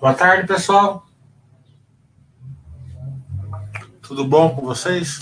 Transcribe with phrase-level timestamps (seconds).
[0.00, 1.04] Boa tarde, pessoal.
[4.00, 5.18] Tudo bom com vocês?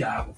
[0.00, 0.34] Thiago,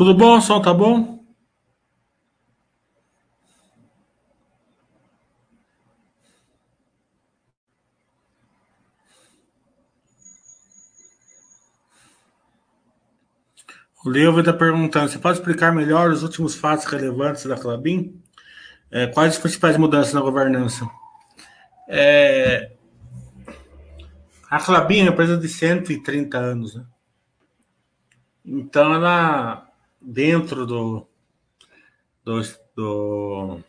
[0.00, 0.38] Tudo bom?
[0.38, 1.22] O tá bom?
[14.02, 18.18] O Leo está perguntando: você pode explicar melhor os últimos fatos relevantes da Clabin?
[18.90, 20.88] É, quais as principais mudanças na governança?
[21.86, 22.72] É,
[24.50, 26.86] a Clabin é uma empresa de 130 anos, né?
[28.46, 29.69] Então, ela
[30.00, 31.06] dentro do,
[32.24, 32.40] do,
[32.74, 33.60] do,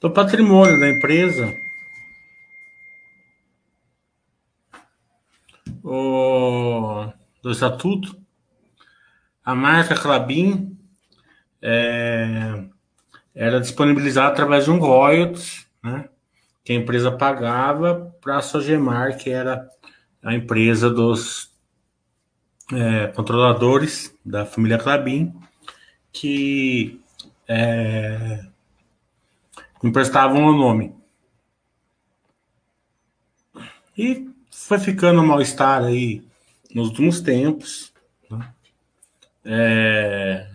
[0.00, 1.54] do patrimônio da empresa,
[5.82, 7.06] o,
[7.42, 8.16] do estatuto,
[9.44, 10.76] a marca Clabin
[11.60, 12.64] é,
[13.34, 16.08] era disponibilizada através de um royalties, né,
[16.62, 19.68] que a empresa pagava para a Sogemar, que era
[20.22, 21.53] a empresa dos
[22.72, 25.34] é, controladores da família Clabin
[26.12, 27.00] que
[27.48, 28.44] é,
[29.82, 30.94] emprestavam o nome.
[33.96, 36.22] E foi ficando um mal-estar aí
[36.74, 37.92] nos últimos tempos.
[38.30, 38.54] Né?
[39.44, 40.50] É,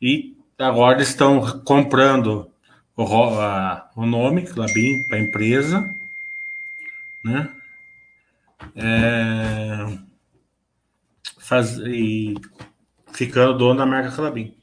[0.00, 2.50] e agora estão comprando
[2.96, 5.94] o, a, o nome Clabin para a empresa.
[7.22, 7.50] Né?
[8.74, 9.98] É,
[11.48, 12.34] faz, e
[13.10, 14.54] ficando dono da marca Calabim.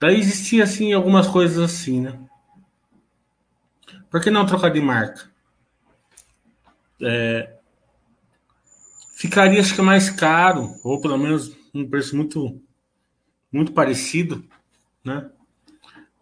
[0.00, 2.18] Daí existia assim algumas coisas assim, né?
[4.10, 5.30] Por que não trocar de marca?
[7.02, 7.54] É,
[9.14, 12.62] ficaria acho que mais caro, ou pelo menos um preço muito
[13.52, 14.42] muito parecido,
[15.04, 15.30] né?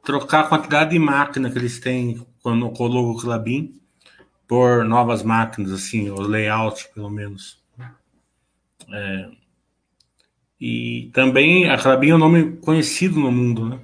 [0.02, 3.80] Trocar a quantidade de máquina que eles têm quando colocam o Clabin
[4.48, 7.62] por novas máquinas, assim, o layout, pelo menos.
[8.90, 9.30] É,
[10.60, 13.78] e também a Clabin é um nome conhecido no mundo, né?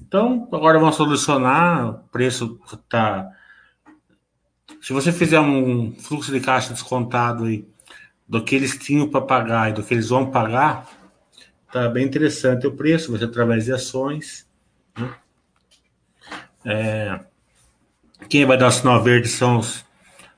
[0.00, 3.30] Então, agora vamos solucionar, o preço tá...
[4.80, 7.68] Se você fizer um fluxo de caixa descontado aí
[8.26, 10.88] do que eles tinham para pagar e do que eles vão pagar,
[11.70, 14.48] tá bem interessante o preço, você através de ações.
[14.96, 15.14] Né?
[16.64, 17.20] É,
[18.28, 19.84] quem vai dar sinal verde são os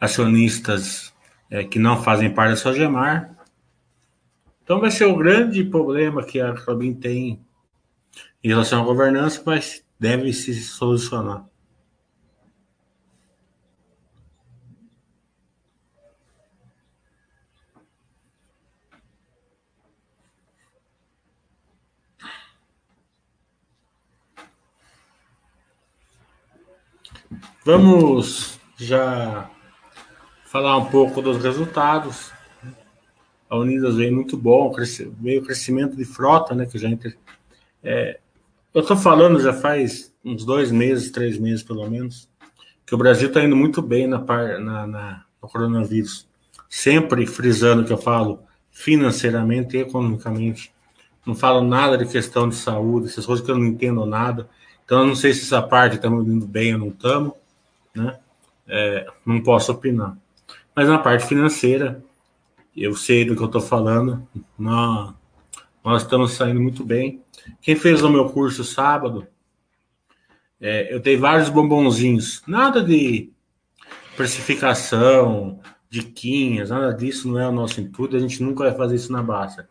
[0.01, 1.13] acionistas
[1.49, 3.32] é, que não fazem parte da Sogemar.
[4.73, 7.45] Então vai ser o grande problema que a Clabin tem
[8.43, 11.45] em relação à governança, mas deve se solucionar.
[27.63, 29.51] Vamos já
[30.47, 32.33] falar um pouco dos resultados.
[33.53, 34.75] A Unidas veio muito bom,
[35.21, 36.65] veio o crescimento de frota, né?
[36.65, 36.89] Que já
[37.85, 38.19] é,
[38.73, 42.27] eu estou falando já faz uns dois meses, três meses pelo menos,
[42.87, 46.27] que o Brasil está indo muito bem na, na, na, no coronavírus.
[46.67, 48.41] Sempre frisando que eu falo
[48.71, 50.73] financeiramente e economicamente.
[51.27, 54.49] Não falo nada de questão de saúde, essas coisas que eu não entendo nada.
[54.83, 57.33] Então, eu não sei se essa parte estamos indo bem ou não estamos
[57.95, 58.19] né?
[58.67, 60.17] É, não posso opinar.
[60.75, 62.03] Mas na parte financeira,
[62.77, 64.27] eu sei do que eu estou falando,
[64.59, 65.15] nós,
[65.85, 67.23] nós, estamos saindo muito bem.
[67.61, 69.27] Quem fez o meu curso sábado,
[70.61, 73.31] é, eu dei vários bombonzinhos, nada de
[74.17, 75.61] precificação,
[75.91, 79.23] diquinhas, nada disso não é o nosso intuito, a gente nunca vai fazer isso na
[79.23, 79.63] base.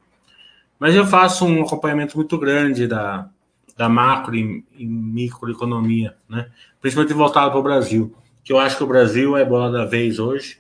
[0.78, 3.30] Mas eu faço um acompanhamento muito grande da,
[3.78, 6.52] da macro e, e microeconomia, né?
[6.80, 10.20] principalmente voltado para o Brasil, que eu acho que o Brasil é bola da vez
[10.20, 10.60] hoje.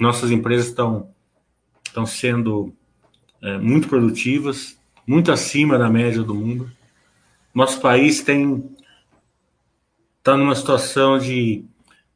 [0.00, 1.10] Nossas empresas estão,
[1.86, 2.74] estão sendo
[3.42, 6.70] é, muito produtivas, muito acima da média do mundo.
[7.54, 8.70] Nosso país tem
[10.18, 11.64] está numa situação de,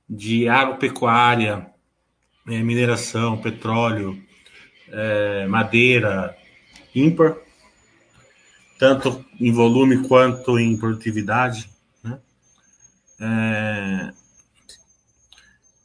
[0.08, 1.66] de agropecuária,
[2.46, 4.22] é, mineração, petróleo,
[4.88, 6.36] é, madeira
[6.94, 7.36] ímpar
[8.78, 11.70] tanto em volume quanto em produtividade.
[12.02, 12.18] Né?
[13.20, 14.12] É,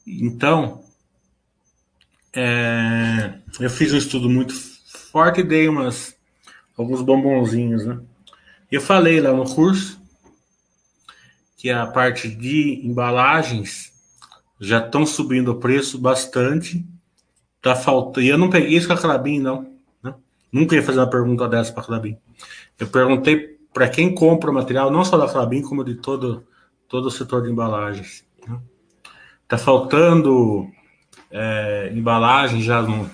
[0.06, 0.84] então,
[2.32, 4.54] é, eu fiz um estudo muito
[5.10, 6.16] forte e dei umas,
[6.76, 7.84] alguns bombonzinhos.
[7.84, 7.98] Né?
[8.70, 10.00] Eu falei lá no curso
[11.56, 13.92] que a parte de embalagens
[14.60, 16.86] já estão subindo o preço bastante.
[17.60, 18.24] Tá faltando.
[18.24, 19.70] E eu não peguei isso com a Clabin, não.
[20.02, 20.14] Né?
[20.50, 22.16] Nunca ia fazer uma pergunta dessa para a Clabin.
[22.78, 26.46] Eu perguntei para quem compra o material, não só da Flabin, como de todo,
[26.88, 28.24] todo o setor de embalagens.
[28.46, 28.58] Né?
[29.46, 30.70] Tá faltando
[31.30, 33.10] é, embalagem já no,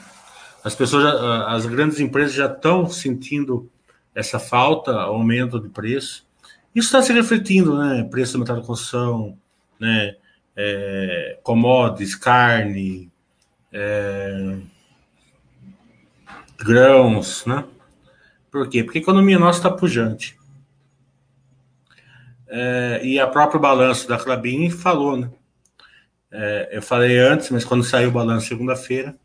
[0.66, 3.70] as pessoas, já, as grandes empresas já estão sentindo
[4.12, 6.26] essa falta, aumento de preço.
[6.74, 8.02] Isso está se refletindo, né?
[8.10, 9.38] Preço do material de construção,
[9.78, 10.16] né?
[10.56, 13.08] É, commodities, carne,
[13.72, 14.56] é,
[16.58, 17.64] grãos, né?
[18.50, 18.82] Por quê?
[18.82, 20.36] Porque a economia nossa está pujante.
[22.48, 25.30] É, e a próprio balanço da Clabin falou, né?
[26.38, 29.16] É, eu falei antes, mas quando saiu o balanço segunda-feira,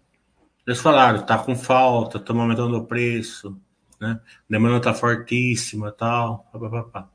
[0.66, 3.60] eles falaram, tá com falta, estamos aumentando o preço,
[4.00, 4.18] né?
[4.50, 6.50] Demanda está fortíssima, tal,
[6.94, 7.10] pá,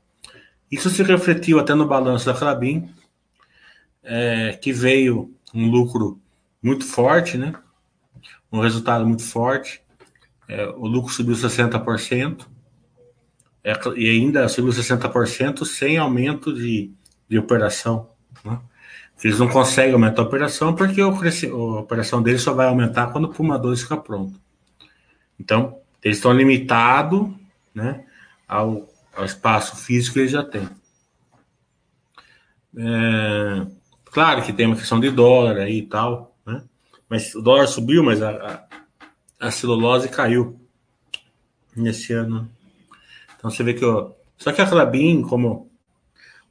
[0.69, 2.93] Isso se refletiu até no balanço da Clabin,
[4.03, 6.21] é, que veio um lucro
[6.61, 7.55] muito forte, né?
[8.51, 9.81] Um resultado muito forte.
[10.47, 12.45] É, o lucro subiu 60%,
[13.63, 16.93] é, e ainda subiu 60% sem aumento de,
[17.27, 18.11] de operação.
[18.45, 18.59] Né?
[19.23, 23.33] Eles não conseguem aumentar a operação porque a operação deles só vai aumentar quando o
[23.33, 24.39] Puma 2 ficar pronto.
[25.39, 27.27] Então, eles estão limitados
[27.73, 28.05] né,
[28.47, 30.69] ao, ao espaço físico que eles já têm.
[32.77, 33.65] É,
[34.05, 36.63] claro que tem uma questão de dólar aí e tal, né?
[37.09, 38.67] Mas o dólar subiu, mas a,
[39.39, 40.59] a celulose caiu
[41.75, 42.49] nesse ano.
[43.35, 45.71] Então você vê que ó, só que a Clabin, como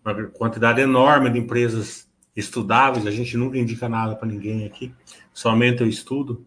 [0.05, 2.06] uma quantidade enorme de empresas
[2.37, 4.93] estudáveis, a gente nunca indica nada para ninguém aqui,
[5.33, 6.47] somente eu estudo.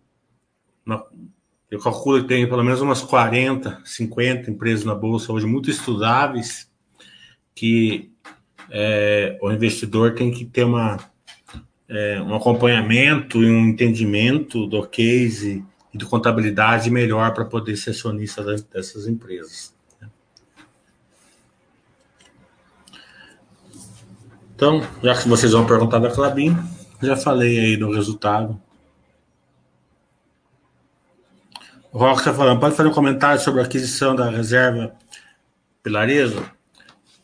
[1.69, 6.69] Eu calculo que tem pelo menos umas 40, 50 empresas na bolsa hoje muito estudáveis
[7.60, 8.10] que
[8.72, 10.98] é, o investidor tem que ter uma,
[11.89, 17.89] é, um acompanhamento e um entendimento do case e de contabilidade melhor para poder ser
[17.89, 19.75] acionista dessas empresas.
[24.60, 26.54] Então, já que vocês vão perguntar da Clabin,
[27.01, 28.62] já falei aí do resultado.
[31.94, 34.94] O Rock está falando, pode fazer um comentário sobre a aquisição da reserva
[35.82, 36.44] Pilareso?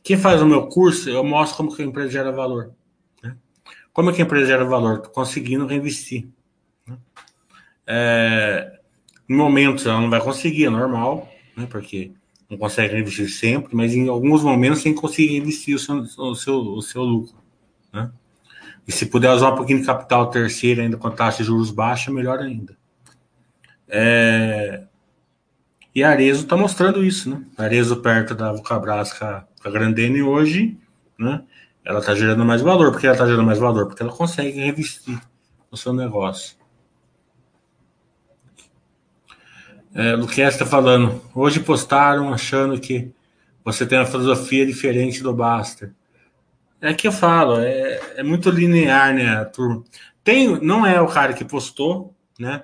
[0.02, 2.72] Quem faz o meu curso, eu mostro como que a empresa gera valor.
[3.22, 3.36] Né?
[3.92, 5.02] Como é que a empresa gera valor?
[5.10, 6.30] Conseguindo reinvestir.
[6.88, 6.98] Né?
[7.86, 8.80] É,
[9.28, 11.68] em momentos ela não vai conseguir, é normal, né?
[11.70, 12.14] Porque
[12.50, 16.36] não consegue investir sempre, mas em alguns momentos tem que conseguir investir o seu, o
[16.36, 17.36] seu, o seu lucro,
[17.92, 18.12] né?
[18.88, 22.12] E se puder usar um pouquinho de capital terceiro ainda com taxa de juros baixa,
[22.12, 22.78] melhor ainda.
[23.88, 24.84] É...
[25.94, 27.44] E a Arezo está mostrando isso, né?
[27.58, 30.78] Arezo perto da Vulcabras a, com a Grandene hoje,
[31.18, 31.44] né?
[31.84, 32.92] Ela está gerando mais valor.
[32.92, 33.88] Por que ela está gerando mais valor?
[33.88, 35.20] Porque ela consegue revestir
[35.72, 36.58] o seu negócio.
[39.96, 41.22] É, Luquez está falando.
[41.34, 43.14] Hoje postaram achando que
[43.64, 45.96] você tem uma filosofia diferente do Baster.
[46.82, 49.86] É que eu falo, é, é muito linear, né, turma?
[50.22, 52.64] Tem, não é o cara que postou, né?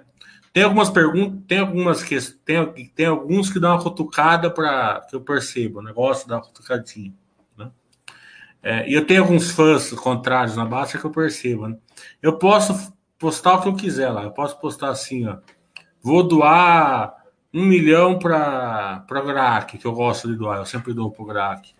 [0.51, 5.15] Tem algumas perguntas, tem algumas que tem, tem alguns que dão uma cutucada para que
[5.15, 7.13] eu percebo, o negócio dá uma cutucadinha,
[7.57, 7.71] né?
[8.61, 11.77] É, e eu tenho alguns fãs contrários na base que eu percebo, né?
[12.21, 15.37] Eu posso postar o que eu quiser lá, eu posso postar assim, ó,
[16.03, 17.20] vou doar
[17.53, 21.73] um milhão para GRAC, que eu gosto de doar, eu sempre dou para GRAC,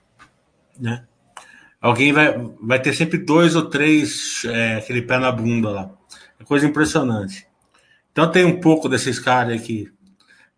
[0.80, 1.06] né?
[1.80, 5.92] Alguém vai, vai ter sempre dois ou três, é, aquele pé na bunda lá.
[6.40, 7.48] É coisa impressionante.
[8.12, 9.92] Então tem um pouco desses caras aqui.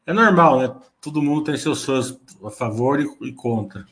[0.05, 0.75] É normal, né?
[0.99, 3.85] Todo mundo tem seus fãs a favor e, e contra.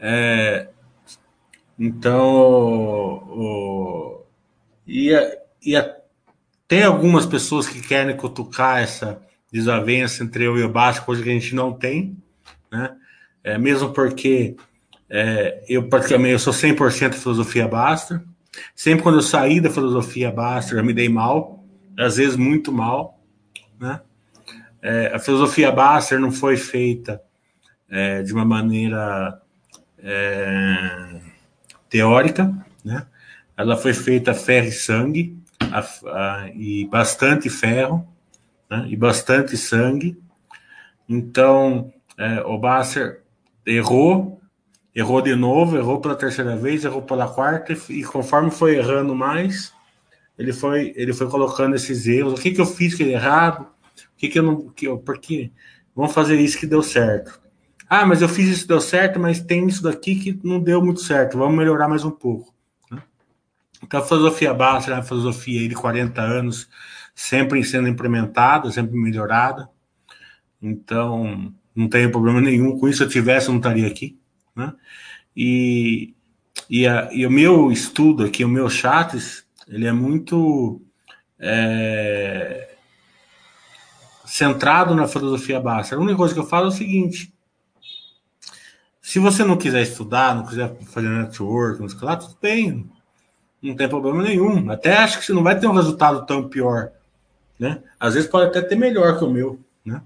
[0.00, 0.68] É,
[1.78, 2.26] então,
[3.28, 4.22] o,
[4.84, 5.12] e,
[5.64, 5.96] e a,
[6.66, 11.28] tem algumas pessoas que querem cutucar essa desavença entre eu e o Baixo, coisa que
[11.28, 12.16] a gente não tem,
[12.70, 12.94] né?
[13.42, 14.56] É, mesmo porque
[15.08, 18.22] é, eu praticamente eu sou 100% filosofia Basta.
[18.74, 21.64] Sempre quando eu saí da filosofia Basta, eu me dei mal,
[21.98, 23.20] às vezes muito mal,
[23.80, 24.00] né?
[24.80, 27.20] É, a filosofia Baster não foi feita
[27.88, 29.40] é, de uma maneira
[29.98, 31.20] é,
[31.90, 33.06] teórica, né?
[33.56, 38.06] Ela foi feita ferro e sangue a, a, e bastante ferro,
[38.70, 38.86] né?
[38.88, 40.18] E bastante sangue.
[41.08, 43.22] Então, é, o Basser
[43.64, 44.40] errou,
[44.94, 49.72] errou de novo, errou pela terceira vez, errou pela quarta, e conforme foi errando mais,
[50.38, 52.34] ele foi, ele foi colocando esses erros.
[52.34, 53.62] O que, que eu fiz que errado?
[53.62, 54.68] O que, que eu não.
[54.70, 55.50] Que eu, porque
[55.94, 57.40] vamos fazer isso que deu certo.
[57.88, 60.84] Ah, mas eu fiz isso que deu certo, mas tem isso daqui que não deu
[60.84, 61.38] muito certo.
[61.38, 62.54] Vamos melhorar mais um pouco.
[63.80, 63.86] Né?
[63.86, 66.68] Então, a filosofia básica, a filosofia de 40 anos,
[67.14, 69.68] sempre sendo implementada, sempre melhorada.
[70.60, 72.98] Então, não tenho problema nenhum com isso.
[72.98, 74.18] Se eu tivesse, eu não estaria aqui.
[74.54, 74.72] Né?
[75.36, 76.14] E,
[76.68, 80.82] e, a, e o meu estudo aqui, o meu chats, ele é muito
[81.38, 82.74] é,
[84.24, 85.96] centrado na filosofia básica.
[85.96, 87.32] A única coisa que eu falo é o seguinte:
[89.00, 92.90] se você não quiser estudar, não quiser fazer network, não sei lá, tudo bem,
[93.62, 94.70] não tem problema nenhum.
[94.70, 96.90] Até acho que você não vai ter um resultado tão pior,
[97.58, 97.82] né?
[97.98, 100.02] Às vezes pode até ter melhor que o meu, né?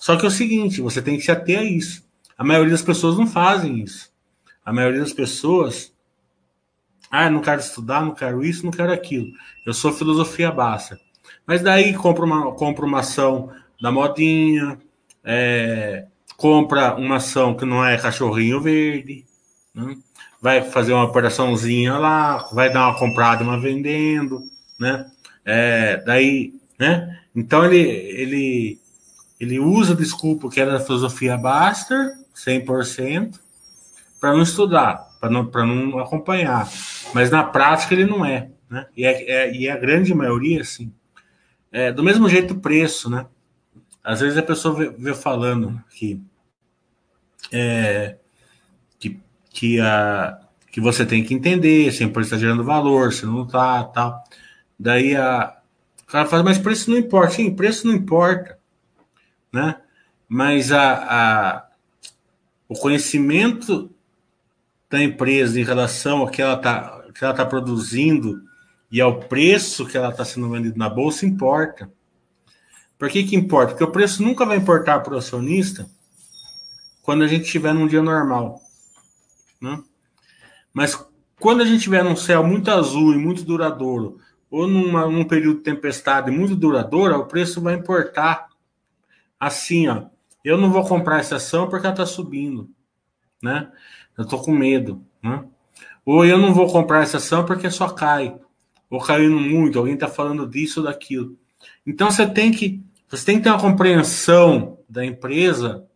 [0.00, 2.04] Só que é o seguinte, você tem que se ater a isso.
[2.36, 4.10] A maioria das pessoas não fazem isso.
[4.64, 5.92] A maioria das pessoas,
[7.10, 9.32] ah, não quero estudar, não quero isso, não quero aquilo.
[9.64, 10.98] Eu sou filosofia baixa.
[11.46, 14.78] Mas daí compra uma, compra uma ação da modinha,
[15.24, 16.06] é,
[16.36, 19.24] compra uma ação que não é cachorrinho verde,
[19.74, 19.96] né?
[20.46, 24.44] Vai fazer uma operaçãozinha lá, vai dar uma comprada, uma vendendo,
[24.78, 25.10] né?
[25.44, 27.18] É, daí, né?
[27.34, 28.80] Então ele, ele,
[29.40, 33.40] ele usa a desculpa que era da filosofia Baster, 100%,
[34.20, 36.70] para não estudar, para não, não acompanhar.
[37.12, 38.86] Mas na prática ele não é, né?
[38.96, 40.92] E, é, é, e a grande maioria, assim,
[41.72, 43.26] é, do mesmo jeito o preço, né?
[44.00, 46.22] Às vezes a pessoa vê, vê falando que,
[47.50, 48.14] é,
[49.56, 50.38] que, a,
[50.70, 54.22] que você tem que entender se a empresa está gerando valor, se não está, tal.
[54.78, 55.56] Daí a,
[56.02, 57.32] o cara fala, mas preço não importa.
[57.32, 58.58] Sim, preço não importa,
[59.50, 59.76] né?
[60.28, 61.66] Mas a, a,
[62.68, 63.90] o conhecimento
[64.90, 68.42] da empresa em relação ao que ela está que ela tá produzindo
[68.92, 71.90] e ao preço que ela está sendo vendida na bolsa importa.
[72.98, 73.68] Por que, que importa?
[73.68, 75.88] Porque o preço nunca vai importar para o acionista
[77.02, 78.60] quando a gente estiver num dia normal.
[79.60, 79.82] Né?
[80.72, 80.94] Mas
[81.40, 84.18] quando a gente tiver num céu muito azul e muito duradouro,
[84.50, 88.48] ou numa, num período de tempestade muito duradoura, o preço vai importar.
[89.38, 90.04] Assim, ó,
[90.44, 92.70] eu não vou comprar essa ação porque ela está subindo,
[93.42, 93.70] né?
[94.16, 95.44] Eu estou com medo, né?
[96.04, 98.38] Ou eu não vou comprar essa ação porque só cai,
[98.88, 101.36] ou caindo muito, alguém está falando disso ou daquilo.
[101.86, 105.86] Então você tem que você tem que ter uma compreensão da empresa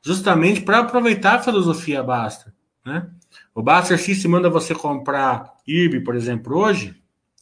[0.00, 2.54] justamente para aproveitar a filosofia Basta,
[2.86, 3.10] né?
[3.52, 6.94] O Baster System manda você comprar IRB, por exemplo, hoje,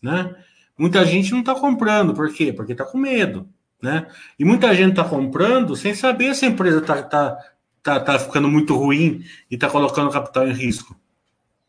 [0.02, 0.34] né?
[0.76, 2.52] Muita gente não está comprando, por quê?
[2.52, 3.46] Porque está com medo,
[3.80, 4.06] né?
[4.38, 7.38] E muita gente está comprando sem saber se a empresa está tá,
[7.82, 10.96] tá, tá ficando muito ruim e está colocando capital em risco,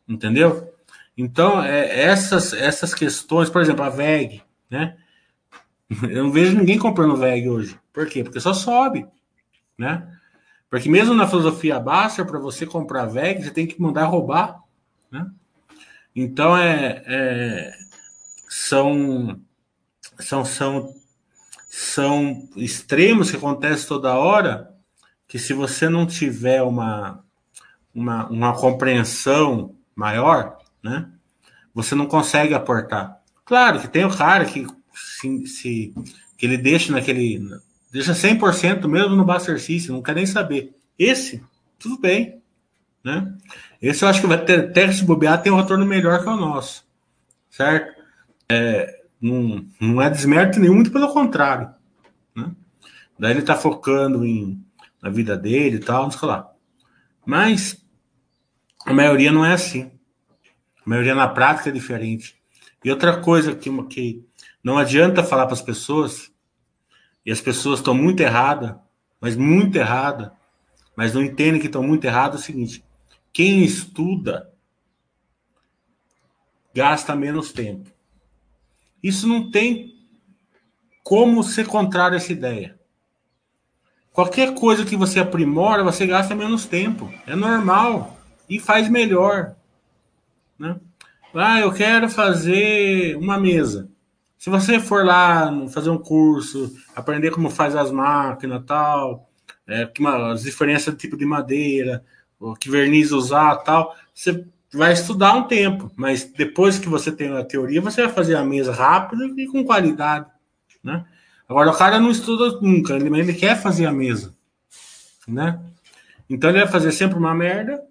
[0.07, 0.73] entendeu?
[1.17, 4.97] Então, é, essas, essas questões, por exemplo, a VEG, né?
[6.01, 7.79] Eu não vejo ninguém comprando VEG hoje.
[7.93, 8.23] Por quê?
[8.23, 9.05] Porque só sobe,
[9.77, 10.14] né?
[10.75, 14.61] Porque mesmo na filosofia Baster, para você comprar VEG, você tem que mandar roubar,
[15.09, 15.25] né?
[16.13, 17.77] Então, é, é
[18.49, 19.39] são,
[20.19, 20.93] são, são,
[21.69, 24.69] são extremos que acontecem toda hora,
[25.29, 27.23] que se você não tiver uma,
[27.93, 31.09] uma, uma compreensão maior, né?
[31.73, 33.21] Você não consegue aportar.
[33.45, 35.93] Claro que tem o cara que se, se
[36.37, 37.41] que ele deixa naquele
[37.95, 40.75] deixa 100% mesmo no Buster System, não quer nem saber.
[40.99, 41.41] Esse,
[41.79, 42.41] tudo bem,
[43.01, 43.33] né?
[43.81, 46.35] Esse eu acho que vai ter até se bobear tem um retorno melhor que o
[46.35, 46.85] nosso,
[47.49, 48.01] certo?
[48.49, 51.69] É, não, não é desmérito nenhum, muito pelo contrário,
[52.35, 52.51] né?
[53.17, 54.61] Daí ele tá focando em
[55.01, 56.51] na vida dele e tal, não sei lá.
[57.25, 57.81] Mas
[58.85, 59.91] a maioria não é assim.
[60.85, 62.35] A maioria na prática é diferente.
[62.83, 64.25] E outra coisa que, que
[64.63, 66.31] não adianta falar para as pessoas,
[67.25, 68.75] e as pessoas estão muito erradas,
[69.19, 70.31] mas muito erradas,
[70.95, 72.83] mas não entendem que estão muito erradas, é o seguinte:
[73.33, 74.51] quem estuda
[76.73, 77.89] gasta menos tempo.
[79.01, 79.95] Isso não tem
[81.03, 82.77] como ser contrário a essa ideia.
[84.11, 87.13] Qualquer coisa que você aprimora, você gasta menos tempo.
[87.27, 88.17] É normal.
[88.49, 89.55] E faz melhor.
[90.57, 90.79] Né?
[91.33, 93.89] Ah, eu quero fazer uma mesa.
[94.37, 99.29] Se você for lá fazer um curso, aprender como faz as máquinas tal,
[99.67, 99.89] é,
[100.31, 102.03] as diferenças de tipo de madeira,
[102.59, 107.43] que verniz usar tal, você vai estudar um tempo, mas depois que você tem a
[107.43, 110.27] teoria, você vai fazer a mesa rápido e com qualidade,
[110.83, 111.05] né?
[111.47, 114.35] Agora o cara não estuda nunca, ele, ele quer fazer a mesa,
[115.27, 115.59] né?
[116.29, 117.81] Então ele vai fazer sempre uma merda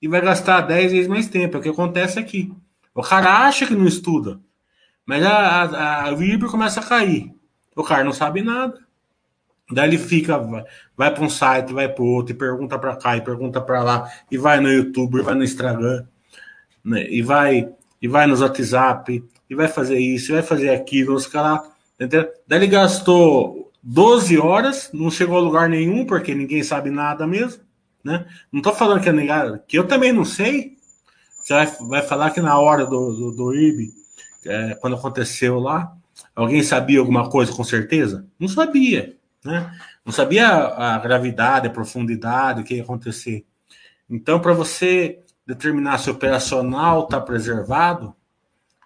[0.00, 1.56] e vai gastar 10 vezes mais tempo.
[1.56, 2.52] É o que acontece aqui.
[2.94, 4.40] O cara acha que não estuda,
[5.06, 7.32] mas a, a, a começa a cair.
[7.76, 8.84] O cara não sabe nada.
[9.70, 10.64] Daí ele fica, vai,
[10.96, 14.12] vai para um site, vai para outro, e pergunta para cá, e pergunta para lá,
[14.30, 16.06] e vai no YouTube, vai no Instagram,
[16.84, 17.06] né?
[17.10, 17.68] e vai
[18.00, 21.68] e vai nos WhatsApp, e vai fazer isso, e vai fazer aquilo, os caras.
[21.98, 27.62] Daí ele gastou 12 horas, não chegou a lugar nenhum, porque ninguém sabe nada mesmo.
[28.04, 28.24] Né?
[28.52, 30.76] Não estou falando que, é que eu também não sei,
[31.40, 33.92] você vai, vai falar que na hora do, do, do IRB,
[34.48, 35.96] é, quando aconteceu lá,
[36.34, 38.26] alguém sabia alguma coisa com certeza?
[38.38, 39.70] Não sabia, né?
[40.04, 43.44] Não sabia a, gravidade, a profundidade, o que ia acontecer.
[44.08, 48.14] Então, para você determinar se o operacional está preservado,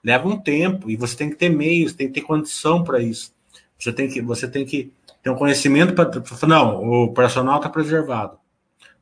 [0.02, 3.32] leva um tempo e você tem que ter meios, tem que ter condição para isso.
[3.78, 4.92] Você tem que, você tem que
[5.22, 6.10] ter um conhecimento para
[6.46, 8.38] não, o operacional está preservado.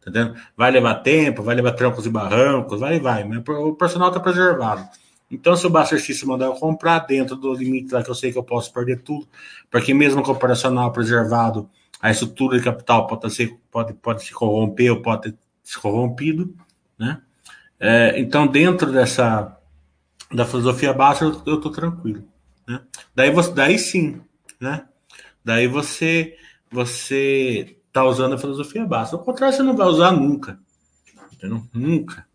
[0.00, 0.34] Entendeu?
[0.56, 4.20] Vai levar tempo, vai levar trancos e barrancos, vai e vai, mas o personal está
[4.20, 4.88] preservado.
[5.30, 8.38] Então, se o System mandar eu comprar dentro do limite lá que eu sei que
[8.38, 9.28] eu posso perder tudo,
[9.70, 11.68] porque mesmo com o operacional preservado,
[12.00, 16.54] a estrutura de capital pode, ser, pode, pode se corromper ou pode ter se corrompido,
[16.98, 17.20] né?
[17.78, 19.54] É, então, dentro dessa
[20.32, 22.24] da filosofia baixa, eu estou tranquilo,
[22.66, 22.82] né?
[23.14, 24.20] Daí, você, daí sim,
[24.58, 24.86] né?
[25.44, 26.36] Daí você
[26.70, 29.16] você tá usando a filosofia básica.
[29.16, 30.58] Ao contrário, você não vai usar nunca.
[31.32, 31.62] Entendeu?
[31.72, 32.26] Nunca.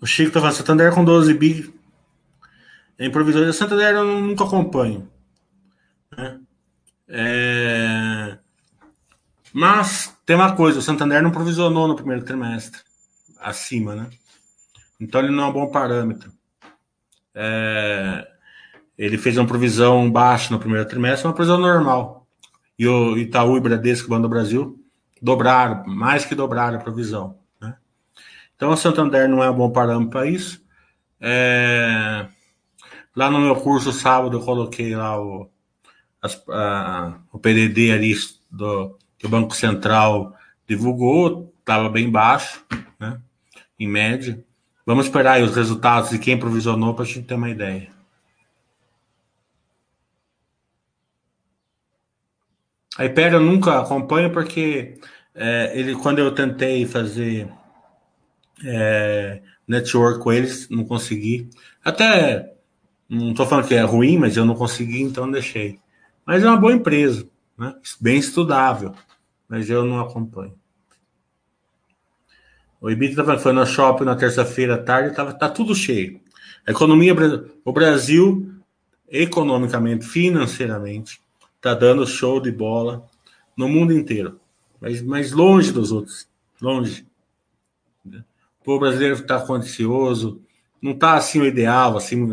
[0.00, 1.74] O Chico tá falando, Santander com 12 bi
[2.98, 3.52] é improvisor.
[3.52, 5.08] Santander eu nunca acompanho.
[6.16, 6.40] Né?
[7.08, 8.38] É...
[9.52, 12.80] Mas tem uma coisa, o Santander não provisionou no primeiro trimestre.
[13.40, 14.06] Acima, né?
[15.00, 16.32] Então ele não é um bom parâmetro.
[17.34, 18.28] É...
[18.96, 22.26] Ele fez uma provisão baixa no primeiro trimestre, uma provisão normal.
[22.76, 24.78] E o Itaú e Bradesco, Banco do Brasil,
[25.22, 27.37] dobraram, mais que dobraram a provisão.
[28.58, 30.60] Então, o Santander não é um bom parâmetro para isso.
[31.20, 32.26] É...
[33.14, 35.48] Lá no meu curso, sábado, eu coloquei lá o,
[36.20, 38.16] as, a, o PDD ali
[38.50, 42.64] do, que o Banco Central divulgou, estava bem baixo,
[42.98, 43.20] né?
[43.78, 44.44] em média.
[44.84, 47.88] Vamos esperar aí os resultados de quem provisionou para a gente ter uma ideia.
[52.96, 54.98] A Hyper eu nunca acompanho porque
[55.32, 57.48] é, ele, quando eu tentei fazer
[58.64, 61.48] é, network com eles, não consegui.
[61.84, 62.54] Até
[63.08, 65.78] não estou falando que é ruim, mas eu não consegui, então deixei.
[66.26, 67.74] Mas é uma boa empresa, né?
[67.98, 68.94] bem estudável,
[69.48, 70.54] mas eu não acompanho.
[72.80, 76.20] O Ibita foi no shopping na terça-feira à tarde, tava, tá tudo cheio.
[76.66, 77.14] A economia,
[77.64, 78.54] o Brasil,
[79.08, 81.20] economicamente, financeiramente,
[81.60, 83.06] tá dando show de bola
[83.56, 84.38] no mundo inteiro,
[84.80, 86.28] mas, mas longe dos outros,
[86.60, 87.07] longe.
[88.74, 90.42] O brasileiro está condicionoso,
[90.80, 92.26] não está assim o ideal, assim,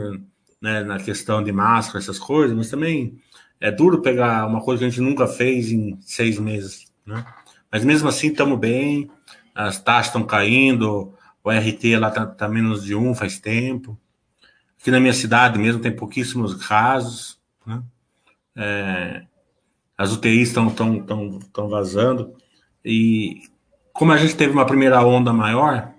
[0.62, 3.18] né, na questão de máscara, essas coisas, mas também
[3.58, 7.26] é duro pegar uma coisa que a gente nunca fez em seis meses, né?
[7.72, 9.10] Mas mesmo assim estamos bem,
[9.56, 13.98] as taxas estão caindo, o RT lá está tá menos de um faz tempo.
[14.78, 17.82] Aqui na minha cidade mesmo tem pouquíssimos casos, né?
[18.58, 19.24] É,
[19.98, 22.34] as UTIs estão tão, tão, tão vazando.
[22.84, 23.44] E
[23.94, 25.95] como a gente teve uma primeira onda maior,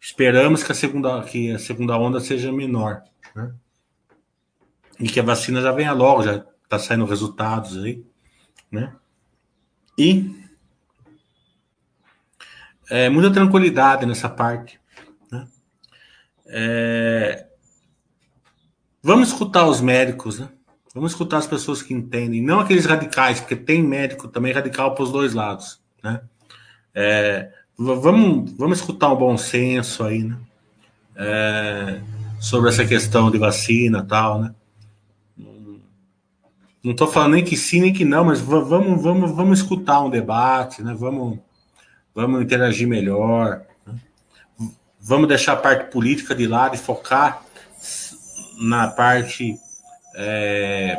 [0.00, 3.02] esperamos que a segunda, que a segunda onda seja menor.
[3.34, 3.52] Né?
[5.00, 8.04] E que a vacina já venha logo, já está saindo resultados aí.
[8.70, 8.94] Né?
[9.96, 10.34] E
[12.90, 14.80] é, muita tranquilidade nessa parte.
[15.30, 15.48] Né?
[16.46, 17.46] É,
[19.02, 20.48] vamos escutar os médicos, né?
[20.94, 25.04] Vamos escutar as pessoas que entendem, não aqueles radicais, porque tem médico também radical para
[25.04, 26.22] os dois lados, né?
[26.94, 30.36] É, vamos, vamos escutar um bom senso aí, né?
[31.16, 32.00] É,
[32.40, 34.54] sobre essa questão de vacina tal, né?
[36.82, 40.10] Não estou falando nem que sim nem que não, mas vamos, vamos, vamos escutar um
[40.10, 40.94] debate, né?
[40.98, 41.38] Vamos,
[42.14, 43.94] vamos interagir melhor, né?
[45.00, 47.42] vamos deixar a parte política de lado e focar
[48.60, 49.56] na parte
[50.14, 50.96] é,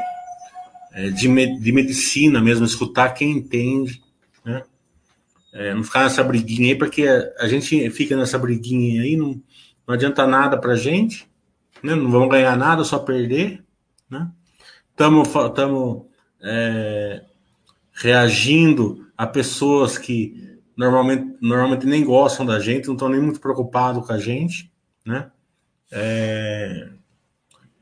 [0.93, 4.01] é, de, de medicina mesmo, escutar quem entende?
[5.51, 9.41] É, não ficar nessa briguinha aí, porque a, a, gente fica nessa briguinha aí, não,
[9.87, 11.27] não adianta nada pra gente,
[11.81, 11.95] né?
[11.95, 13.63] Não vamos ganhar nada, só perder,
[14.09, 14.29] né?
[14.91, 15.27] Estamos
[16.41, 17.23] é,
[17.93, 24.05] reagindo a pessoas que normalmente, normalmente nem gostam da gente, não estão nem muito preocupados
[24.05, 24.71] com a gente,
[25.05, 25.31] né?
[25.91, 26.89] É,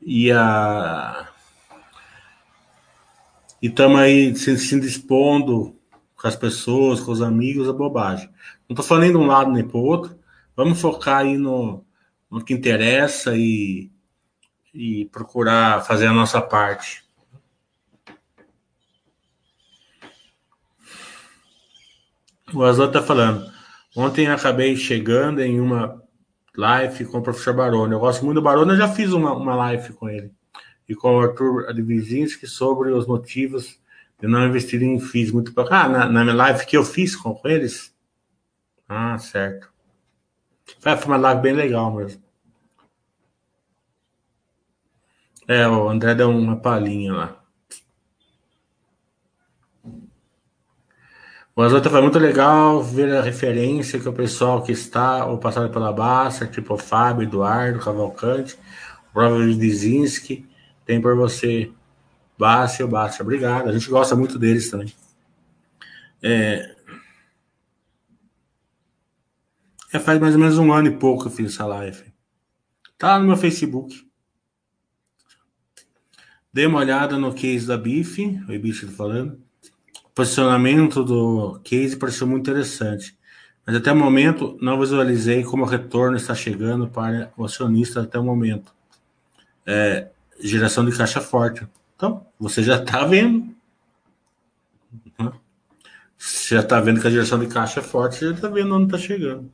[0.00, 1.28] e a
[3.60, 5.77] e estamos aí se, se dispondo
[6.20, 8.28] com as pessoas, com os amigos, a bobagem.
[8.68, 10.18] Não estou falando nem de um lado nem para o outro.
[10.56, 11.84] Vamos focar aí no,
[12.28, 13.88] no que interessa e,
[14.74, 17.06] e procurar fazer a nossa parte.
[22.52, 23.48] O Azul está falando.
[23.94, 26.02] Ontem acabei chegando em uma
[26.56, 27.92] live com o professor Baroni.
[27.92, 30.32] Eu gosto muito do Baroni, eu já fiz uma, uma live com ele.
[30.88, 33.78] E com o Arthur Advizinski sobre os motivos
[34.20, 35.30] de não investir em FIIs.
[35.32, 37.94] Muito Ah, na, na minha live que eu fiz com, eles?
[38.88, 39.70] Ah, certo.
[40.80, 42.22] Foi uma live bem legal mesmo.
[45.46, 47.38] É, o André deu uma palhinha lá.
[51.56, 55.68] O Azota foi muito legal ver a referência que o pessoal que está ou passado
[55.70, 58.56] pela Basta, tipo Fábio, Eduardo, Cavalcante,
[59.12, 60.46] o Robert Dizinski,
[60.86, 61.72] tem por você.
[62.38, 63.22] Basta o Basta.
[63.22, 63.68] Obrigado.
[63.68, 64.92] A gente gosta muito deles também.
[66.22, 66.76] É...
[69.92, 69.98] é...
[69.98, 72.12] faz mais ou menos um ano e pouco que eu fiz essa live.
[72.96, 74.06] Tá no meu Facebook.
[76.52, 79.48] Dê uma olhada no case da BIF, o Ibicho tá falando
[80.18, 83.16] posicionamento do case pareceu muito interessante,
[83.64, 88.18] mas até o momento não visualizei como o retorno está chegando para o acionista até
[88.18, 88.74] o momento.
[89.64, 90.08] É,
[90.40, 91.64] geração de caixa forte.
[91.98, 93.52] Então, você já está vendo.
[95.18, 95.32] Né?
[96.16, 98.72] Você já está vendo que a geração de caixa é forte, você já está vendo
[98.72, 99.52] onde está chegando.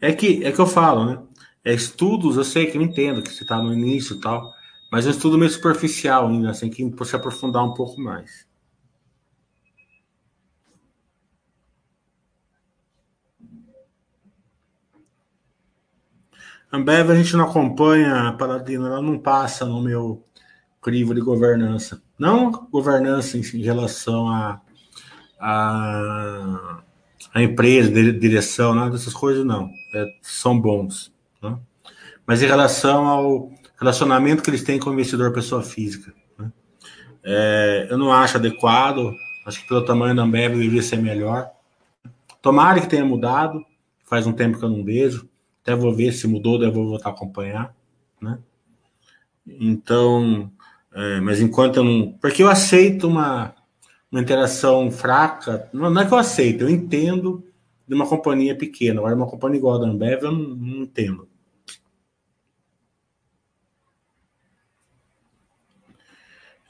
[0.00, 1.22] É que, é que eu falo, né?
[1.62, 4.50] É estudos, eu sei que eu entendo que você está no início e tal,
[4.90, 8.46] mas é um estudo meio superficial ainda, assim, que se aprofundar um pouco mais.
[16.72, 20.24] Ambev a gente não acompanha, Paladino, ela não passa no meu
[20.80, 22.02] crivo de governança.
[22.18, 24.58] Não governança em, em relação a,
[25.38, 26.82] a,
[27.34, 29.70] a empresa, direção, nada dessas coisas, não.
[29.94, 31.12] É, são bons.
[31.42, 31.58] Né?
[32.26, 36.14] Mas em relação ao relacionamento que eles têm com o investidor pessoa física.
[36.38, 36.50] Né?
[37.22, 39.12] É, eu não acho adequado,
[39.44, 41.50] acho que pelo tamanho da Ambev deveria ser melhor.
[42.40, 43.62] Tomara que tenha mudado,
[44.06, 45.28] faz um tempo que eu não vejo,
[45.62, 47.74] até vou ver se mudou, daí vou voltar a acompanhar,
[48.20, 48.38] né?
[49.46, 50.50] Então,
[50.92, 52.12] é, mas enquanto eu não.
[52.20, 53.54] Porque eu aceito uma,
[54.10, 57.44] uma interação fraca, não, não é que eu aceito, eu entendo
[57.86, 61.28] de uma companhia pequena, agora uma companhia igual a da Ambev eu não, não entendo.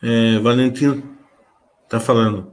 [0.02, 1.16] É, Valentino
[1.84, 2.52] está falando.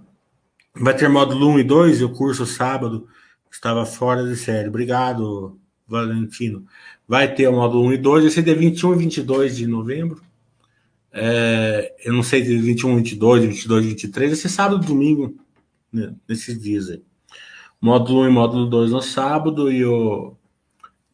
[0.76, 3.08] Vai ter módulo 1 e 2 e o curso sábado
[3.52, 4.70] estava fora de série.
[4.70, 6.66] Obrigado, Valentino.
[7.08, 10.22] Vai ter o módulo 1 e 2, esse é de 21 e 22 de novembro.
[11.12, 15.36] É, eu não sei de 21, 22, 22, 23, esse sábado e domingo,
[15.92, 17.02] né, nesses dias aí.
[17.82, 20.36] Módulo 1 e módulo 2 no sábado e o,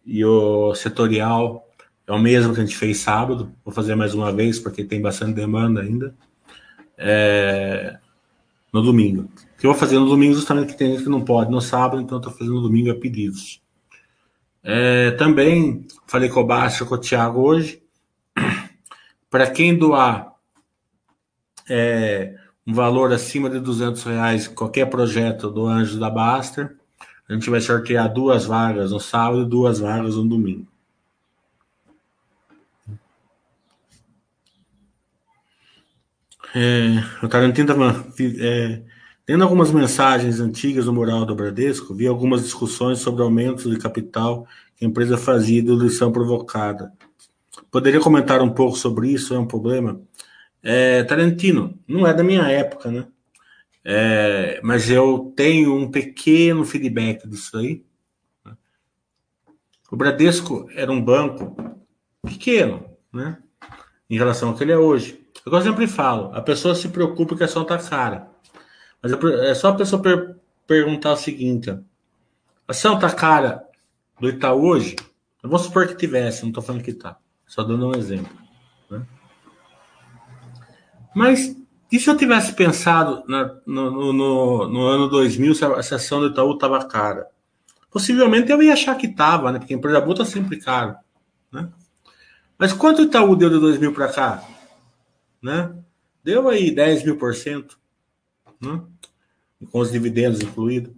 [0.06, 1.66] e o setorial
[2.08, 3.52] é o mesmo que a gente fez sábado.
[3.64, 6.16] Vou fazer mais uma vez porque tem bastante demanda ainda.
[6.98, 7.98] É,
[8.76, 9.30] no domingo.
[9.58, 12.02] Que eu vou fazer no domingo justamente que tem gente que não pode no sábado,
[12.02, 13.62] então estou fazendo no domingo a pedidos.
[14.68, 17.84] É, também falei com o Baixo, com o Thiago hoje.
[19.30, 20.34] Para quem doar
[21.70, 26.76] é, um valor acima de 200 reais, qualquer projeto do Anjo da Baster,
[27.30, 30.68] a gente vai sortear duas vagas no sábado e duas vagas no domingo.
[36.56, 38.06] É, o Tarantino estava
[38.40, 38.82] é,
[39.26, 44.46] tendo algumas mensagens antigas no mural do Bradesco, vi algumas discussões sobre aumentos de capital
[44.76, 46.94] que a empresa fazia de lição provocada.
[47.72, 49.34] Poderia comentar um pouco sobre isso?
[49.34, 50.00] É um problema?
[50.62, 53.08] É, Tarantino, não é da minha época, né?
[53.84, 57.84] É, mas eu tenho um pequeno feedback disso aí.
[59.92, 61.56] O Bradesco era um banco
[62.24, 62.84] pequeno,
[63.14, 63.38] né?
[64.10, 65.24] Em relação ao que ele é hoje.
[65.46, 68.35] Eu sempre falo, a pessoa se preocupa que a ação tá cara.
[69.06, 71.80] Mas é só a pessoa per perguntar o seguinte: a
[72.68, 73.64] ação tá cara
[74.20, 74.96] do Itaú hoje?
[75.44, 77.18] Vamos supor que tivesse, não estou falando que tá.
[77.46, 78.36] Só dando um exemplo.
[78.90, 79.06] Né?
[81.16, 81.56] Mas
[81.92, 86.28] e se eu tivesse pensado na, no, no, no, ano 2000 se a, ação do
[86.28, 87.28] Itaú estava cara?
[87.92, 89.60] Possivelmente eu ia achar que estava, né?
[89.60, 90.98] Porque a empresa boa está sempre cara.
[91.52, 91.70] Né?
[92.58, 94.44] Mas quanto o Itaú deu de 2000 para cá?
[95.46, 95.72] né?
[96.24, 97.80] Deu aí 10 mil por cento,
[98.62, 98.82] né?
[99.72, 100.94] com os dividendos incluídos.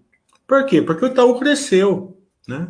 [0.48, 0.82] Por quê?
[0.82, 2.18] Porque o Itaú cresceu,
[2.48, 2.68] né?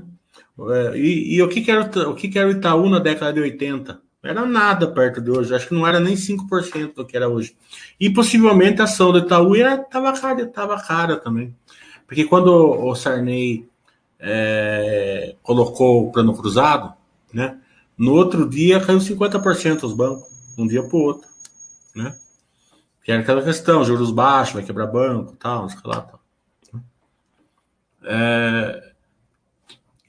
[0.59, 3.33] É, e, e, o, que, que, era, o que, que era o Itaú na década
[3.33, 4.01] de 80?
[4.23, 7.55] Era nada perto de hoje, acho que não era nem 5% do que era hoje.
[7.99, 11.55] E possivelmente a ação do Itaú estava cara, tava cara também.
[12.05, 13.67] Porque quando o Sarney
[14.19, 16.93] é, colocou o plano cruzado,
[17.31, 17.57] né?
[17.97, 21.27] No outro dia caiu 50% os bancos, um dia para o outro
[21.97, 22.15] né?
[23.07, 26.19] Que era aquela questão, juros baixos, vai quebrar banco, tal, não sei lá, tal.
[28.03, 28.91] É...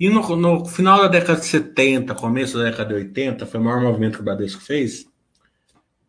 [0.00, 3.62] E no, no, final da década de 70, começo da década de 80, foi o
[3.62, 5.08] maior movimento que o Bradesco fez.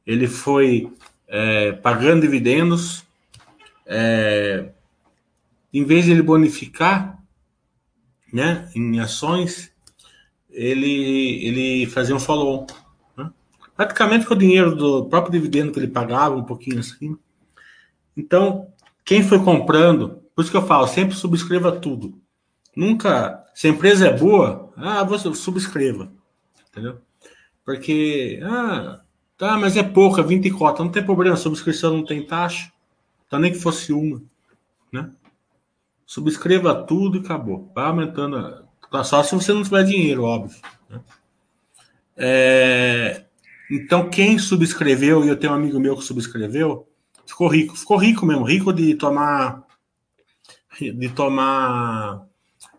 [0.03, 0.91] Ele foi
[1.27, 3.05] é, pagando dividendos,
[3.85, 4.71] é,
[5.71, 7.23] em vez de ele bonificar
[8.33, 9.71] né, em ações,
[10.49, 12.65] ele, ele fazia um follow-on
[13.79, 17.17] praticamente com o dinheiro do próprio dividendo que ele pagava, um pouquinho assim.
[18.15, 18.67] Então,
[19.05, 22.19] quem foi comprando, por isso que eu falo, sempre subscreva tudo.
[22.75, 26.11] Nunca, se a empresa é boa, ah, você subscreva.
[26.69, 26.99] Entendeu?
[27.63, 28.99] Porque, ah,
[29.37, 32.73] tá, mas é pouca, 20 cotas, não tem problema, a subscrição não tem taxa.
[33.27, 34.21] Então, nem que fosse uma,
[34.91, 35.09] né?
[36.05, 37.71] Subscreva tudo e acabou.
[37.73, 38.65] Vai aumentando,
[39.05, 40.59] só se você não tiver dinheiro, óbvio.
[40.89, 40.99] Né?
[42.17, 43.28] É,
[43.69, 46.87] então, quem subscreveu, e eu tenho um amigo meu que subscreveu,
[47.25, 47.75] ficou rico.
[47.75, 49.63] Ficou rico mesmo, rico de tomar.
[50.79, 52.25] De tomar.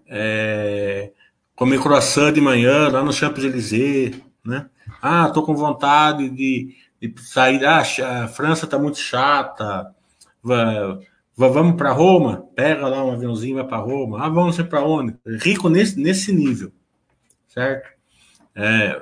[0.09, 1.13] É,
[1.55, 4.69] comer croissant de manhã lá no Champs-Élysées, né?
[5.01, 7.65] Ah, tô com vontade de, de sair.
[7.65, 7.83] Ah,
[8.25, 9.95] a França tá muito chata.
[10.43, 12.49] vamos para Roma?
[12.57, 14.25] Pega lá um aviãozinho, vai para Roma.
[14.25, 15.17] Ah, vamos para onde?
[15.25, 16.73] Rico nesse, nesse nível,
[17.47, 17.89] certo?
[18.57, 19.01] É,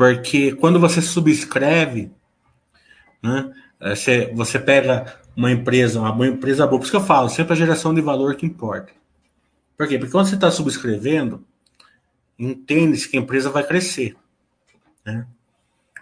[0.00, 2.10] porque quando você subscreve,
[3.22, 7.28] né, é, você, você pega uma empresa, uma empresa boa, por isso que eu falo,
[7.28, 8.94] sempre a geração de valor que importa.
[9.76, 9.98] Por quê?
[9.98, 11.44] Porque quando você está subscrevendo,
[12.38, 14.16] entende-se que a empresa vai crescer.
[15.04, 15.26] Né?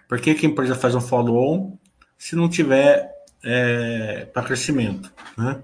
[0.07, 1.77] Por que, que a empresa faz um follow-on
[2.17, 3.11] se não tiver
[3.43, 5.11] é, para crescimento?
[5.37, 5.61] Né?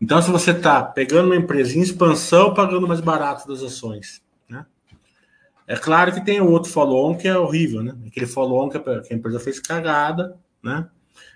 [0.00, 4.20] Então, se você está pegando uma empresa em expansão, pagando mais barato das ações,
[5.66, 7.94] é claro que tem outro follow-on que é horrível, né?
[8.06, 10.88] Aquele follow-on que a empresa fez cagada, né?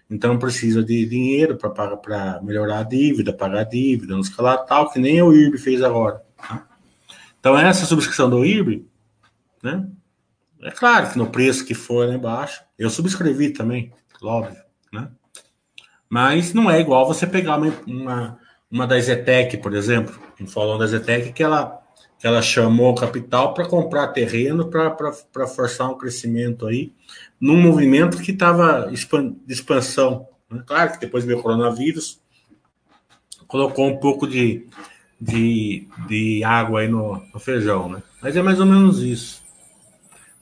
[0.08, 4.90] Então precisa de dinheiro para melhorar a dívida, pagar a dívida, não sei lá, tal,
[4.90, 6.22] que nem o IRB fez agora.
[6.36, 6.66] Tá?
[7.38, 8.86] Então essa subscrição do IRB,
[9.62, 9.88] né?
[10.62, 14.62] É claro que no preço que for lá embaixo, eu subscrevi também, óbvio,
[14.92, 15.08] né?
[16.08, 18.38] Mas não é igual você pegar uma, uma,
[18.70, 21.79] uma da Zetec, por exemplo, um follow da Zetec que ela
[22.20, 26.92] que ela chamou capital para comprar terreno para forçar um crescimento aí,
[27.40, 30.28] num movimento que estava de expansão.
[30.50, 30.62] Né?
[30.66, 32.20] Claro que depois veio o coronavírus,
[33.48, 34.66] colocou um pouco de,
[35.18, 38.02] de, de água aí no, no feijão, né?
[38.20, 39.42] Mas é mais ou menos isso.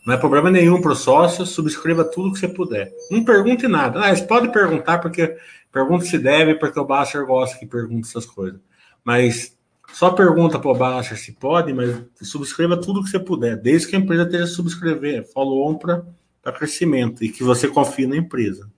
[0.05, 2.91] Não é problema nenhum para o sócio, subscreva tudo que você puder.
[3.09, 4.01] Não pergunte nada.
[4.01, 5.37] Ah, pode perguntar, porque
[5.71, 8.59] pergunta se deve, porque o Basser gosta que pergunte essas coisas.
[9.05, 9.57] Mas
[9.92, 13.96] só pergunta para o Basser se pode, mas subscreva tudo que você puder, desde que
[13.96, 18.70] a empresa esteja subscrever, follow-on para crescimento e que você confie na empresa.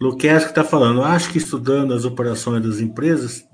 [0.00, 3.44] Luquez que está falando, acho que estudando as operações das empresas,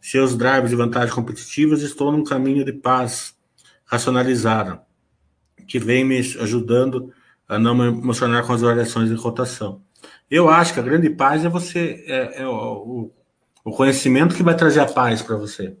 [0.00, 3.36] seus drivers e vantagens competitivas, estou num caminho de paz
[3.84, 4.80] racionalizaram,
[5.68, 7.12] que vem me ajudando
[7.48, 9.80] a não me emocionar com as variações de cotação.
[10.28, 13.12] Eu acho que a grande paz é você é, é o,
[13.64, 15.76] o, conhecimento que vai trazer a paz para você.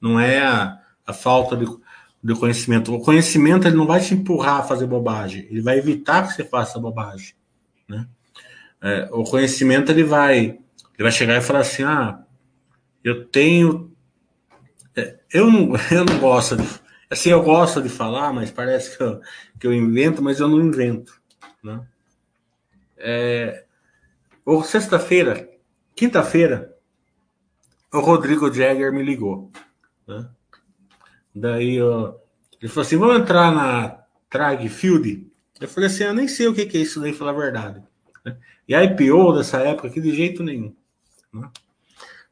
[0.00, 1.66] Não é a, a falta de,
[2.22, 2.94] de, conhecimento.
[2.94, 6.44] O conhecimento ele não vai te empurrar a fazer bobagem, ele vai evitar que você
[6.44, 7.34] faça bobagem,
[7.88, 8.06] né?
[8.80, 12.20] É, o conhecimento ele vai ele vai chegar e falar assim, ah,
[13.02, 13.92] eu tenho
[14.94, 16.64] é, eu não, eu não gosto de
[17.10, 19.20] Assim, eu gosto de falar, mas parece que eu,
[19.58, 21.18] que eu invento, mas eu não invento.
[21.64, 21.80] Né?
[22.98, 23.64] É,
[24.44, 25.48] ou sexta-feira,
[25.96, 26.74] quinta-feira,
[27.92, 29.50] o Rodrigo Jagger me ligou.
[30.06, 30.28] Né?
[31.34, 35.26] Daí ele falou assim: vamos entrar na Trag Field?
[35.60, 37.82] Eu falei assim: eu nem sei o que é isso daí, falar a verdade.
[38.24, 38.36] Né?
[38.66, 40.74] E a IPO dessa época aqui de jeito nenhum.
[41.32, 41.48] Né?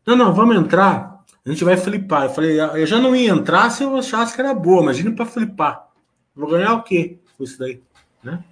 [0.07, 1.17] Não, não, vamos entrar
[1.47, 2.25] a gente vai flipar.
[2.25, 4.83] Eu falei, ah, eu já não ia entrar se eu achasse que era boa.
[4.83, 5.89] Imagina para flipar.
[6.35, 7.81] Vou ganhar o quê com isso daí?
[8.23, 8.43] Né?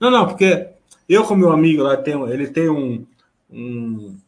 [0.00, 0.70] Não, não, porque
[1.06, 3.06] eu com meu amigo lá, tem, ele tem um,
[3.50, 4.18] um,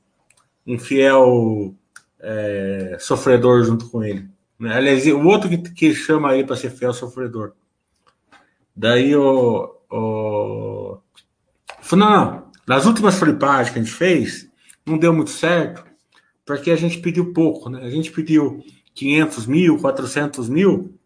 [0.67, 1.75] um fiel
[2.21, 4.29] é, sofredor junto com ele.
[4.59, 4.75] Né?
[4.75, 7.53] Aliás, o outro que, que chama ele para ser fiel sofredor.
[8.75, 9.75] Daí o.
[9.91, 10.99] o...
[11.81, 12.51] Falei, não, não.
[12.67, 14.49] Nas últimas flipagens que a gente fez,
[14.87, 15.85] não deu muito certo
[16.51, 17.81] porque a gente pediu pouco, né?
[17.85, 18.61] A gente pediu
[18.95, 20.99] 500 mil, 400 mil,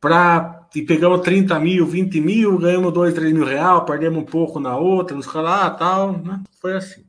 [0.00, 4.60] pra, e pegamos 30 mil, 20 mil, ganhamos 2, 3 mil reais, perdemos um pouco
[4.60, 6.40] na outra, nos lá, tal, né?
[6.60, 7.04] Foi assim.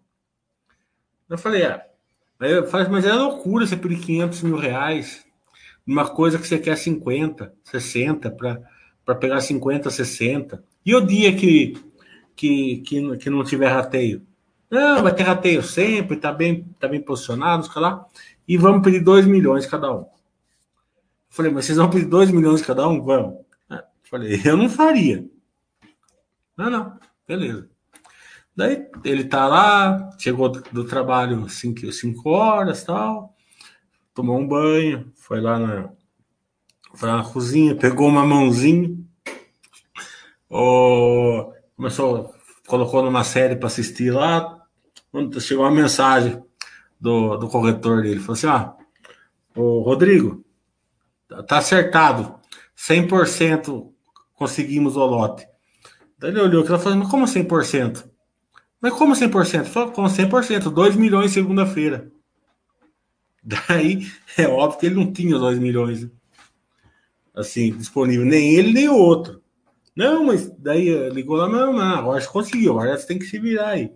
[1.30, 1.86] Eu falei, é.
[2.50, 5.26] Eu falei, mas é loucura você pedir 500 mil reais
[5.86, 8.32] numa coisa que você quer 50, 60,
[9.06, 10.64] para pegar 50, 60.
[10.86, 11.74] E o dia que,
[12.36, 14.26] que, que, que não tiver rateio?
[14.70, 18.06] Não, vai ter rateio sempre, tá bem, tá bem posicionado, lá.
[18.48, 20.06] E vamos pedir 2 milhões cada um.
[21.30, 23.02] Falei, mas vocês vão pedir 2 milhões cada um?
[23.02, 23.40] Vamos.
[23.70, 25.26] É, falei, eu não faria.
[26.58, 27.70] Não, não, beleza.
[28.56, 33.36] Daí ele tá lá, chegou do, trabalho 5 cinco, horas tal,
[34.14, 35.90] tomou um banho, foi lá na,
[36.94, 38.96] foi lá na cozinha, pegou uma mãozinha,
[41.76, 42.34] começou,
[42.68, 44.62] colocou numa série para assistir lá,
[45.12, 46.42] quando chegou uma mensagem
[47.00, 48.76] do, do corretor dele, falou assim: ah,
[49.56, 50.46] o Rodrigo,
[51.48, 52.40] tá acertado,
[52.78, 53.92] 100%
[54.34, 55.48] conseguimos o lote.
[56.18, 58.13] Daí ele olhou que ela falou: mas como 100%?
[58.84, 59.64] Mas como 100%?
[59.64, 62.12] Falou, como 100%, 2 milhões segunda-feira.
[63.42, 64.06] Daí
[64.38, 66.10] é óbvio que ele não tinha os 2 milhões
[67.34, 69.42] assim disponível, nem ele nem o outro.
[69.96, 73.40] Não, mas daí ligou lá, não, não, agora você conseguiu, agora você tem que se
[73.40, 73.90] virar aí.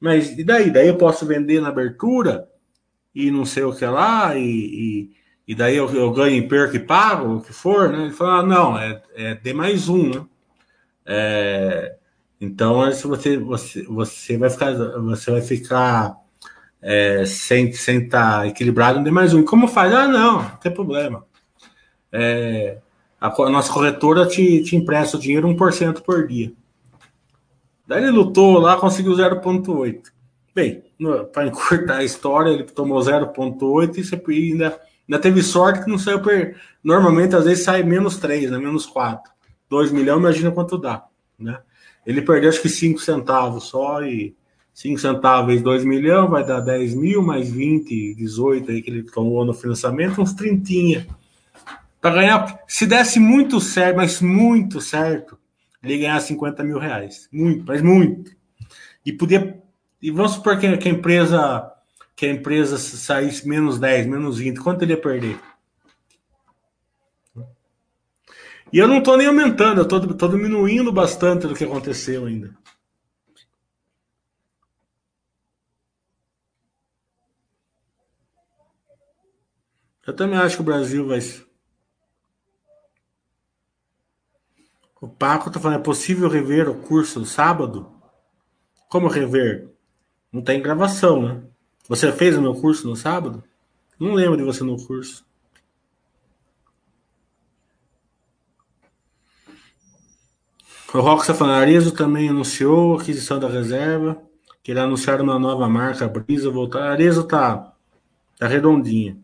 [0.00, 0.68] Mas e daí?
[0.68, 2.48] Daí eu posso vender na abertura
[3.14, 5.10] e não sei o que lá, e, e,
[5.46, 8.02] e daí eu, eu, ganho em perco e pago, o que for, né?
[8.02, 10.26] Ele falou, ah, não, é, é D mais um, né?
[11.06, 11.96] É,
[12.40, 16.16] então se você, você, você vai ficar, você vai ficar
[16.82, 18.08] é, sem estar
[18.40, 19.40] tá equilibrado em D mais um.
[19.40, 19.92] E como faz?
[19.94, 21.24] Ah, não, não tem problema.
[22.12, 22.78] É,
[23.20, 26.52] a, a, nossa corretora te, te empresta o dinheiro 1% por dia.
[27.86, 30.02] Daí ele lutou lá, conseguiu 0,8.
[30.54, 30.84] Bem,
[31.32, 34.78] para encurtar a história, ele tomou 0,8 e ainda,
[35.08, 36.20] ainda teve sorte que não saiu.
[36.20, 36.56] Per...
[36.82, 38.58] Normalmente, às vezes, sai menos 3, né?
[38.58, 39.32] menos 4.
[39.68, 41.04] 2 milhões, imagina quanto dá.
[41.38, 41.58] Né?
[42.06, 44.34] Ele perdeu acho que 5 centavos só e
[44.72, 49.02] 5 centavos vezes 2 milhões vai dar 10 mil, mais 20, 18 aí que ele
[49.04, 51.06] tomou no financiamento, uns 30.
[52.00, 55.38] Para ganhar, se desse muito certo, mas muito certo,
[55.82, 57.28] ele ganhar 50 mil reais.
[57.32, 58.32] Muito, mas muito.
[59.06, 59.62] E podia.
[60.02, 61.70] E vamos supor que, que a empresa
[62.16, 65.36] que a empresa saísse menos 10, menos 20, quanto ele ia perder?
[68.74, 72.52] E eu não estou nem aumentando, eu estou diminuindo bastante do que aconteceu ainda.
[80.04, 81.20] Eu também acho que o Brasil vai,
[85.00, 87.92] O Paco está falando, é possível rever o curso sábado?
[88.88, 89.70] Como rever?
[90.32, 91.44] Não tem gravação, né?
[91.88, 93.44] Você fez o meu curso no sábado?
[94.00, 95.24] Não lembro de você no curso.
[100.94, 104.16] O Rock Arezo também anunciou a aquisição da reserva,
[104.62, 106.92] que ele anunciar uma nova marca, a Brisa voltar.
[106.92, 107.72] Arezo tá,
[108.38, 109.18] tá redondinha.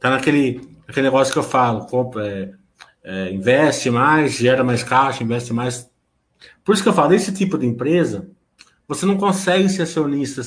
[0.00, 2.52] Tá naquele, aquele negócio que eu falo, compra, é,
[3.04, 5.88] é, investe mais, gera mais caixa, investe mais.
[6.64, 8.28] Por isso que eu falo, esse tipo de empresa,
[8.88, 10.42] você não consegue ser acionista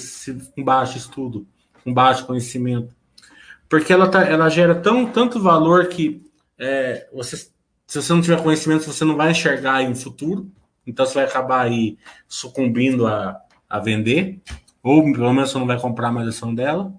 [0.54, 1.48] com baixo estudo,
[1.82, 2.94] com baixo conhecimento.
[3.70, 7.50] Porque ela, tá, ela gera tão, tanto valor que é, você,
[7.90, 10.48] se você não tiver conhecimento, você não vai enxergar aí futuro.
[10.86, 14.40] Então você vai acabar aí sucumbindo a, a vender.
[14.84, 16.94] Ou pelo menos você não vai comprar mais ação dela.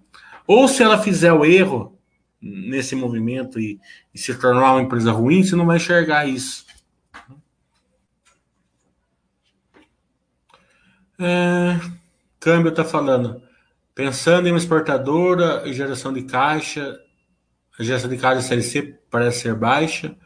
[0.49, 1.97] Ou se ela fizer o erro
[2.43, 3.79] nesse movimento e,
[4.13, 6.67] e se tornar uma empresa ruim, você não vai enxergar isso.
[11.21, 11.81] É,
[12.41, 13.41] câmbio está falando.
[13.95, 16.99] Pensando em uma exportadora e geração de caixa,
[17.79, 20.19] a geração de caixa CLC parece ser baixa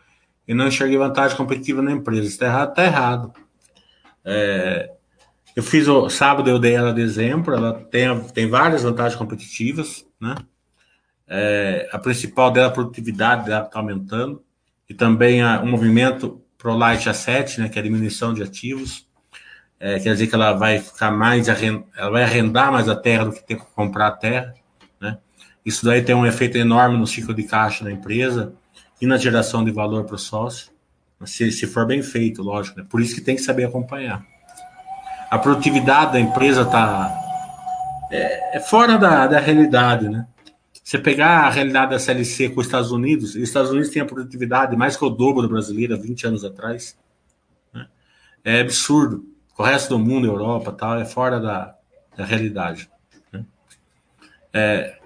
[0.46, 2.26] e não enxerguei vantagem competitiva na empresa.
[2.26, 2.68] Está errado?
[2.70, 3.32] Está errado.
[4.24, 4.90] É,
[5.54, 10.04] eu fiz o sábado, eu dei ela de exemplo, ela tem, tem várias vantagens competitivas,
[10.20, 10.34] né?
[11.26, 14.42] É, a principal dela, a produtividade dela está aumentando,
[14.88, 19.06] e também o movimento pro light asset, né, que é a diminuição de ativos.
[19.80, 23.32] É, quer dizer que ela vai ficar mais ela vai arrendar mais a terra do
[23.32, 24.54] que ter que comprar a terra,
[25.00, 25.18] né?
[25.64, 28.54] Isso daí tem um efeito enorme no ciclo de caixa da empresa
[29.00, 30.72] e na geração de valor para o sócio,
[31.24, 32.78] se, se for bem feito, lógico.
[32.78, 32.86] Né?
[32.88, 34.24] Por isso que tem que saber acompanhar.
[35.30, 37.12] A produtividade da empresa está
[38.10, 40.26] é, é, fora da, da realidade, né?
[40.82, 44.04] Você pegar a realidade da CLC com os Estados Unidos, os Estados Unidos têm a
[44.04, 46.96] produtividade mais que o dobro do brasileiro 20 anos atrás.
[47.72, 47.86] Né?
[48.44, 49.24] É absurdo
[49.56, 51.74] o resto do mundo, Europa, tal, é fora da,
[52.14, 52.90] da realidade.
[53.32, 53.44] Né?
[54.52, 54.98] É,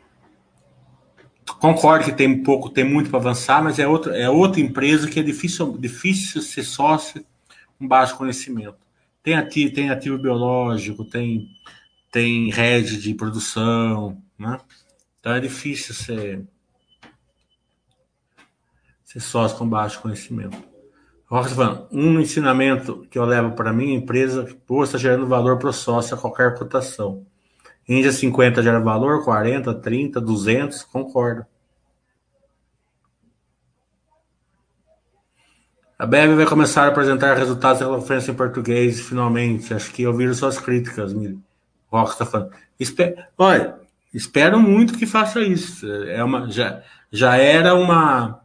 [1.61, 5.21] concordo que tem pouco, tem muito para avançar, mas é outra, é outra empresa que
[5.21, 7.25] é difícil, difícil ser sócio
[7.79, 8.79] com baixo conhecimento.
[9.23, 11.49] Tem ativo, tem ativo biológico, tem,
[12.11, 14.59] tem rede de produção, né?
[15.21, 16.47] Então é difícil ser,
[19.05, 20.57] ser sócio com baixo conhecimento.
[21.27, 25.73] Roxvan, um ensinamento que eu levo para minha empresa, pô, está gerando valor para o
[25.73, 27.27] sócio a qualquer cotação.
[27.89, 31.47] Índia 50 gera valor, 40, 30, 200, concordo.
[35.99, 39.75] A BEV vai começar a apresentar resultados da conferência em português, finalmente.
[39.75, 41.41] Acho que ouviram suas críticas, Mili.
[41.91, 42.53] Rox está falando.
[42.79, 43.17] Espe...
[43.37, 43.75] Olha,
[44.15, 45.91] espero muito que faça isso.
[45.91, 48.41] É uma, já, já era uma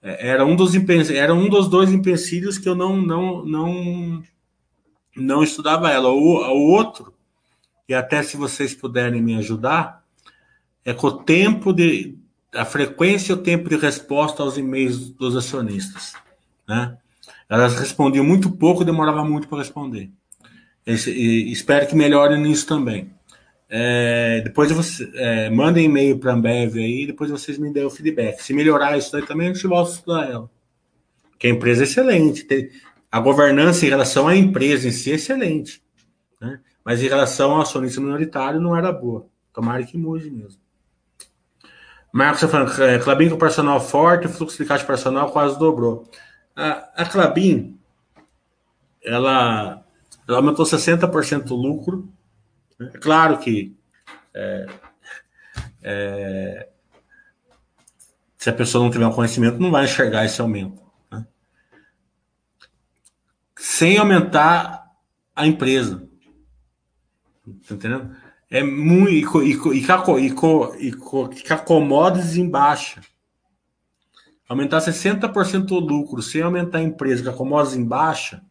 [0.00, 0.74] era um dos
[1.10, 4.22] era um dos dois empecilhos que eu não não não
[5.16, 6.10] não estudava ela.
[6.10, 7.13] O, o outro,
[7.88, 10.04] e até se vocês puderem me ajudar,
[10.84, 12.18] é com o tempo de
[12.54, 16.14] a frequência e o tempo de resposta aos e-mails dos acionistas,
[16.68, 16.96] né?
[17.48, 20.10] Elas respondiam muito pouco, demorava muito para responder.
[20.86, 21.10] Esse,
[21.50, 23.10] espero que melhore nisso também.
[23.68, 27.90] É, depois você é, mandem e-mail para a Ambev aí, depois vocês me dêem o
[27.90, 28.42] feedback.
[28.42, 30.50] Se melhorar isso daí também, a gente volta a estudar ela.
[31.30, 32.46] Porque a empresa é excelente.
[33.10, 35.82] A governança em relação à empresa em si é excelente.
[36.40, 36.60] Né?
[36.84, 39.26] Mas em relação ao acionista minoritário não era boa.
[39.52, 40.60] Tomara que mude mesmo.
[42.12, 46.08] Marcos está falando, é, Clabin com personal forte, o fluxo de caixa personal quase dobrou.
[46.54, 47.76] A, a Clabin,
[49.02, 49.84] ela,
[50.28, 52.08] ela aumentou 60% o lucro,
[52.80, 53.76] é claro que
[54.32, 54.66] é,
[55.82, 56.68] é,
[58.36, 60.82] se a pessoa não tiver um conhecimento, não vai enxergar esse aumento.
[61.10, 61.26] Né?
[63.56, 64.90] Sem aumentar
[65.34, 66.08] a empresa.
[67.44, 68.16] Tá entendendo?
[68.50, 69.42] É muito.
[69.42, 73.00] E, e, e, e, que acomodes em baixa.
[74.48, 78.42] Aumentar 60% do lucro sem aumentar a empresa que acomodes em baixa,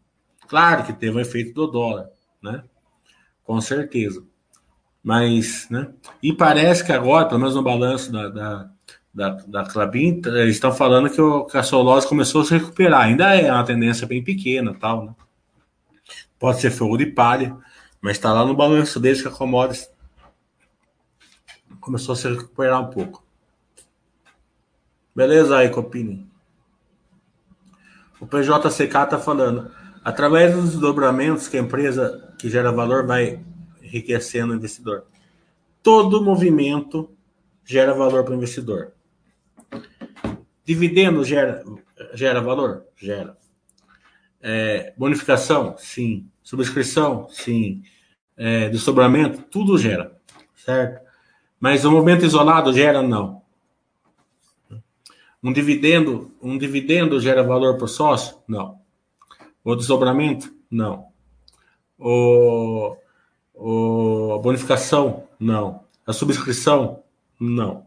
[0.47, 2.09] claro que teve um efeito do dólar,
[2.41, 2.63] né?
[3.43, 4.23] com certeza.
[5.03, 5.89] Mas, né?
[6.21, 8.69] E parece que agora, pelo menos no balanço da, da,
[9.13, 13.01] da, da Clabin, eles estão falando que, o, que a Solose começou a se recuperar.
[13.01, 15.15] Ainda é uma tendência bem pequena, tal, né?
[16.39, 17.55] Pode ser fogo de palha,
[18.03, 19.89] mas está lá no balanço deles que a Commodities
[21.79, 23.25] começou a se recuperar um pouco.
[25.15, 26.29] Beleza aí, Copini?
[28.19, 29.71] O PJCK está falando.
[30.03, 33.41] Através dos desdobramentos que a empresa que gera valor vai
[33.81, 35.05] enriquecendo o investidor.
[35.81, 37.09] Todo movimento
[37.63, 38.91] gera valor para o investidor.
[40.65, 41.63] Dividendo gera,
[42.13, 42.83] gera valor?
[42.97, 43.37] Gera.
[44.41, 45.77] É, bonificação?
[45.77, 46.29] Sim.
[46.43, 47.29] Subscrição?
[47.29, 47.81] Sim.
[48.35, 49.43] É, desdobramento?
[49.43, 50.17] Tudo gera.
[50.55, 51.03] certo?
[51.59, 53.41] Mas o movimento isolado gera não.
[55.41, 58.37] Um dividendo, um dividendo gera valor para o sócio?
[58.47, 58.79] Não.
[59.63, 60.53] O desdobramento?
[60.69, 61.07] Não.
[61.97, 62.95] O,
[63.53, 65.27] o, a bonificação?
[65.39, 65.83] Não.
[66.05, 67.03] A subscrição?
[67.39, 67.85] Não.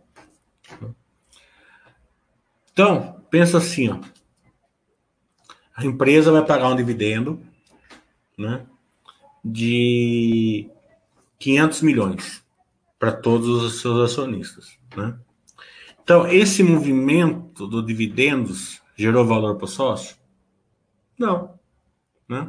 [2.72, 3.98] Então, pensa assim, ó.
[5.74, 7.38] A empresa vai pagar um dividendo,
[8.38, 8.64] né,
[9.48, 10.68] de
[11.38, 12.44] 500 milhões
[12.98, 15.16] para todos os seus acionistas, né?
[16.02, 20.16] Então, esse movimento do dividendos gerou valor para o sócio?
[21.18, 21.54] Não,
[22.28, 22.48] né?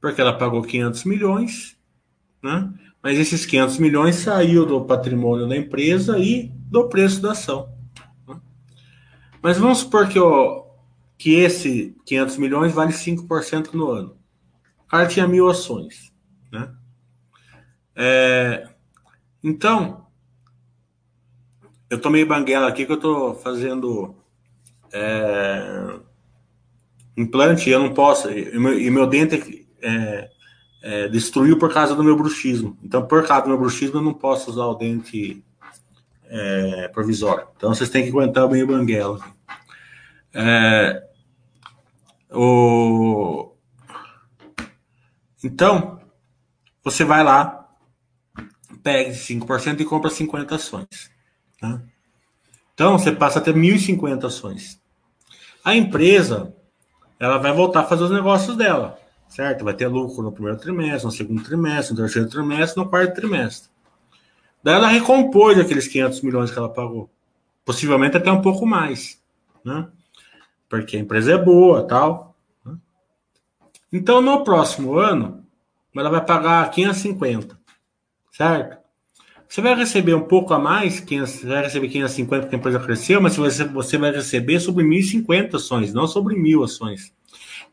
[0.00, 1.76] Porque ela pagou 500 milhões,
[2.42, 2.72] né?
[3.02, 7.68] Mas esses 500 milhões saiu do patrimônio da empresa e do preço da ação.
[8.26, 8.40] Né?
[9.40, 10.66] Mas vamos supor que, ó,
[11.16, 14.16] que esse 500 milhões vale 5% no ano.
[14.84, 16.12] O cara tinha mil ações?
[17.96, 18.68] É,
[19.42, 20.06] então,
[21.88, 24.14] eu tomei banguela aqui que eu tô fazendo
[24.92, 25.98] é,
[27.16, 28.30] implante e eu não posso.
[28.30, 30.28] E meu, e meu dente é,
[30.82, 32.78] é, destruiu por causa do meu bruxismo.
[32.82, 35.42] Então, por causa do meu bruxismo, eu não posso usar o dente
[36.24, 37.46] é, provisório.
[37.56, 39.20] Então, vocês têm que aguentar o meio banguela.
[40.34, 41.02] É,
[42.30, 43.52] o...
[45.42, 46.00] Então,
[46.82, 47.65] você vai lá,
[48.86, 51.10] pega 5% e compra 50 ações.
[51.60, 51.82] Tá?
[52.72, 54.80] Então, você passa a ter 1.050 ações.
[55.64, 56.54] A empresa,
[57.18, 58.96] ela vai voltar a fazer os negócios dela,
[59.28, 59.64] certo?
[59.64, 63.68] Vai ter lucro no primeiro trimestre, no segundo trimestre, no terceiro trimestre, no quarto trimestre.
[64.62, 67.10] Daí ela recompôs aqueles 500 milhões que ela pagou.
[67.64, 69.20] Possivelmente até um pouco mais,
[69.64, 69.88] né?
[70.68, 72.36] Porque a empresa é boa, tal.
[72.64, 72.76] Né?
[73.92, 75.44] Então, no próximo ano,
[75.92, 77.55] ela vai pagar 550,
[78.36, 78.76] certo?
[79.48, 83.20] Você vai receber um pouco a mais, você vai receber 550 porque a empresa cresceu,
[83.20, 87.14] mas você, você vai receber sobre 1.050 ações, não sobre mil ações.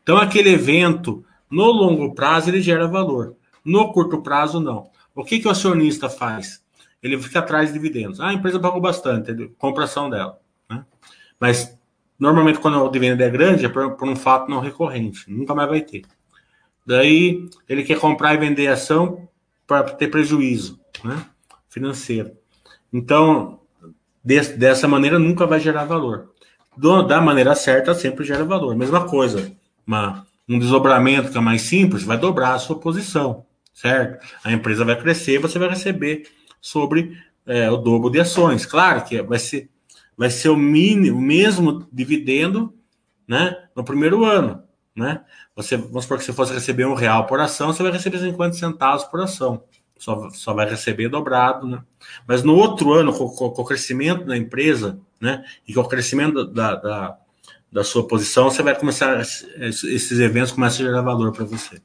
[0.02, 3.34] Então, aquele evento, no longo prazo, ele gera valor.
[3.64, 4.90] No curto prazo, não.
[5.14, 6.62] O que, que o acionista faz?
[7.02, 8.20] Ele fica atrás de dividendos.
[8.20, 10.38] Ah, a empresa pagou bastante, compra ação dela.
[10.70, 10.84] Né?
[11.40, 11.76] Mas,
[12.18, 15.24] normalmente, quando o dividendo é grande, é por, por um fato não recorrente.
[15.28, 16.02] Nunca mais vai ter.
[16.86, 19.28] Daí, ele quer comprar e vender ação
[19.66, 20.80] para ter prejuízo.
[21.02, 21.24] Né?
[21.74, 22.30] financeiro.
[22.92, 23.58] Então,
[24.22, 26.30] de, dessa maneira nunca vai gerar valor.
[26.76, 28.76] Do, da maneira certa sempre gera valor.
[28.76, 29.52] Mesma coisa,
[29.84, 34.24] uma, um desdobramento que é mais simples vai dobrar a sua posição, certo?
[34.44, 36.28] A empresa vai crescer, você vai receber
[36.60, 38.64] sobre é, o dobro de ações.
[38.64, 39.68] Claro que vai ser,
[40.16, 42.72] vai ser o mínimo, o mesmo dividendo,
[43.26, 44.62] né, no primeiro ano,
[44.94, 45.22] né?
[45.56, 48.56] Você, vamos supor que você fosse receber um real por ação, você vai receber 50
[48.56, 49.62] centavos por ação
[49.98, 51.82] só, só vai receber dobrado, né?
[52.26, 55.44] Mas no outro ano, com, com, com o crescimento da empresa, né?
[55.66, 57.18] E com o crescimento da, da,
[57.72, 61.80] da sua posição, você vai começar, esses eventos começam a gerar valor para você.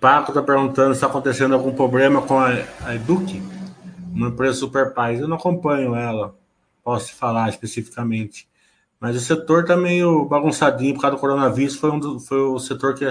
[0.00, 2.48] Paco está perguntando se está acontecendo algum problema com a,
[2.86, 3.42] a Eduque,
[4.14, 5.20] uma empresa super paz.
[5.20, 6.34] Eu não acompanho ela,
[6.82, 8.48] posso falar especificamente.
[8.98, 11.76] Mas o setor está meio bagunçadinho por causa do coronavírus.
[11.76, 13.06] Foi, um do, foi o setor que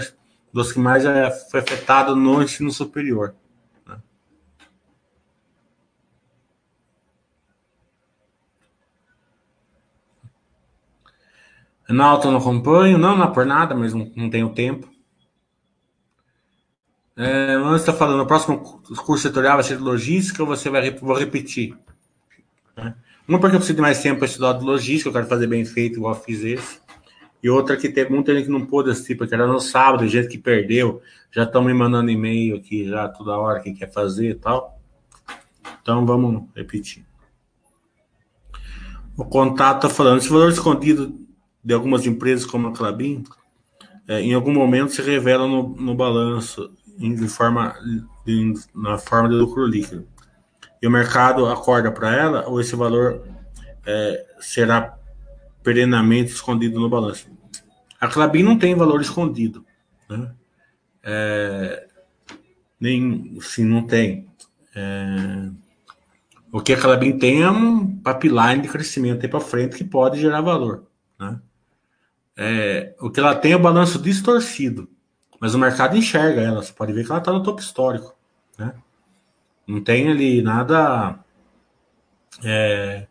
[0.51, 3.35] dos que mais é, foi afetado no ensino superior.
[3.87, 3.97] Né?
[11.87, 12.97] Renato, não acompanho.
[12.97, 14.89] Não, não por nada, mas não, não tenho tempo.
[17.21, 20.89] É, você está falando, o próximo curso setorial vai ser de logística ou você vai
[20.91, 21.77] vou repetir?
[22.77, 22.95] Né?
[23.27, 25.65] Uma porque eu preciso de mais tempo para estudar de logística, eu quero fazer bem
[25.65, 26.79] feito, igual eu fiz esse.
[27.43, 30.29] E outra que tem muita gente que não pôde assistir, porque era no sábado, gente
[30.29, 34.35] que perdeu, já estão me mandando e-mail aqui já toda hora que quer fazer e
[34.35, 34.79] tal.
[35.81, 37.05] Então vamos repetir.
[39.17, 41.19] O contato está falando, esse valor escondido
[41.61, 43.25] de algumas empresas como a Clabin,
[44.07, 47.75] é, em algum momento se revela no, no balanço em forma,
[48.75, 50.07] na forma de lucro líquido.
[50.81, 53.25] E o mercado acorda para ela ou esse valor
[53.85, 54.97] é, será
[55.63, 57.27] perenamente escondido no balanço?
[57.99, 59.65] A Clabin não tem valor escondido.
[60.09, 60.31] Né?
[61.03, 61.87] É,
[62.79, 64.29] nem, sim, não tem.
[64.75, 65.49] É,
[66.51, 70.41] o que a Clabin tem é um pipeline de crescimento para frente que pode gerar
[70.41, 70.85] valor.
[71.19, 71.39] Né?
[72.37, 74.89] É, o que ela tem é o balanço distorcido.
[75.39, 76.61] Mas o mercado enxerga ela.
[76.61, 78.15] Você pode ver que ela está no topo histórico.
[78.57, 78.73] Né?
[79.67, 81.19] Não tem ali nada
[82.43, 83.07] é,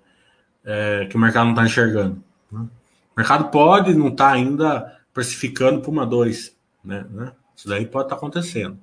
[0.64, 2.22] é, que o mercado não está enxergando.
[2.52, 2.60] Né?
[2.60, 6.56] O mercado pode não estar tá ainda precificando por uma 2.
[6.84, 7.32] Né, né?
[7.56, 8.78] Isso daí pode estar tá acontecendo.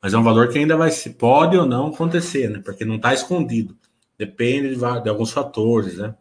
[0.00, 2.60] Mas é um valor que ainda vai se pode ou não acontecer, né?
[2.64, 3.76] Porque não está escondido.
[4.16, 6.14] Depende de, de, alguns fatores, né?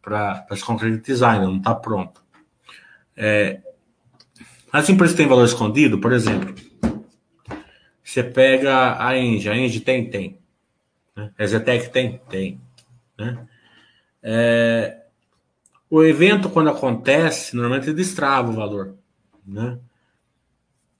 [0.00, 2.22] Para se concretizar, ainda não está pronto.
[3.16, 3.60] É,
[4.76, 6.54] as empresas têm valor escondido, por exemplo,
[8.04, 10.10] você pega a Engie, a Engie tem?
[10.10, 10.38] Tem.
[11.16, 11.32] Né?
[11.38, 12.18] A Zetec tem?
[12.28, 12.60] Tem.
[13.18, 13.48] Né?
[14.22, 15.02] É,
[15.88, 18.94] o evento, quando acontece, normalmente destrava o valor.
[19.46, 19.78] Né?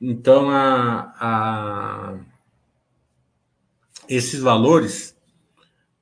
[0.01, 2.19] Então, a, a,
[4.09, 5.15] esses valores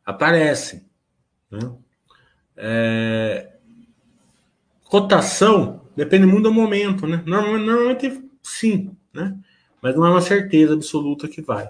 [0.07, 0.85] aparecem.
[1.51, 1.73] Né?
[2.57, 3.53] É,
[4.85, 7.23] cotação depende muito do momento, né?
[7.27, 9.37] Normalmente, normalmente sim, né?
[9.81, 11.69] Mas não é uma certeza absoluta que vai.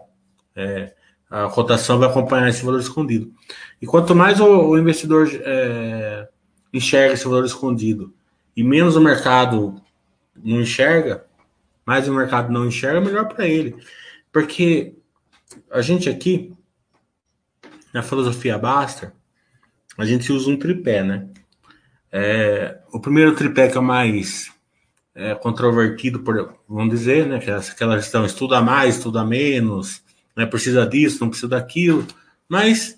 [0.55, 0.95] É,
[1.29, 3.33] a cotação vai acompanhar esse valor escondido.
[3.83, 6.29] E quanto mais o, o investidor é,
[6.73, 8.15] enxerga esse valor escondido
[8.57, 9.81] e menos o mercado
[10.37, 11.27] não enxerga,
[11.85, 13.77] mais o mercado não enxerga, melhor para ele.
[14.33, 14.95] Porque
[15.71, 16.53] a gente aqui,
[17.93, 19.13] na filosofia Baster,
[19.99, 21.29] a gente usa um tripé, né?
[22.17, 24.53] É, o primeiro tripé que é o mais
[25.17, 27.41] é, controvertido, por, vamos dizer, né?
[27.41, 30.01] Que é aquela questão estuda mais, estuda menos,
[30.37, 30.47] né?
[30.47, 32.07] precisa disso, não precisa daquilo.
[32.49, 32.97] Mas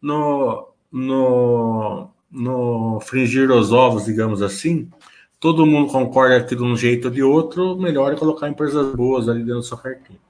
[0.00, 4.90] no, no, no fringir os ovos, digamos assim,
[5.38, 9.28] todo mundo concorda que de um jeito ou de outro, melhor é colocar empresas boas
[9.28, 10.22] ali dentro da sua carteira.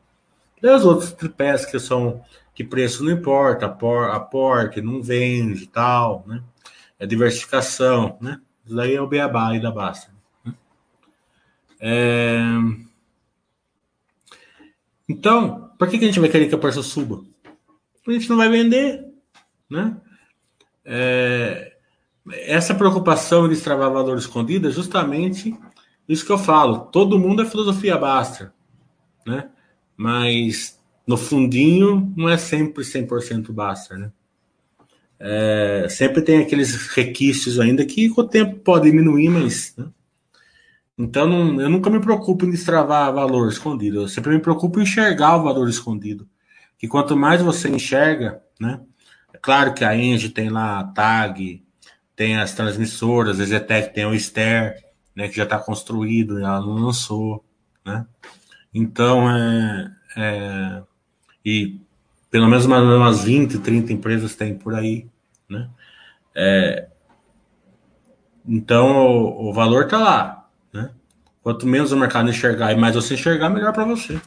[0.61, 2.21] E os outros tripés que são
[2.53, 6.43] que preço não importa, aporte, não vende e tal, né?
[6.99, 8.41] É diversificação, né?
[8.65, 10.13] Isso daí é o beabá aí da Basta.
[10.45, 10.55] Né?
[11.81, 12.41] É...
[15.09, 17.23] Então, por que, que a gente vai querer que a preço suba?
[18.07, 19.05] A gente não vai vender,
[19.69, 19.97] né?
[20.85, 21.75] É
[22.27, 25.55] essa preocupação de extravar valor escondido é justamente
[26.09, 26.87] isso que eu falo.
[26.87, 28.55] Todo mundo é filosofia basta,
[29.27, 29.51] né?
[29.97, 34.13] Mas no fundinho não é sempre 100% basta, né?
[35.27, 39.75] É, sempre tem aqueles requisitos ainda que com o tempo pode diminuir, mas.
[39.75, 39.87] Né?
[40.99, 44.03] Então não, eu nunca me preocupo em destravar valor escondido.
[44.03, 46.29] Eu sempre me preocupo em enxergar o valor escondido.
[46.79, 48.83] Que quanto mais você enxerga, né?
[49.33, 51.65] É claro que a Engie tem lá a tag,
[52.15, 54.77] tem as transmissoras, a Zetec tem o Ster,
[55.17, 57.43] né, que já está construído, ela não lançou,
[57.85, 58.07] né?
[58.75, 60.83] Então, é, é,
[61.45, 61.81] e
[62.31, 65.07] pelo menos umas, umas 20, 30 empresas tem por aí,
[65.49, 65.71] né?
[66.35, 66.89] É,
[68.47, 70.91] então, o, o valor está lá, né?
[71.43, 74.21] Quanto menos o mercado enxergar e mais você enxergar, melhor para você.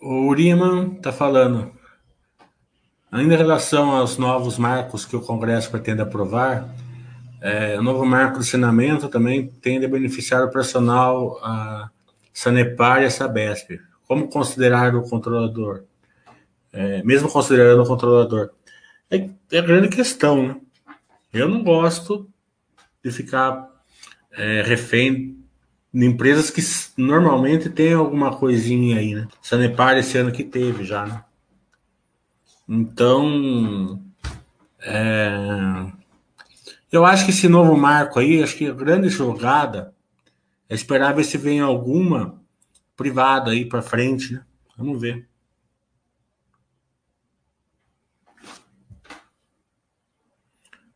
[0.00, 1.78] O Uriman está falando,
[3.10, 6.68] Ainda em relação aos novos marcos que o Congresso pretende aprovar,
[7.40, 11.88] é, o novo marco de saneamento também tende a beneficiar o personal a
[12.34, 13.80] Sanepar e a Sabesp.
[14.06, 15.84] Como considerar o controlador?
[16.72, 18.50] É, mesmo considerando o controlador?
[19.10, 20.56] É, é a grande questão, né?
[21.32, 22.28] Eu não gosto
[23.02, 23.68] de ficar
[24.32, 25.38] é, refém
[25.92, 26.62] de empresas que
[27.00, 29.28] normalmente tem alguma coisinha aí, né?
[29.42, 31.24] Sanepar esse ano que teve já, né?
[32.68, 34.02] Então,
[34.80, 35.90] é,
[36.92, 39.94] eu acho que esse novo marco aí, acho que a grande jogada
[40.68, 42.40] é esperar ver se vem alguma
[42.96, 44.42] privada aí para frente, né?
[44.76, 45.27] Vamos ver.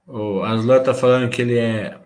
[0.07, 1.99] O Aslan está falando que ele é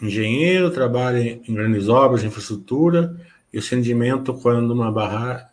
[0.00, 3.16] engenheiro, trabalha em grandes obras infraestrutura
[3.52, 5.50] e o sentimento quando uma barra,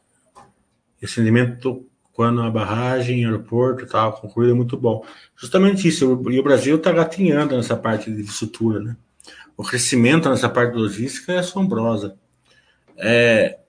[1.01, 5.03] o sentimento quando a barragem, aeroporto tal, concluído é muito bom.
[5.35, 8.95] Justamente isso, e o Brasil está gatinhando nessa parte de infraestrutura, né?
[9.57, 12.15] O crescimento nessa parte logística é assombrosa.
[12.97, 13.59] É...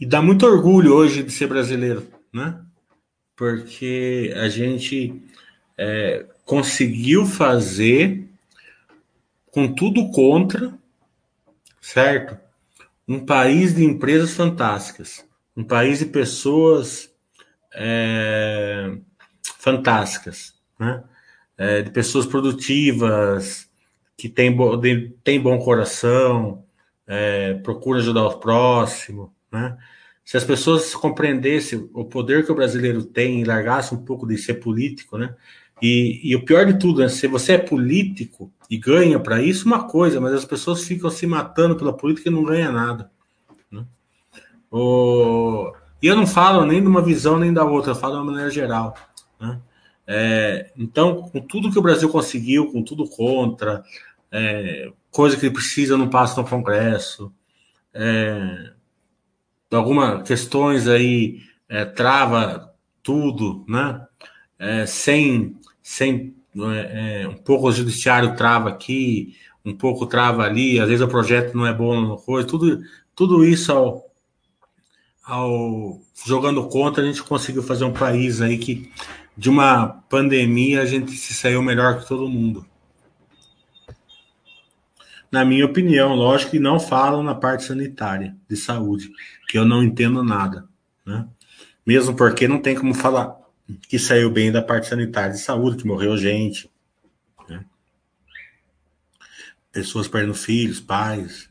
[0.00, 2.60] E dá muito orgulho hoje de ser brasileiro, né?
[3.36, 5.22] Porque a gente
[5.76, 8.28] é, conseguiu fazer
[9.50, 10.72] com tudo contra,
[11.80, 12.38] certo?
[13.06, 15.24] um país de empresas fantásticas,
[15.56, 17.12] um país de pessoas
[17.74, 18.96] é,
[19.58, 21.02] fantásticas, né?
[21.58, 23.68] É, de pessoas produtivas,
[24.16, 24.56] que têm
[25.22, 26.64] tem bom coração,
[27.06, 29.76] é, procura ajudar o próximo, né?
[30.24, 34.38] Se as pessoas compreendessem o poder que o brasileiro tem e largassem um pouco de
[34.38, 35.34] ser político, né?
[35.82, 37.08] E, e o pior de tudo, né?
[37.08, 41.26] se você é político e ganha para isso uma coisa, mas as pessoas ficam se
[41.26, 43.10] matando pela política e não ganha nada.
[43.68, 43.84] Né?
[44.70, 45.72] O...
[46.00, 48.26] E eu não falo nem de uma visão nem da outra, eu falo de uma
[48.26, 48.94] maneira geral.
[49.40, 49.60] Né?
[50.06, 53.82] É, então, com tudo que o Brasil conseguiu, com tudo contra,
[54.30, 57.32] é, coisa que ele precisa não passa no Congresso,
[57.92, 58.72] é,
[59.76, 64.06] algumas questões aí é, trava tudo, né?
[64.58, 70.78] É, sem, sem é, é, um pouco o judiciário trava aqui, um pouco trava ali,
[70.78, 72.80] às vezes o projeto não é bom numa coisa, tudo,
[73.14, 74.10] tudo isso ao,
[75.24, 78.90] ao jogando contra, a gente conseguiu fazer um país aí que
[79.36, 82.66] de uma pandemia a gente se saiu melhor que todo mundo.
[85.32, 89.10] Na minha opinião, lógico que não falam na parte sanitária de saúde,
[89.48, 90.68] que eu não entendo nada,
[91.06, 91.26] né?
[91.86, 93.40] Mesmo porque não tem como falar
[93.88, 96.70] que saiu bem da parte sanitária de saúde, que morreu gente,
[97.48, 97.64] né?
[99.72, 101.48] pessoas perdendo filhos, pais.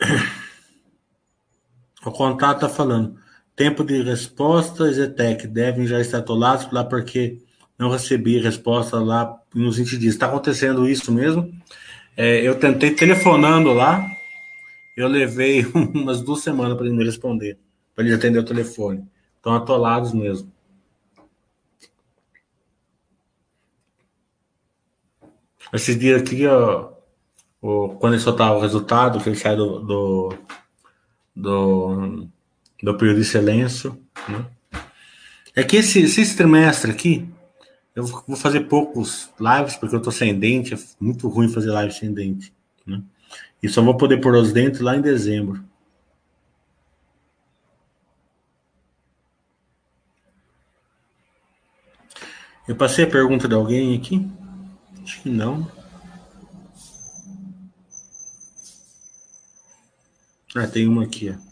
[2.02, 3.20] O contato está falando.
[3.54, 7.42] Tempo de resposta, Zetec, devem já estar atolados lá porque
[7.80, 10.12] não recebi resposta lá nos 20 dias.
[10.12, 11.50] Está acontecendo isso mesmo.
[12.14, 14.06] É, eu tentei telefonando lá,
[14.94, 15.64] eu levei
[15.94, 17.58] umas duas semanas para ele me responder,
[17.96, 19.08] para ele atender o telefone.
[19.36, 20.52] Estão atolados mesmo.
[25.72, 26.90] Esses dias aqui, ó,
[27.62, 30.34] ó quando ele soltava o resultado, que ele sai do, do,
[31.34, 32.28] do,
[32.82, 34.44] do período de silêncio, né?
[35.56, 37.28] É que esse, esse trimestre aqui,
[38.00, 41.92] eu vou fazer poucos lives, porque eu tô sem dente, é muito ruim fazer live
[41.92, 42.52] sem dente,
[42.86, 43.02] né?
[43.62, 45.62] E só vou poder pôr os dentes lá em dezembro.
[52.66, 54.26] Eu passei a pergunta de alguém aqui?
[55.02, 55.70] Acho que não.
[60.54, 61.50] Ah, tem uma aqui, ó.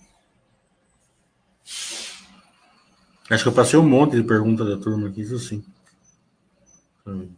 [3.30, 5.62] Acho que eu passei um monte de pergunta da turma aqui, isso sim.
[7.09, 7.31] Hum.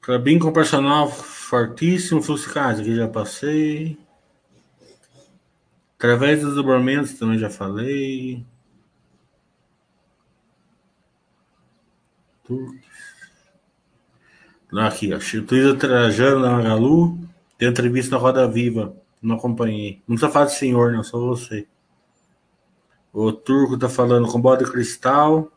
[0.00, 0.52] Clabin com
[1.08, 3.98] fortíssimo, fluxo de aqui já passei.
[5.96, 8.44] Através dos dobramentos também já falei.
[14.72, 15.18] Aqui, ó.
[15.46, 17.18] Tuísa Trajano da Magalu.
[17.56, 18.94] Tem entrevista na Roda Viva.
[19.22, 20.02] Não acompanhei.
[20.06, 21.66] Não precisa falar de senhor, não, só você.
[23.14, 25.48] O Turco tá falando com bode cristal.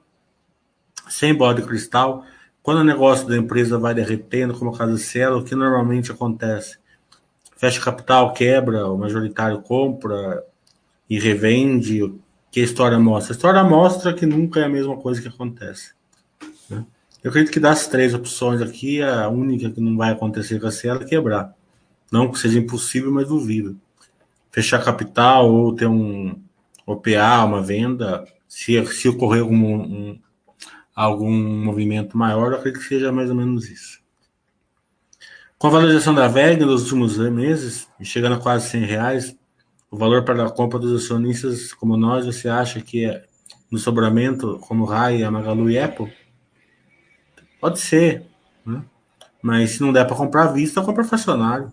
[1.10, 2.24] Sem bode cristal.
[2.62, 6.12] Quando o negócio da empresa vai derretendo, como o caso do Cielo, o que normalmente
[6.12, 6.78] acontece?
[7.56, 10.44] Fecha capital, quebra, o majoritário compra
[11.10, 12.14] e revende.
[12.52, 13.34] Que a história mostra?
[13.34, 15.94] A história mostra que nunca é a mesma coisa que acontece.
[16.70, 16.86] Né?
[17.24, 20.72] Eu acredito que das três opções aqui, a única que não vai acontecer com a
[20.72, 21.56] Cielo é quebrar.
[22.12, 23.76] Não que seja impossível, mas duvido.
[24.52, 26.40] Fechar capital ou ter um
[26.88, 30.20] OPA, uma venda, se, se ocorrer algum, um,
[30.96, 34.00] algum movimento maior, eu acredito que seja mais ou menos isso.
[35.58, 39.38] Com a valorização da VEG nos últimos meses, chegando a quase 100 reais,
[39.92, 43.26] o valor para a compra dos acionistas como nós, você acha que é
[43.70, 46.14] no sobramento, como Rai, Magalu e Apple?
[47.60, 48.26] Pode ser,
[48.66, 48.82] né?
[49.42, 51.72] mas se não der para comprar à vista, compra fracionário.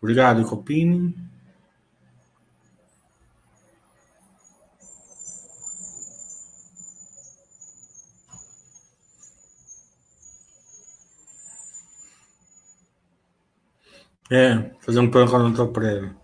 [0.00, 1.14] Obrigado, Copini.
[14.30, 16.16] É, fazer um plano eu tô prévio.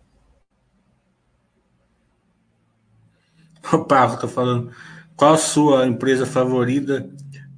[3.72, 4.72] O Paco tá falando.
[5.14, 7.08] Qual a sua empresa favorita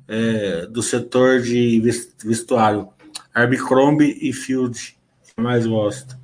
[0.09, 1.81] é, do setor de
[2.25, 2.89] vestuário?
[3.33, 6.21] Abercrombie e Field, que mais gosta.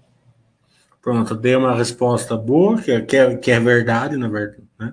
[1.01, 4.93] Pronto, dei uma resposta boa, que é, que é, que é verdade, na verdade, né?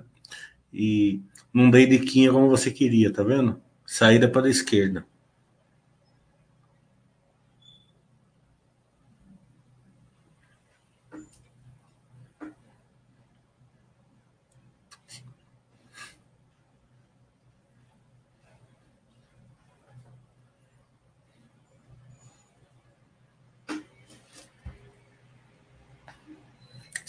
[0.72, 1.20] E
[1.52, 3.60] não dei diquinha como você queria, tá vendo?
[3.84, 5.04] Saída para a esquerda.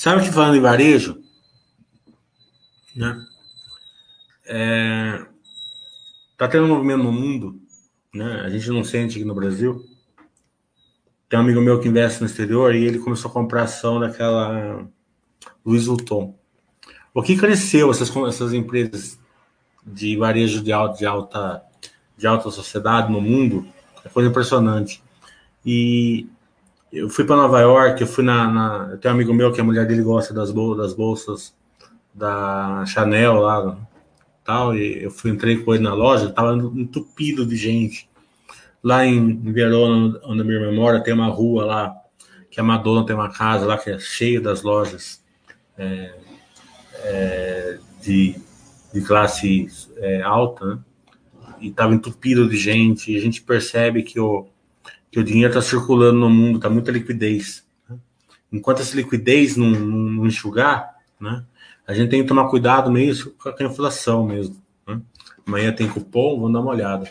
[0.07, 1.21] Sabe que falando em varejo,
[2.95, 3.25] né?
[4.45, 5.25] É,
[6.37, 7.59] tá tendo um movimento no mundo,
[8.13, 8.39] né?
[8.45, 9.83] A gente não sente aqui no Brasil,
[11.27, 14.87] tem um amigo meu que investe no exterior e ele começou a comprar ação daquela
[15.65, 16.39] Louis Vuitton.
[17.13, 19.19] O que cresceu essas, essas empresas
[19.85, 21.63] de varejo de alta, de alta,
[22.17, 23.67] de alta sociedade no mundo
[24.05, 25.03] é coisa impressionante.
[25.65, 26.29] E
[26.97, 29.61] eu fui para Nova York, eu fui na, na, Eu tenho um amigo meu que
[29.61, 31.55] a mulher dele gosta das, bol das bolsas
[32.13, 33.77] da Chanel lá,
[34.43, 38.09] tal, e eu fui, entrei com ele na loja, tava entupido de gente.
[38.83, 41.95] Lá em, Verona, onde minha memória, tem uma rua lá,
[42.49, 45.23] que a Madonna tem uma casa lá que é cheia das lojas
[45.77, 46.15] é,
[47.03, 48.35] é, de,
[48.93, 49.67] de classe
[49.97, 50.79] é, alta, né?
[51.59, 54.47] E tava entupido de gente, e a gente percebe que o,
[55.11, 57.65] que o dinheiro está circulando no mundo, está muita liquidez.
[57.89, 57.97] Né?
[58.51, 61.43] Enquanto essa liquidez não, não, não, enxugar, né?
[61.87, 64.61] A gente tem que tomar cuidado mesmo com a inflação mesmo.
[64.85, 65.01] Né?
[65.45, 67.09] Amanhã tem cupom, vamos dar uma olhada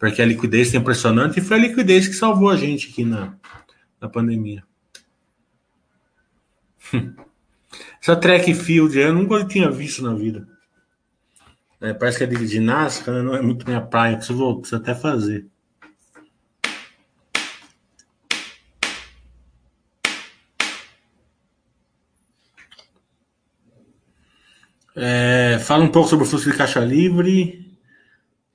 [0.00, 3.34] porque a liquidez é impressionante e foi a liquidez que salvou a gente aqui na,
[4.00, 4.64] na pandemia.
[8.00, 10.48] Essa track field eu nunca tinha visto na vida.
[11.82, 13.20] É, parece que é de ginástica, né?
[13.20, 15.46] não é muito minha praia, preciso, preciso até fazer.
[24.96, 27.78] É, fala um pouco sobre o fluxo de caixa livre.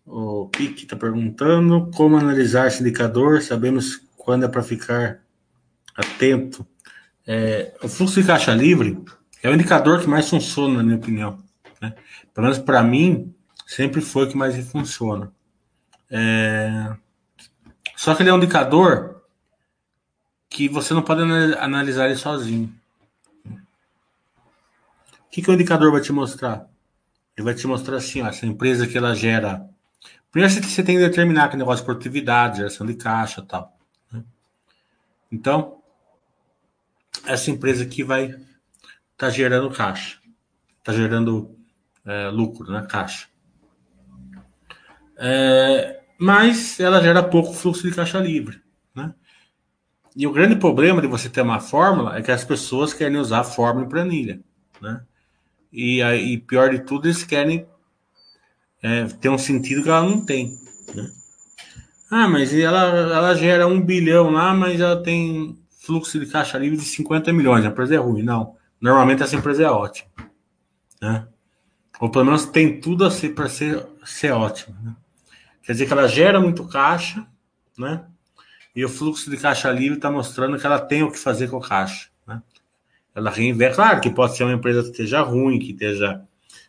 [0.06, 3.42] O Pique está perguntando como analisar esse indicador.
[3.42, 5.20] Sabemos quando é para ficar
[5.96, 6.66] atento.
[7.26, 9.04] É, o fluxo de caixa livre
[9.42, 11.40] é o indicador que mais funciona, na minha opinião.
[11.82, 11.94] Né?
[12.34, 13.34] Pelo menos para mim,
[13.66, 15.32] sempre foi o que mais funciona.
[16.10, 16.96] É...
[17.96, 19.24] Só que ele é um indicador
[20.50, 22.74] que você não pode analisar ele sozinho.
[25.36, 26.66] Que, que o indicador vai te mostrar?
[27.36, 29.70] Ele vai te mostrar assim, ó, essa empresa que ela gera
[30.32, 33.78] Primeiro você tem que determinar que negócio de produtividade, geração de caixa tal.
[34.10, 34.24] Né?
[35.30, 35.82] Então,
[37.26, 38.46] essa empresa aqui vai estar
[39.18, 40.20] tá gerando caixa,
[40.78, 41.54] está gerando
[42.06, 42.88] é, lucro, né?
[42.90, 43.28] Caixa.
[45.18, 48.62] É, mas ela gera pouco fluxo de caixa livre,
[48.96, 49.14] né?
[50.16, 53.42] E o grande problema de você ter uma fórmula é que as pessoas querem usar
[53.42, 54.40] a fórmula em planilha,
[54.82, 55.06] né?
[55.76, 57.68] E, e pior de tudo, eles querem
[58.86, 60.60] é, tem um sentido que ela não tem.
[60.94, 61.12] Né?
[62.12, 66.78] Ah, mas ela, ela gera um bilhão lá, mas ela tem fluxo de caixa livre
[66.78, 67.66] de 50 milhões.
[67.66, 68.22] A empresa é ruim.
[68.22, 68.56] Não.
[68.80, 70.08] Normalmente essa empresa é ótima.
[71.02, 71.28] Né?
[72.00, 74.78] Ou pelo menos tem tudo a ser para ser, ser ótima.
[74.84, 74.96] Né?
[75.64, 77.26] Quer dizer que ela gera muito caixa,
[77.76, 78.06] né?
[78.76, 81.58] E o fluxo de caixa livre está mostrando que ela tem o que fazer com
[81.58, 82.10] o caixa.
[83.16, 83.78] Ela reinveste.
[83.78, 86.22] Claro que pode ser uma empresa que esteja ruim, que esteja,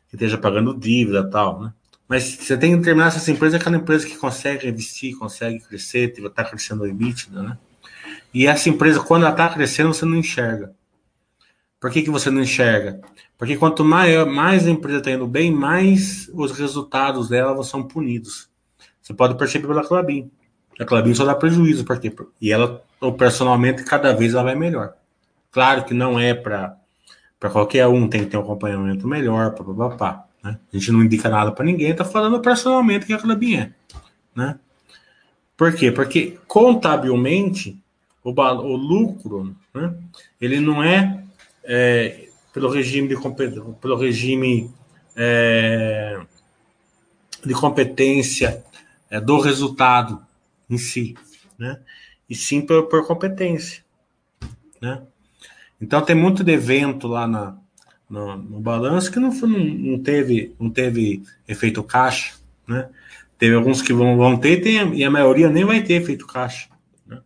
[0.09, 1.73] que esteja pagando dívida tal, né?
[2.09, 5.59] Mas você tem que determinar se essa empresa é aquela empresa que consegue investir, consegue
[5.59, 7.59] crescer, está crescendo o EBITDA, né?
[8.33, 10.73] E essa empresa, quando ela está crescendo, você não enxerga.
[11.81, 13.01] Por que, que você não enxerga?
[13.37, 18.49] Porque quanto maior, mais a empresa está indo bem, mais os resultados dela são punidos.
[19.03, 20.31] Você pode perceber pela Clabin.
[20.79, 22.15] A Clabin só dá prejuízo, por quê?
[22.41, 24.95] E ela, operacionalmente, cada vez ela vai melhor.
[25.57, 26.77] Claro que não é para
[27.51, 30.27] qualquer um, tem que ter um acompanhamento melhor, papapá.
[30.45, 30.59] Né?
[30.71, 33.73] A gente não indica nada para ninguém, está falando personalmente que é.
[34.35, 34.59] Né?
[35.57, 35.91] Por quê?
[35.91, 37.83] Porque contabilmente
[38.23, 39.95] o, o lucro né,
[40.39, 41.25] ele não é,
[41.65, 43.17] é, pelo regime de
[43.81, 44.71] pelo regime
[45.17, 46.21] é,
[47.43, 48.63] de competência
[49.09, 50.21] é, do resultado
[50.69, 51.17] em si,
[51.59, 51.81] né?
[52.29, 53.83] E sim por, por competência,
[54.83, 55.01] né?
[55.81, 57.57] Então tem muito de evento lá na,
[58.09, 62.35] no, no balanço que não, não, não, teve, não teve efeito caixa,
[62.67, 62.89] né?
[63.39, 66.69] Teve alguns que vão, vão ter tem, e a maioria nem vai ter efeito caixa.
[67.07, 67.21] Né?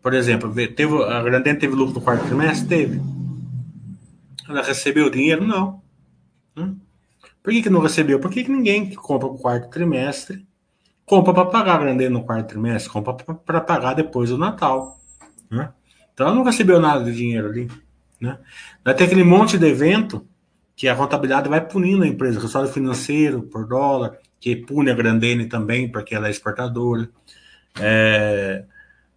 [0.00, 2.68] Por exemplo, teve, a Grandene teve lucro no quarto trimestre?
[2.68, 3.00] Teve.
[4.48, 5.44] Ela recebeu dinheiro?
[5.44, 5.82] Não.
[6.54, 6.72] Né?
[7.42, 8.20] Por que, que não recebeu?
[8.20, 10.46] Porque que ninguém que compra o quarto trimestre
[11.04, 15.00] compra para pagar a Grandene no quarto trimestre, compra para pagar depois do Natal.
[15.50, 15.72] Né?
[16.18, 17.70] Então ela não recebeu nada de dinheiro ali.
[18.20, 18.36] Né?
[18.84, 20.26] Vai ter aquele monte de evento
[20.74, 25.46] que a contabilidade vai punindo a empresa, resultado financeiro por dólar, que pune a Grandene
[25.46, 27.08] também, porque ela é exportadora.
[27.78, 28.64] É,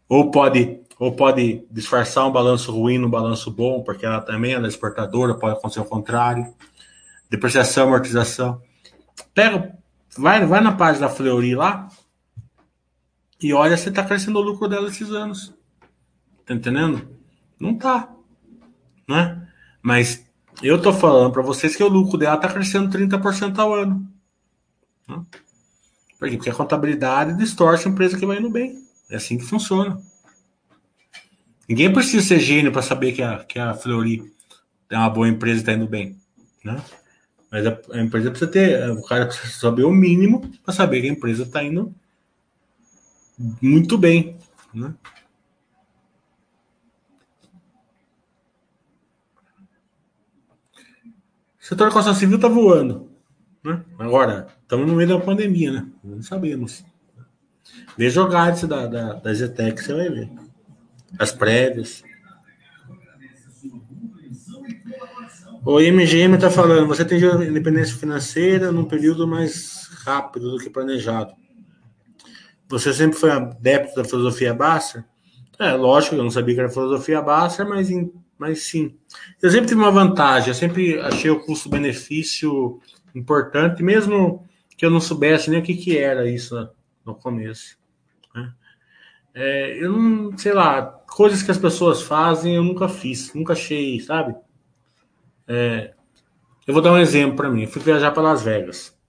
[0.07, 4.59] ou pode ou pode disfarçar um balanço ruim no balanço bom, porque ela também é
[4.67, 6.53] exportadora, pode acontecer o contrário.
[7.27, 8.61] Depreciação, amortização.
[9.33, 9.75] Pega,
[10.15, 11.87] vai, vai na página da Fleury lá
[13.41, 15.59] e olha se está crescendo o lucro dela esses anos.
[16.45, 17.07] Tá entendendo?
[17.59, 18.11] Não tá
[19.11, 19.47] né?
[19.81, 20.25] Mas
[20.63, 24.07] eu tô falando para vocês que o lucro dela tá crescendo 30% ao ano.
[25.07, 25.21] Né?
[26.17, 26.37] Por quê?
[26.37, 28.81] Porque a contabilidade distorce a empresa que vai indo bem.
[29.09, 29.99] É assim que funciona.
[31.67, 34.31] Ninguém precisa ser gênio para saber que a, que a Fleury
[34.89, 36.17] é uma boa empresa e está indo bem,
[36.63, 36.81] né?
[37.49, 41.07] Mas a, a, empresa precisa ter, o cara precisa saber o mínimo para saber que
[41.07, 41.93] a empresa está indo
[43.61, 44.37] muito bem,
[44.73, 44.93] né?
[51.71, 53.09] Setor da construção civil está voando.
[53.63, 53.81] Né?
[53.97, 55.87] Agora, estamos no meio da pandemia, né?
[56.03, 56.83] Não sabemos.
[57.97, 60.29] Vê jogar da, da, da Zetec, você vai ver.
[61.17, 62.03] As prévias.
[65.63, 71.33] O MGM está falando, você tem independência financeira num período mais rápido do que planejado.
[72.67, 75.05] Você sempre foi adepto da filosofia Basser?
[75.57, 77.89] É, lógico, eu não sabia que era filosofia Basser, mas,
[78.41, 78.97] mas sim.
[79.39, 82.81] Eu sempre tive uma vantagem, eu sempre achei o custo-benefício
[83.13, 86.67] importante, mesmo que eu não soubesse nem o que, que era isso
[87.05, 87.77] no começo.
[88.33, 88.51] Né?
[89.35, 93.99] É, eu não, sei lá, coisas que as pessoas fazem eu nunca fiz, nunca achei,
[93.99, 94.35] sabe?
[95.47, 95.93] É,
[96.65, 97.65] eu vou dar um exemplo para mim.
[97.65, 98.99] Eu fui viajar para Las Vegas,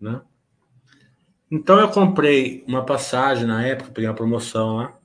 [0.00, 0.22] né?
[1.50, 4.98] Então eu comprei uma passagem na época, peguei uma promoção lá,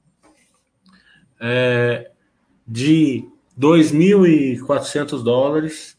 [1.37, 2.11] é,
[2.65, 3.27] de
[3.59, 5.97] 2.400 dólares,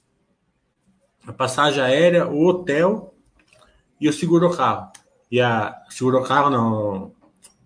[1.27, 3.15] a passagem aérea, o hotel
[4.01, 4.91] e o seguro carro.
[5.31, 7.13] E a seguro carro não,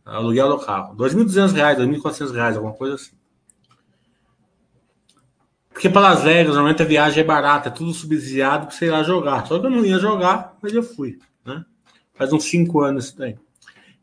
[0.05, 0.97] aluguel do carro.
[0.97, 3.13] 2.200 reais, 2.400 reais, alguma coisa assim.
[5.71, 8.91] Porque para Las Vegas, normalmente a viagem é barata, é tudo subsidiado para você ir
[8.91, 9.47] lá jogar.
[9.47, 11.65] Só que eu não ia jogar, mas eu fui, né?
[12.15, 13.39] Faz uns 5 anos isso daí.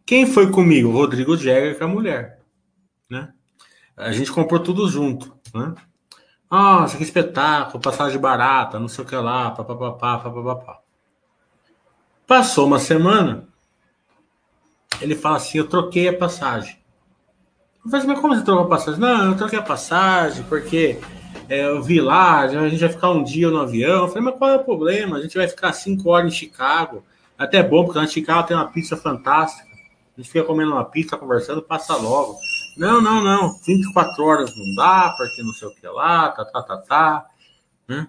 [0.05, 0.89] Quem foi comigo?
[0.89, 2.41] Rodrigo Jäger, com a mulher,
[3.09, 3.31] né?
[3.97, 5.73] A gente comprou tudo junto, né?
[6.49, 10.79] Nossa, que espetáculo, passagem barata, não sei o que lá, papapá, papapá.
[12.25, 13.47] Passou uma semana,
[15.01, 16.77] ele fala assim: Eu troquei a passagem.
[17.83, 18.99] Eu falei assim, mas como você trocou a passagem?
[18.99, 20.99] Não, eu troquei a passagem porque
[21.47, 24.03] é, eu vi lá, a gente vai ficar um dia no avião.
[24.03, 25.17] Eu falei, mas qual é o problema?
[25.17, 27.03] A gente vai ficar cinco horas em Chicago.
[27.37, 29.67] Até bom, porque lá em Chicago tem uma pizza fantástica.
[30.17, 32.37] A gente fica comendo uma pizza, conversando, passa logo.
[32.78, 33.59] Não, não, não.
[33.65, 37.25] 24 horas não dá, porque não sei o que lá, tá, tá, tá, tá.
[37.88, 38.07] Né?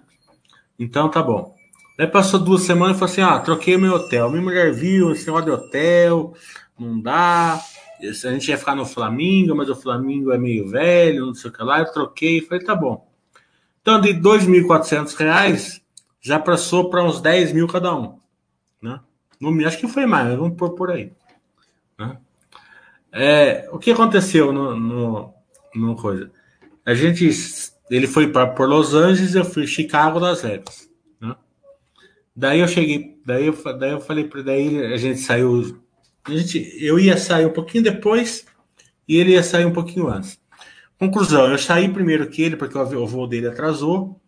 [0.77, 1.55] Então tá bom.
[1.97, 4.29] Daí passou duas semanas e falou assim: ah, troquei meu hotel.
[4.29, 6.33] Minha mulher viu esse negócio de hotel,
[6.79, 7.61] não dá.
[8.01, 11.53] A gente ia ficar no Flamengo, mas o Flamengo é meio velho, não sei o
[11.53, 11.79] que lá.
[11.79, 13.05] Eu troquei, falei, tá bom.
[13.81, 15.81] Então, de R$ 2.400
[16.21, 18.19] já passou para uns 10 mil cada um.
[18.81, 18.99] Né?
[19.65, 21.11] Acho que foi mais, vamos pôr por aí.
[23.11, 25.33] É, o que aconteceu no, no,
[25.75, 26.31] no, coisa?
[26.85, 27.29] A gente,
[27.89, 30.89] ele foi para por Los Angeles, eu fui Chicago, Las Vegas.
[31.19, 31.35] Né?
[32.35, 35.81] Daí eu cheguei, daí eu, daí eu falei para daí a gente saiu,
[36.23, 38.45] a gente, eu ia sair um pouquinho depois
[39.07, 40.39] e ele ia sair um pouquinho antes.
[40.99, 44.19] Conclusão, eu saí primeiro que ele, porque o voo dele atrasou,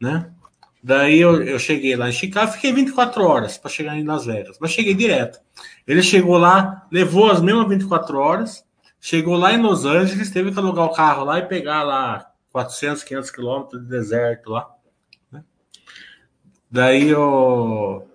[0.00, 0.33] né?
[0.84, 4.58] Daí eu, eu cheguei lá em Chicago, fiquei 24 horas para chegar em Las Vegas,
[4.60, 5.40] mas cheguei direto.
[5.86, 8.64] Ele chegou lá, levou as mesmas 24 horas,
[9.00, 13.02] chegou lá em Los Angeles, teve que alugar o carro lá e pegar lá 400,
[13.02, 14.68] 500 quilômetros de deserto lá.
[15.32, 15.42] Né?
[16.70, 18.06] Daí eu...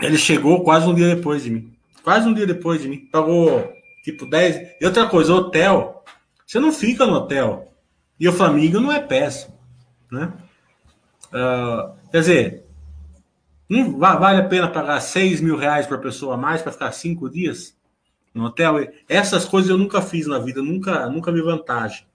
[0.00, 1.76] ele chegou quase um dia depois de mim.
[2.04, 3.08] Quase um dia depois de mim.
[3.10, 3.68] Pagou
[4.04, 4.76] tipo 10.
[4.80, 5.98] E outra coisa, hotel
[6.48, 7.74] você não fica no hotel.
[8.18, 9.54] E o Flamengo não é péssimo.
[10.10, 10.32] Né?
[11.28, 12.64] Uh, quer dizer,
[13.68, 17.28] não vale a pena pagar 6 mil reais por pessoa a mais para ficar cinco
[17.28, 17.76] dias
[18.32, 18.76] no hotel?
[19.08, 22.06] Essas coisas eu nunca fiz na vida, nunca, nunca vi vantagem.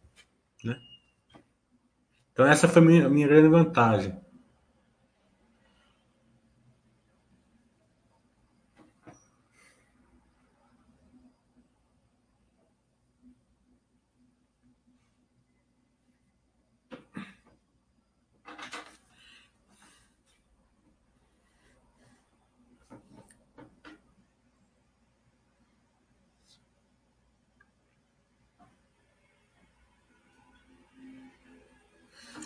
[0.64, 0.78] Né?
[2.32, 4.22] Então, essa foi a minha, a minha grande vantagem.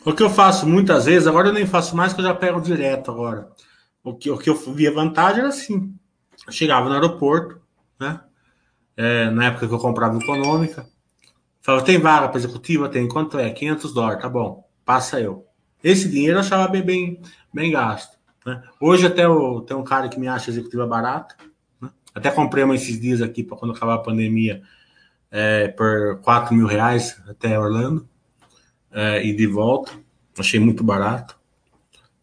[0.07, 2.61] O que eu faço muitas vezes, agora eu nem faço mais, que eu já pego
[2.61, 3.49] direto agora.
[4.01, 5.93] O que, o que eu via vantagem era assim:
[6.47, 7.59] eu chegava no aeroporto,
[7.99, 8.21] né?
[8.95, 10.87] É, na época que eu comprava econômica,
[11.61, 12.87] falava: tem vaga para executiva?
[12.87, 13.05] Tem.
[13.05, 13.49] Quanto é?
[13.49, 15.45] 500 dólares, tá bom, passa eu.
[15.83, 17.21] Esse dinheiro eu achava bem, bem,
[17.53, 18.17] bem gasto.
[18.45, 18.63] Né?
[18.79, 21.35] Hoje até eu, tem um cara que me acha executiva barata.
[21.81, 21.89] Né?
[22.15, 24.61] Até comprei uma esses dias aqui para quando acabar a pandemia
[25.29, 28.07] é, por 4 mil reais até Orlando
[28.97, 29.91] é, e de volta.
[30.37, 31.37] Achei muito barato.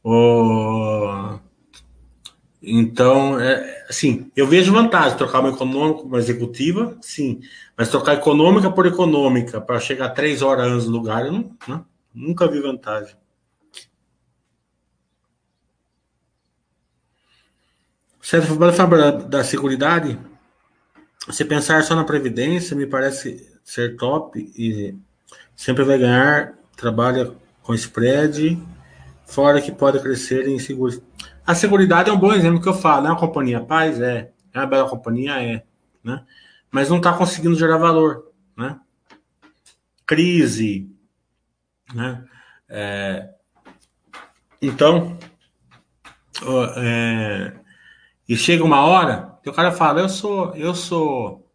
[0.03, 1.39] O...
[2.61, 7.41] Então, é, assim, eu vejo vantagem trocar uma econômica por uma executiva, sim,
[7.77, 11.85] mas trocar econômica por econômica para chegar três horas antes no lugar, eu não, né?
[12.13, 13.15] nunca vi vantagem.
[18.21, 20.19] Certo, falar da Seguridade,
[21.27, 24.97] você pensar só na Previdência me parece ser top e
[25.55, 28.61] sempre vai ganhar, trabalha com spread,
[29.27, 31.01] fora que pode crescer em seguros.
[31.47, 34.01] A Seguridade é um bom exemplo que eu falo, é uma companhia paz?
[34.01, 34.31] É.
[34.53, 35.43] É uma bela companhia?
[35.43, 35.65] É.
[36.03, 36.25] Né?
[36.71, 38.31] Mas não está conseguindo gerar valor.
[38.57, 38.79] Né?
[40.07, 40.91] Crise.
[41.95, 42.25] Né?
[42.69, 43.31] É,
[44.61, 45.19] então,
[46.77, 47.53] é,
[48.29, 51.49] e chega uma hora que o cara fala, eu sou, eu sou,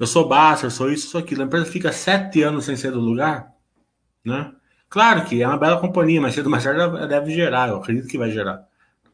[0.00, 1.42] eu sou Baster, sou isso, sou aquilo.
[1.42, 3.51] A empresa fica sete anos sem ser do lugar,
[4.24, 4.52] né?
[4.88, 8.08] Claro que é uma bela companhia, mas cedo ou mais tarde deve gerar, eu acredito
[8.08, 8.66] que vai gerar.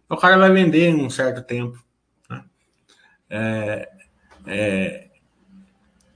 [0.09, 1.79] O cara vai vender em um certo tempo.
[2.29, 2.45] Né?
[3.31, 3.89] É,
[4.47, 5.09] é,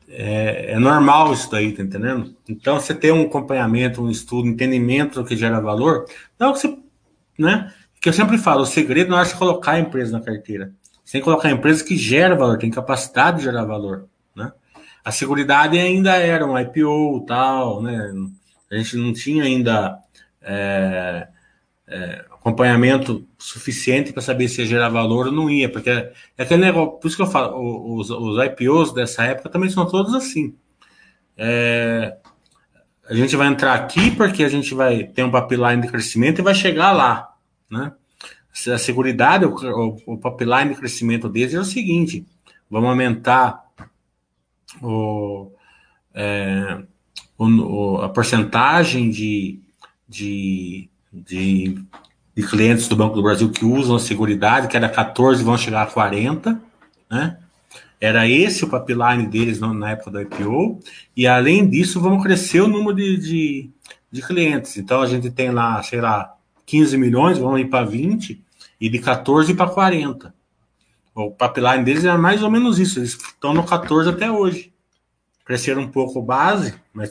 [0.09, 2.35] é, é, normal isso daí, tá entendendo?
[2.49, 6.07] Então, você ter um acompanhamento, um estudo, um entendimento do que gera valor,
[6.39, 6.79] não é que você,
[7.39, 7.73] né?
[8.03, 10.73] que eu sempre falo, o segredo não é você colocar a empresa na carteira.
[11.05, 14.53] Você tem que colocar a empresa que gera valor, tem capacidade de gerar valor, né?
[15.05, 18.13] A Seguridade ainda era um IPO tal, né?
[18.73, 19.99] A gente não tinha ainda
[20.41, 21.29] é,
[21.87, 26.43] é, acompanhamento suficiente para saber se ia gerar valor ou não ia, porque é, é
[26.43, 30.15] aquele negócio, por isso que eu falo, os, os IPOs dessa época também são todos
[30.15, 30.57] assim.
[31.37, 32.17] É,
[33.09, 36.43] a gente vai entrar aqui porque a gente vai ter um pipeline de crescimento e
[36.43, 37.35] vai chegar lá.
[37.71, 37.93] Né?
[38.73, 42.27] A seguridade, o, o, o pipeline de crescimento deles é o seguinte:
[42.71, 43.67] vamos aumentar
[44.81, 45.53] o,
[46.15, 46.83] é,
[47.43, 49.59] o, a porcentagem de,
[50.09, 51.79] de, de,
[52.35, 55.83] de, clientes do Banco do Brasil que usam a seguridade, que era 14, vão chegar
[55.83, 56.61] a 40,
[57.11, 57.39] né?
[58.01, 60.81] Era esse o pipeline deles na época do IPO,
[61.17, 63.71] e além disso, vamos crescer o número de, de,
[64.11, 64.77] de clientes.
[64.77, 66.35] Então a gente tem lá, sei lá,
[66.67, 68.43] 15 milhões, vamos ir para 20,
[68.81, 70.35] e de 14 para 40.
[71.15, 74.72] O pipeline deles é mais ou menos isso, eles estão no 14 até hoje.
[75.45, 77.11] Cresceram um pouco base, mas.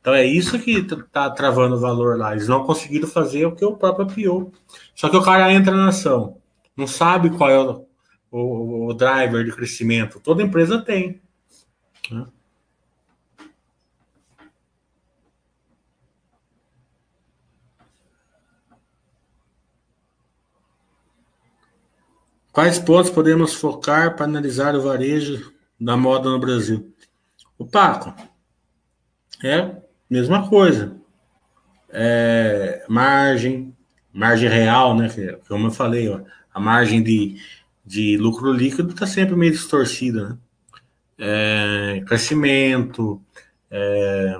[0.00, 2.32] Então é isso que está travando o valor lá.
[2.32, 4.52] Eles não conseguiram fazer o que o próprio piou.
[4.94, 6.38] Só que o cara entra na ação,
[6.76, 7.86] não sabe qual é o,
[8.30, 10.18] o, o driver de crescimento.
[10.20, 11.20] Toda empresa tem.
[12.10, 12.26] Né?
[22.52, 26.91] Quais pontos podemos focar para analisar o varejo da moda no Brasil?
[27.58, 28.14] O Paco,
[29.42, 30.96] é mesma coisa.
[31.88, 33.74] É, margem,
[34.12, 35.08] margem real, né?
[35.48, 36.20] Como eu falei, ó,
[36.52, 37.36] a margem de,
[37.84, 40.38] de lucro líquido está sempre meio distorcida, né?
[41.18, 43.22] É, crescimento,
[43.70, 44.38] é,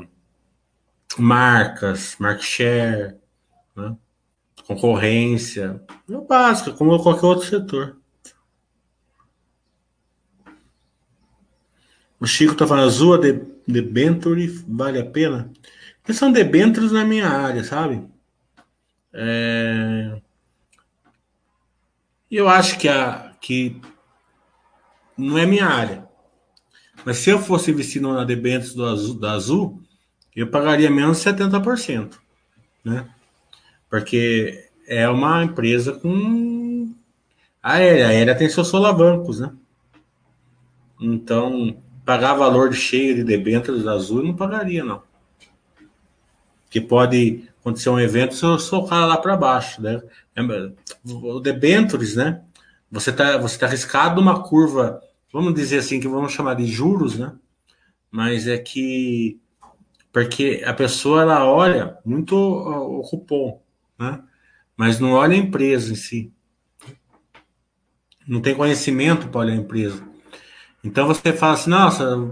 [1.18, 3.14] marcas, market share,
[3.76, 3.96] né?
[4.66, 8.01] concorrência, é o básico, como qualquer outro setor.
[12.22, 13.32] O Chico tá falando, azul de
[13.66, 15.50] debenture vale a pena?
[15.96, 18.06] Porque são debentures na minha área, sabe?
[19.12, 20.22] É...
[22.30, 23.80] Eu acho que, a, que
[25.18, 26.08] não é minha área.
[27.04, 29.82] Mas se eu fosse investir na debêntures do azul, da Azul,
[30.36, 32.20] eu pagaria menos de 70%.
[32.84, 33.04] Né?
[33.90, 36.94] Porque é uma empresa com
[37.60, 38.06] aérea.
[38.06, 39.52] A aérea tem seus solavancos, né?
[41.00, 45.02] Então, pagar valor cheio de debêntures azul, não pagaria, não.
[46.70, 50.02] Que pode acontecer um evento se eu socar lá para baixo, né?
[51.04, 52.42] O debêntures, né?
[52.90, 55.00] Você está você tá arriscado uma curva,
[55.32, 57.32] vamos dizer assim, que vamos chamar de juros, né?
[58.10, 59.40] Mas é que
[60.12, 63.62] porque a pessoa ela olha muito o cupom,
[63.98, 64.22] né?
[64.76, 66.32] Mas não olha a empresa em si.
[68.26, 70.11] Não tem conhecimento para olhar a empresa.
[70.82, 72.30] Então você fala assim, nossa,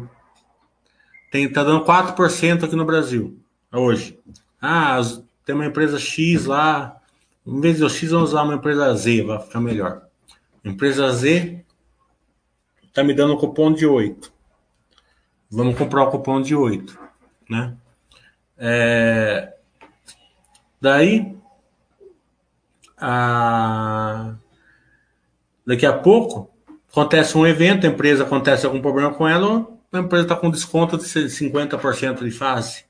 [1.30, 3.38] tem, tá dando 4% aqui no Brasil,
[3.72, 4.18] hoje.
[4.60, 5.00] Ah,
[5.44, 7.00] tem uma empresa X lá,
[7.46, 10.02] em vez de X, vamos usar uma empresa Z, vai ficar melhor.
[10.64, 11.64] Empresa Z
[12.92, 14.32] tá me dando um cupom de 8.
[15.50, 16.98] Vamos comprar o cupom de 8,
[17.48, 17.76] né?
[18.58, 19.54] É,
[20.80, 21.36] daí,
[22.98, 24.34] a,
[25.66, 26.49] daqui a pouco,
[26.90, 30.98] acontece um evento, a empresa acontece algum problema com ela, a empresa está com desconto
[30.98, 32.84] de 50% de fase.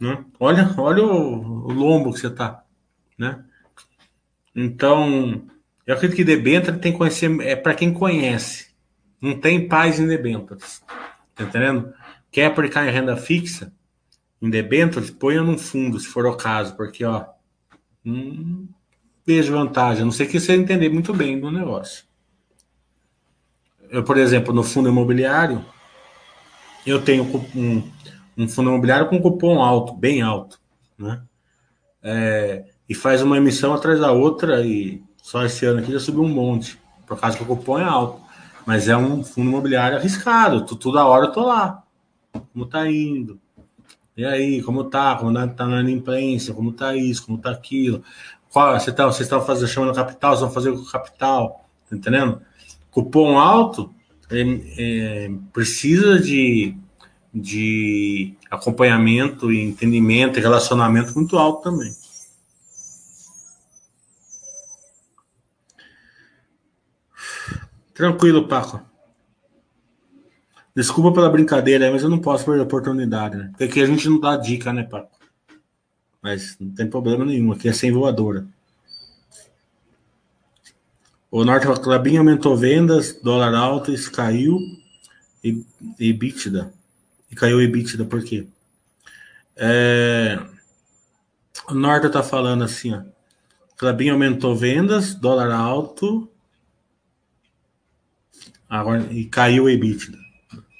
[0.00, 0.24] Né?
[0.38, 2.62] Olha, olha o, o lombo que você está.
[3.18, 3.42] Né?
[4.54, 5.42] Então,
[5.86, 8.68] Eu acredito que debênture tem que conhecer, é para quem conhece.
[9.20, 10.82] Não tem paz em debêntures.
[11.34, 11.92] Tá entendendo?
[12.30, 13.72] Quer aplicar em renda fixa?
[14.40, 17.24] Em debêntures, ponha num fundo, se for o caso, porque, ó,
[18.04, 18.68] hum,
[19.26, 20.02] vejo vantagem.
[20.02, 22.05] A não sei que você entender muito bem do negócio.
[23.90, 25.64] Eu, por exemplo, no fundo imobiliário,
[26.86, 27.82] eu tenho um,
[28.36, 30.60] um fundo imobiliário com cupom alto, bem alto,
[30.98, 31.22] né?
[32.02, 36.22] É, e faz uma emissão atrás da outra e só esse ano aqui já subiu
[36.22, 38.20] um monte, por causa que o cupom é alto.
[38.64, 41.82] Mas é um fundo imobiliário arriscado, toda hora eu tô lá.
[42.52, 43.40] Como tá indo?
[44.16, 45.14] E aí, como tá?
[45.16, 46.54] Como tá na imprensa?
[46.54, 47.26] Como tá isso?
[47.26, 48.02] Como tá aquilo?
[48.50, 52.40] Qual, você tá, vocês estão fazendo, chamando capital, vocês vão fazer com capital, tá entendendo?
[52.96, 53.94] Cupom alto
[54.30, 54.40] é,
[54.78, 56.74] é, precisa de,
[57.32, 61.92] de acompanhamento, entendimento e relacionamento muito alto também.
[67.92, 68.80] Tranquilo, Paco.
[70.74, 73.48] Desculpa pela brincadeira, mas eu não posso perder a oportunidade, né?
[73.50, 75.18] Porque aqui a gente não dá dica, né, Paco?
[76.22, 78.46] Mas não tem problema nenhum, aqui é sem voadora.
[81.30, 84.60] O Norte Clabin aumentou vendas, dólar alto, isso caiu
[85.42, 85.64] e
[85.98, 86.72] EBITDA.
[87.30, 88.46] E caiu EBITDA, por quê?
[89.56, 90.38] É,
[91.68, 93.02] o Norte tá falando assim, ó.
[93.76, 96.30] Clabin aumentou vendas, dólar alto,
[98.68, 100.18] Agora, e caiu o EBITDA.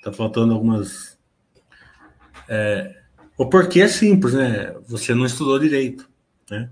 [0.02, 1.16] Tá faltando algumas.
[2.48, 2.96] É,
[3.36, 4.74] o porquê é simples, né?
[4.88, 6.08] Você não estudou direito.
[6.50, 6.68] Né?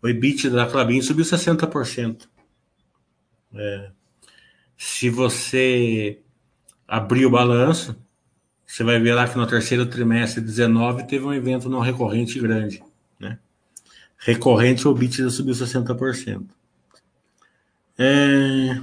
[0.00, 2.28] O EBITDA da Clabin subiu 60%.
[3.58, 3.90] É,
[4.76, 6.20] se você
[6.86, 7.96] abrir o balanço,
[8.66, 12.38] você vai ver lá que no terceiro trimestre de 19 teve um evento não recorrente
[12.40, 12.82] grande.
[13.18, 13.38] Né?
[14.18, 16.44] Recorrente, o EBITDA subiu 60%.
[17.98, 18.80] É,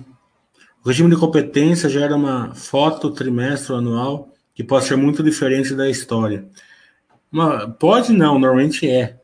[0.83, 5.89] o regime de competência gera uma foto trimestre anual que pode ser muito diferente da
[5.89, 6.47] história.
[7.31, 9.19] Uma, pode não, normalmente é.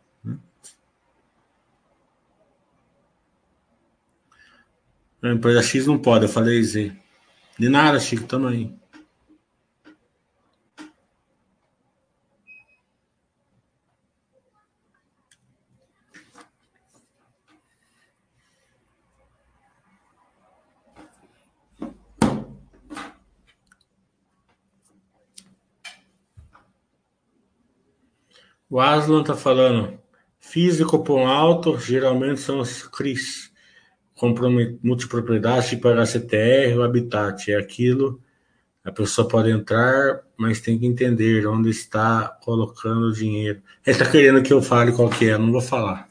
[5.21, 6.93] A empresa X não pode, eu falei Z.
[7.57, 8.73] De nada, Chico, tamo aí.
[28.69, 29.99] O Aslan tá falando.
[30.39, 33.48] Físico com alto, geralmente são os CRIs,
[34.83, 37.51] multipropriedade, tipo HCTR, o Habitat.
[37.51, 38.21] É aquilo,
[38.83, 43.61] a pessoa pode entrar, mas tem que entender onde está colocando o dinheiro.
[43.85, 46.09] Ele tá querendo que eu fale qual que é, não vou falar.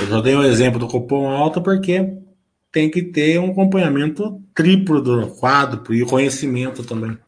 [0.00, 2.16] Eu só dei o um exemplo do cupom alto porque
[2.70, 7.18] tem que ter um acompanhamento triplo do quadro e conhecimento também.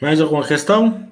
[0.00, 1.10] Mais alguma questão?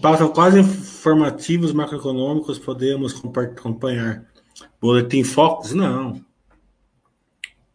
[0.00, 4.24] Passam quase informativos macroeconômicos, podemos acompanhar.
[4.80, 5.72] Boletim Focus?
[5.72, 6.24] Não.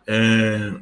[0.08, 0.74] É...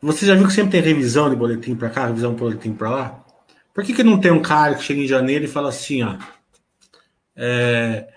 [0.00, 2.90] Você já viu que sempre tem revisão de boletim para cá, revisão de boletim para
[2.90, 3.24] lá?
[3.72, 6.16] Por que, que não tem um cara que chega em janeiro e fala assim, ó,
[7.36, 8.08] é,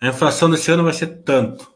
[0.00, 1.72] a inflação desse ano vai ser tanto,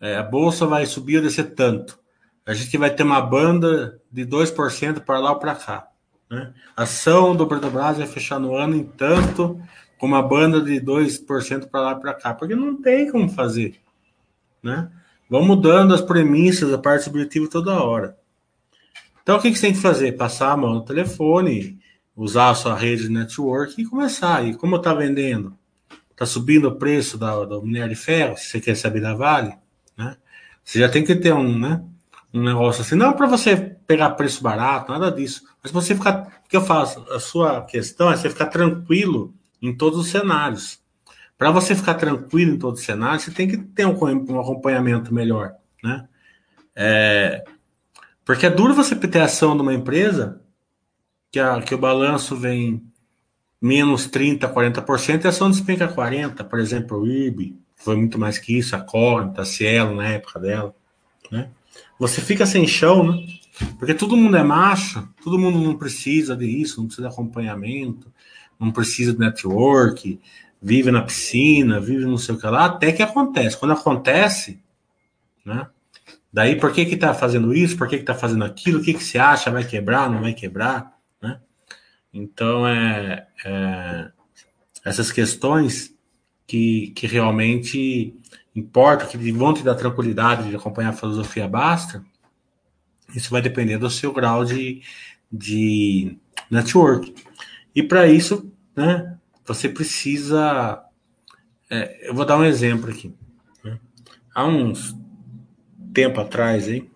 [0.00, 1.98] é, a bolsa vai subir ou descer tanto,
[2.46, 5.88] a gente vai ter uma banda de 2% para lá ou para cá.
[6.30, 6.52] Né?
[6.76, 9.60] A ação do Petrobras vai fechar no ano em tanto,
[10.04, 13.80] uma banda de 2% para lá e para cá, porque não tem como fazer
[14.64, 14.90] né?
[15.28, 18.16] Vão mudando as premissas da parte subjetiva toda hora.
[19.22, 20.12] Então, o que, que você tem que fazer?
[20.12, 21.78] Passar a mão no telefone,
[22.16, 24.44] usar a sua rede de network e começar.
[24.46, 25.56] E como está vendendo?
[26.16, 29.52] tá subindo o preço da, do minério de ferro, se você quer saber da Vale,
[29.96, 30.16] né?
[30.62, 31.82] Você já tem que ter um, né?
[32.32, 35.42] Um negócio assim, não para você pegar preço barato, nada disso.
[35.60, 37.04] Mas você ficar, o que eu faço?
[37.10, 40.80] A sua questão é você ficar tranquilo em todos os cenários.
[41.36, 45.12] Para você ficar tranquilo em todos os cenários, você tem que ter um, um acompanhamento
[45.12, 46.08] melhor, né?
[46.76, 47.44] É,
[48.24, 50.40] porque é duro você ter ação de uma empresa
[51.30, 52.82] que, a, que o balanço vem
[53.60, 56.44] menos 30%, 40% e a ação despenca 40%.
[56.44, 60.40] Por exemplo, o IRB foi muito mais que isso, a Cornt, a Cielo na época
[60.40, 60.74] dela.
[61.30, 61.50] Né?
[61.98, 63.26] Você fica sem chão, né?
[63.78, 68.12] Porque todo mundo é macho, todo mundo não precisa disso, não precisa de acompanhamento,
[68.58, 70.20] não precisa de network,
[70.60, 73.56] vive na piscina, vive não sei o que lá, até que acontece.
[73.56, 74.60] Quando acontece,
[75.44, 75.66] né?
[76.32, 77.76] Daí, por que que tá fazendo isso?
[77.76, 78.80] Por que que tá fazendo aquilo?
[78.80, 79.52] O que que você acha?
[79.52, 80.10] Vai quebrar?
[80.10, 80.98] Não vai quebrar?
[81.22, 81.38] Né?
[82.12, 84.10] Então, é, é
[84.84, 85.94] essas questões
[86.46, 88.14] que, que realmente
[88.54, 92.04] importam, que vão te dar tranquilidade de acompanhar a filosofia basta,
[93.14, 94.82] isso vai depender do seu grau de,
[95.32, 96.18] de
[96.50, 97.14] network.
[97.74, 100.82] E para isso, né, você precisa.
[101.68, 103.14] É, eu vou dar um exemplo aqui.
[103.64, 103.78] Né?
[104.34, 104.96] Há uns
[105.92, 106.90] tempo atrás, hein?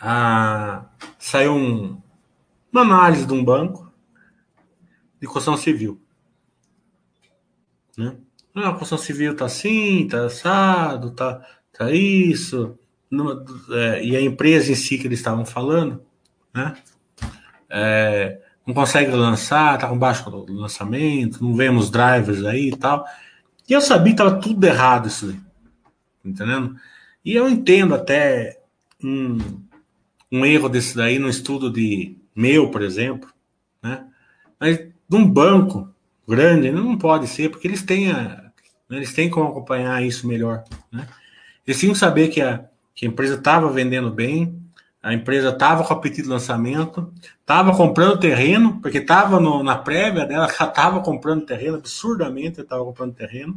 [0.00, 0.86] Ah,
[1.18, 2.00] saiu um,
[2.72, 3.92] uma análise de um banco
[5.20, 6.00] de construção civil.
[7.96, 8.16] Né?
[8.54, 12.78] Ah, a construção civil tá assim, tá assado, tá, tá isso.
[13.70, 16.02] é, e a empresa em si que eles estavam falando,
[16.54, 16.76] né?
[17.68, 23.04] É, não consegue lançar, tá com baixo lançamento, não vemos drivers aí e tal.
[23.68, 25.46] E eu sabia que tava tudo errado isso aí
[26.28, 26.76] entendendo?
[27.24, 28.60] E eu entendo até
[29.02, 29.38] um,
[30.30, 33.30] um erro desse daí no estudo de meu, por exemplo,
[33.82, 34.06] né?
[34.58, 35.88] Mas de um banco
[36.26, 38.50] grande não pode ser, porque eles têm a,
[38.90, 41.06] eles têm como acompanhar isso melhor, né?
[41.66, 42.64] Eles tinham que saber que a,
[42.94, 44.60] que a empresa estava vendendo bem,
[45.06, 50.46] a empresa estava com apetite de lançamento, estava comprando terreno, porque estava na prévia dela,
[50.50, 53.56] estava comprando terreno, absurdamente estava comprando terreno,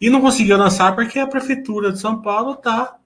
[0.00, 2.96] e não conseguiu lançar porque a prefeitura de São Paulo está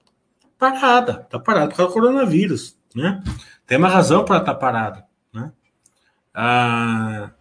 [0.55, 3.23] parada, está parada por causa do coronavírus, né?
[3.65, 5.51] Tem uma razão para estar tá parada, né?
[6.31, 7.31] Ah,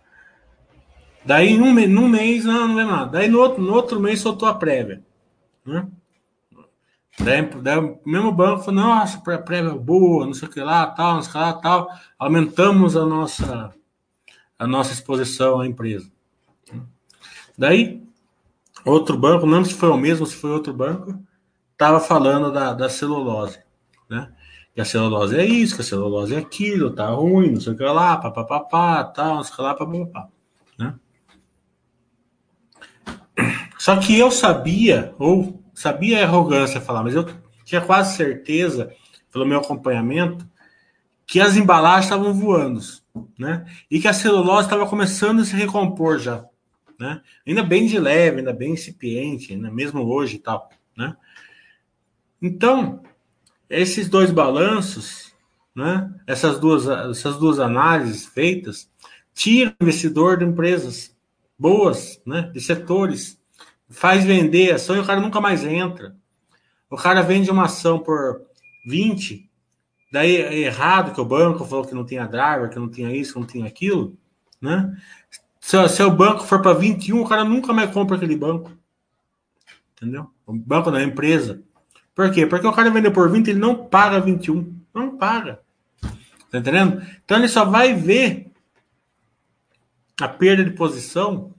[1.26, 3.10] daí num, num mês, não, não é nada.
[3.10, 5.02] Daí no outro, no outro mês soltou a prévia,
[5.66, 5.86] né?
[7.18, 11.16] Daí, daí o mesmo banco falou, nossa, prévia boa, não sei o que lá, tal,
[11.16, 11.88] não sei o que lá, tal.
[12.18, 13.74] Aumentamos a nossa,
[14.58, 16.10] a nossa exposição à empresa.
[17.56, 18.02] Daí,
[18.84, 21.22] outro banco, não se foi o mesmo, se foi outro banco,
[21.72, 23.60] estava falando da, da celulose,
[24.08, 24.32] né?
[24.74, 27.76] Que a celulose é isso, que a celulose é aquilo, tá ruim, não sei o
[27.76, 30.28] que lá, papapá, tal, não sei o que lá, papapá,
[30.78, 30.94] né?
[33.78, 37.26] Só que eu sabia, ou sabia a arrogância falar, mas eu
[37.64, 38.92] tinha quase certeza,
[39.32, 40.46] pelo meu acompanhamento,
[41.26, 42.80] que as embalagens estavam voando,
[43.38, 43.64] né?
[43.90, 46.44] E que a celulose estava começando a se recompor já
[47.02, 47.20] né?
[47.44, 51.16] Ainda bem de leve, ainda bem incipiente, mesmo hoje e tal, né?
[52.40, 53.02] Então,
[53.68, 55.34] esses dois balanços,
[55.74, 56.12] né?
[56.26, 58.88] Essas duas, essas duas análises feitas,
[59.34, 61.14] tira o investidor de empresas
[61.58, 62.50] boas, né?
[62.54, 63.40] De setores,
[63.92, 66.16] faz vender ação e o cara nunca mais entra.
[66.90, 68.42] O cara vende uma ação por
[68.86, 69.48] 20,
[70.12, 73.34] daí é errado que o banco falou que não tinha driver, que não tinha isso,
[73.34, 74.16] que não tinha aquilo,
[74.60, 74.94] né?
[75.60, 78.72] Se, se o banco for para 21, o cara nunca mais compra aquele banco.
[79.96, 80.28] Entendeu?
[80.44, 81.62] O banco da empresa.
[82.14, 82.46] Por quê?
[82.46, 84.76] Porque o cara vendeu por 20, ele não paga 21.
[84.92, 85.60] Não paga.
[86.50, 87.00] Tá entendendo?
[87.24, 88.50] Então ele só vai ver
[90.20, 91.54] a perda de posição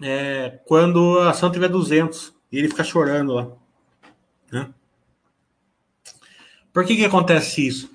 [0.00, 3.48] é, quando a ação tiver 200 e ele fica chorando lá.
[4.52, 4.70] Né?
[6.72, 7.90] Por que, que acontece isso?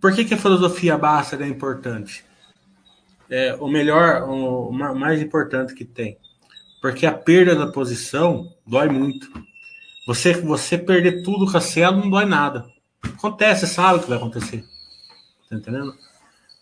[0.00, 2.24] Por que, que a filosofia basta é importante?
[3.30, 6.18] é, o melhor, o mais importante que tem.
[6.82, 9.30] Porque a perda da posição dói muito.
[10.06, 12.66] Você, você perder tudo com a cela não dói nada.
[13.02, 14.64] Acontece, sabe o que vai acontecer.
[15.48, 15.94] Tá entendendo?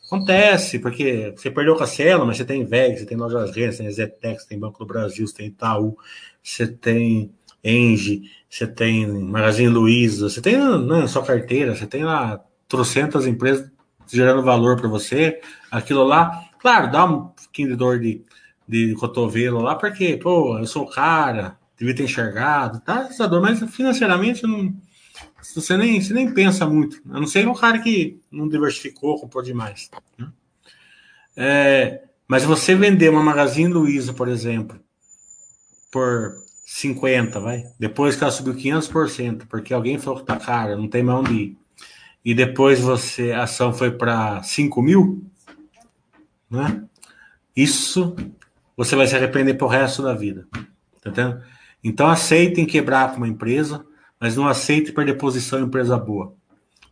[0.09, 3.83] Acontece, porque você perdeu a cela, mas você tem VEG, você tem Lojas Rendas, você
[3.83, 5.97] tem Zetex, você tem Banco do Brasil, você tem Itaú,
[6.43, 7.31] você tem
[7.63, 13.71] Engie, você tem Magazine Luiza, você tem não, só carteira, você tem lá trocentas empresas
[14.11, 15.41] gerando valor para você,
[15.71, 18.25] aquilo lá Claro, dá um pouquinho de dor de,
[18.67, 23.03] de cotovelo lá, porque, pô, eu sou o cara, devia ter enxergado, tá?
[23.09, 24.75] Essa dor, mas financeiramente não,
[25.55, 27.01] você, nem, você nem pensa muito.
[27.11, 29.91] A não ser um cara que não diversificou, comprou demais.
[30.19, 30.29] Né?
[31.37, 34.79] É, Mas você vender uma Magazine Luiza, por exemplo,
[35.91, 36.35] por
[36.67, 37.65] 50, vai.
[37.79, 41.35] Depois que ela subiu 500%, porque alguém falou que tá cara, não tem mais onde
[41.35, 41.59] ir.
[42.25, 45.25] E depois você, a ação foi para 5 mil,
[46.51, 46.85] né?
[47.57, 48.15] Isso
[48.77, 50.47] você vai se arrepender pro resto da vida.
[50.53, 51.43] Tá entendendo?
[51.83, 53.85] Então aceitem quebrar com uma empresa,
[54.21, 56.35] mas não aceitem perder posição em empresa boa.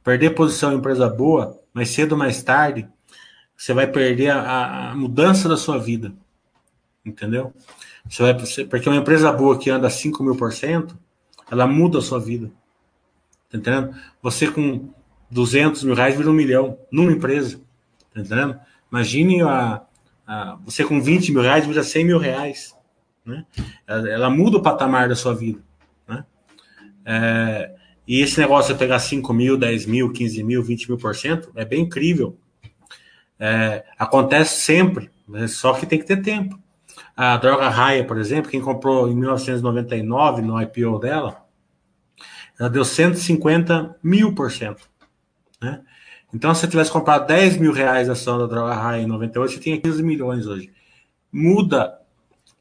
[0.04, 2.88] Perder posição em empresa boa, mais cedo ou mais tarde,
[3.56, 6.12] você vai perder a, a mudança da sua vida.
[7.04, 7.52] Entendeu?
[8.08, 8.34] Você vai,
[8.66, 10.96] porque uma empresa boa que anda 5 mil por cento,
[11.50, 12.50] ela muda a sua vida.
[13.50, 13.96] Tá entendendo?
[14.22, 14.88] Você com
[15.30, 17.60] 200 mil reais vira um milhão numa empresa.
[18.14, 18.58] Tá entendendo?
[18.90, 19.82] Imagine a,
[20.26, 22.76] a, você com 20 mil reais vira 100 mil reais.
[23.24, 23.44] Né?
[23.86, 25.60] Ela, ela muda o patamar da sua vida.
[27.06, 27.70] Né?
[27.72, 27.76] É,
[28.06, 31.50] e esse negócio de pegar 5 mil, 10 mil, 15 mil, 20 mil por cento
[31.54, 32.38] é bem incrível.
[33.38, 35.10] É, acontece sempre,
[35.48, 36.58] só que tem que ter tempo.
[37.16, 41.44] A droga Raia, por exemplo, quem comprou em 1999 no IPO dela,
[42.58, 44.88] ela deu 150 mil por cento.
[45.60, 45.80] Né?
[46.32, 49.52] Então, se você tivesse comprado 10 mil reais a ação da droga Raia em 98,
[49.52, 50.72] você tinha 15 milhões hoje.
[51.32, 51.98] Muda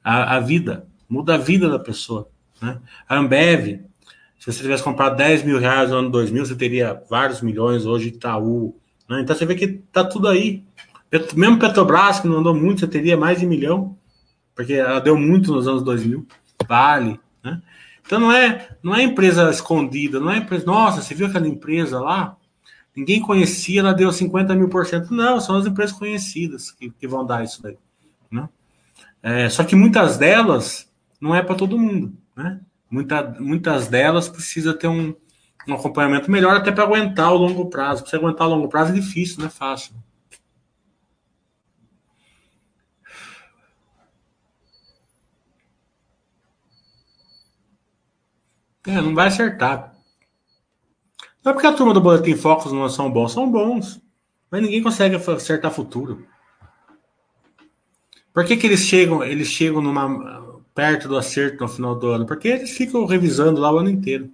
[0.03, 2.29] a, a vida, muda a vida da pessoa.
[2.61, 2.79] Né?
[3.07, 3.81] A Ambev,
[4.39, 8.09] se você tivesse comprado 10 mil reais no ano 2000, você teria vários milhões hoje,
[8.09, 8.75] Itaú.
[9.09, 9.21] Né?
[9.21, 10.63] Então, você vê que tá tudo aí.
[11.35, 13.97] Mesmo Petrobras, que não andou muito, você teria mais de milhão
[14.55, 16.25] porque ela deu muito nos anos 2000,
[16.67, 17.61] vale, né?
[18.03, 21.99] Então não é, não é empresa escondida, não é empresa, nossa, você viu aquela empresa
[21.99, 22.37] lá?
[22.95, 25.13] Ninguém conhecia, ela deu 50 mil por cento.
[25.13, 27.77] Não, são as empresas conhecidas que, que vão dar isso daí.
[28.31, 28.47] Né?
[29.21, 30.89] É, só que muitas delas
[31.19, 32.13] não é para todo mundo.
[32.37, 32.61] Né?
[32.95, 35.13] Muita, muitas delas precisa ter um,
[35.67, 38.03] um acompanhamento melhor até para aguentar o longo prazo.
[38.03, 39.93] Para você aguentar o longo prazo é difícil, não é fácil.
[48.87, 49.93] É, não vai acertar.
[51.43, 54.01] Não é porque a turma do Boletim Focus não são bons, são bons.
[54.49, 56.25] Mas ninguém consegue acertar futuro.
[58.33, 60.44] Por que, que eles chegam, eles chegam numa,
[60.75, 62.25] perto do acerto no final do ano?
[62.25, 64.29] Porque eles ficam revisando lá o ano inteiro.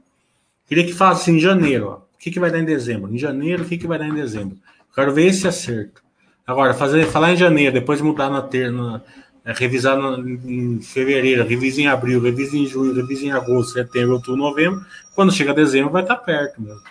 [0.67, 1.95] Queria que faça em janeiro, ó.
[1.97, 3.13] O que, que vai dar em dezembro?
[3.13, 4.57] Em janeiro, o que, que vai dar em dezembro?
[4.93, 6.01] Quero ver esse acerto.
[6.45, 9.01] Agora, fazer, falar em janeiro, depois mudar na, ter, na,
[9.45, 14.15] é, revisar no, em fevereiro, revisa em abril, revisa em junho, revisa em agosto, setembro,
[14.15, 14.85] outubro, novembro.
[15.15, 16.81] Quando chega dezembro, vai estar perto mesmo.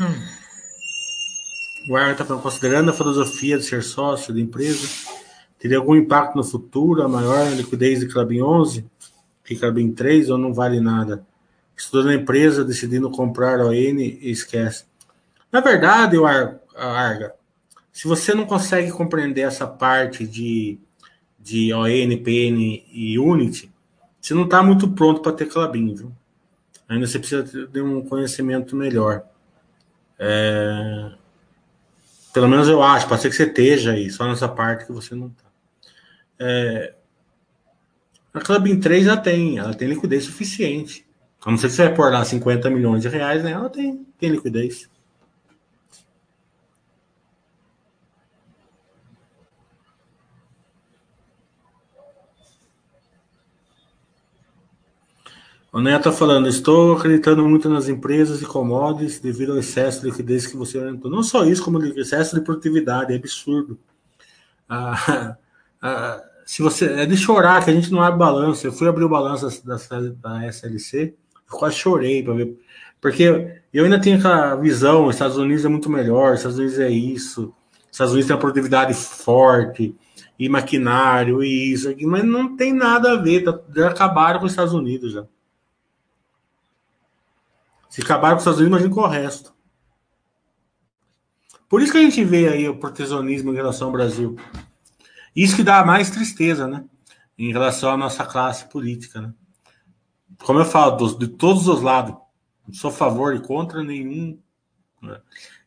[0.00, 0.34] Hum.
[1.88, 4.88] O Arthur está considerando a filosofia de ser sócio da empresa,
[5.64, 8.84] teria algum impacto no futuro, a maior liquidez de Clabin 11,
[9.42, 11.26] que Clabin 3, ou não vale nada?
[11.74, 14.84] Estudando a empresa, decidindo comprar a ON e esquece.
[15.50, 17.34] Na verdade, o Arga,
[17.90, 20.78] se você não consegue compreender essa parte de,
[21.40, 23.72] de ON, PN e Unity,
[24.20, 26.12] você não está muito pronto para ter Clabin, viu?
[26.86, 29.24] Ainda você precisa de um conhecimento melhor.
[30.18, 31.10] É...
[32.34, 35.14] Pelo menos eu acho, pode ser que você esteja aí, só nessa parte que você
[35.14, 35.43] não está.
[36.38, 36.94] É...
[38.32, 41.06] A Clubin 3 já tem, ela tem liquidez suficiente.
[41.44, 43.52] A não ser que você vai pôr lá 50 milhões de reais, né?
[43.52, 44.88] Ela tem, tem liquidez.
[55.74, 60.06] O Neto está falando, estou acreditando muito nas empresas e commodities devido ao excesso de
[60.06, 61.10] liquidez que você orientou.
[61.10, 63.76] Não só isso, como excesso de produtividade, é absurdo.
[64.68, 65.36] Ah,
[65.86, 68.66] ah, se você é de chorar que a gente não abre balanço.
[68.66, 71.14] Eu fui abrir o balanço da, da SLC,
[71.46, 72.58] quase chorei para ver,
[73.02, 76.78] porque eu ainda tenho aquela visão: os Estados Unidos é muito melhor, os Estados Unidos
[76.78, 79.94] é isso, os Estados Unidos tem uma produtividade forte
[80.38, 83.44] e maquinário e isso, aqui, mas não tem nada a ver.
[83.44, 85.26] Tá, já acabaram com os Estados Unidos já.
[87.90, 89.52] Se acabaram com os Estados Unidos, imagina com o resto.
[91.68, 94.34] Por isso que a gente vê aí o protecionismo em relação ao Brasil.
[95.34, 96.84] Isso que dá mais tristeza, né?
[97.36, 99.32] Em relação à nossa classe política, né?
[100.42, 102.16] Como eu falo, dos, de todos os lados.
[102.66, 104.38] Não sou a favor e contra nenhum.
[105.02, 105.20] Né?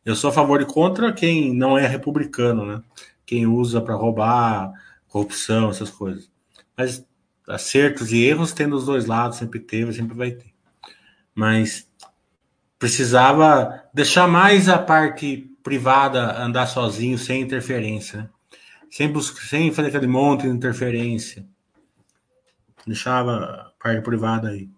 [0.04, 2.82] Eu sou a favor e contra quem não é republicano, né?
[3.26, 4.72] Quem usa para roubar,
[5.06, 6.30] corrupção, essas coisas.
[6.76, 7.06] Mas
[7.46, 10.54] acertos e erros tem dos dois lados, sempre teve, sempre vai ter.
[11.34, 11.88] Mas
[12.78, 18.30] precisava deixar mais a parte privada andar sozinho sem interferência, né?
[18.90, 21.46] Sem, buscar, sem fazer aquele monte de interferência.
[22.86, 24.70] Deixava a parte privada aí.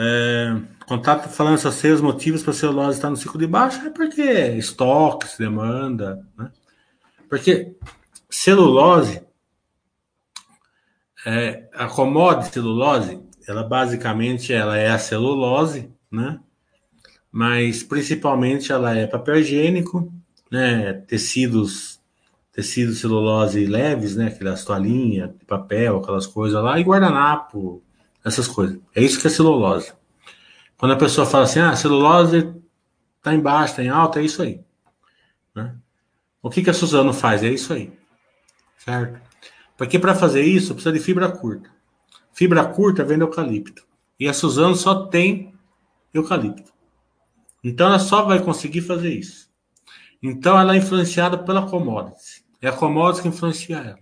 [0.00, 0.54] É,
[0.86, 4.22] contato falando sobre os motivos para a celulose estar no ciclo de baixo é porque
[4.22, 6.52] estoque, demanda, né?
[7.28, 7.76] Porque
[8.30, 9.26] celulose,
[11.26, 16.38] é, a commodity celulose, ela basicamente ela é a celulose, né?
[17.30, 20.12] Mas principalmente ela é papel higiênico,
[20.50, 20.92] né?
[20.92, 22.00] Tecidos,
[22.52, 24.28] tecidos celulose leves, né?
[24.28, 27.82] Aquelas toalhinhas de papel, aquelas coisas lá, e guardanapo,
[28.24, 28.78] essas coisas.
[28.94, 29.92] É isso que é celulose.
[30.76, 32.54] Quando a pessoa fala assim, ah, celulose
[33.22, 34.60] tá embaixo, tá em alta, é isso aí.
[35.54, 35.74] Né?
[36.42, 37.42] O que, que a Suzano faz?
[37.42, 37.92] É isso aí.
[38.78, 39.20] Certo?
[39.76, 41.70] Porque para fazer isso, precisa de fibra curta.
[42.32, 43.84] Fibra curta vem do eucalipto.
[44.18, 45.52] E a Suzano só tem
[46.14, 46.72] eucalipto.
[47.68, 49.50] Então ela só vai conseguir fazer isso.
[50.22, 52.42] Então ela é influenciada pela commodities.
[52.62, 53.98] É a commodities que influencia ela.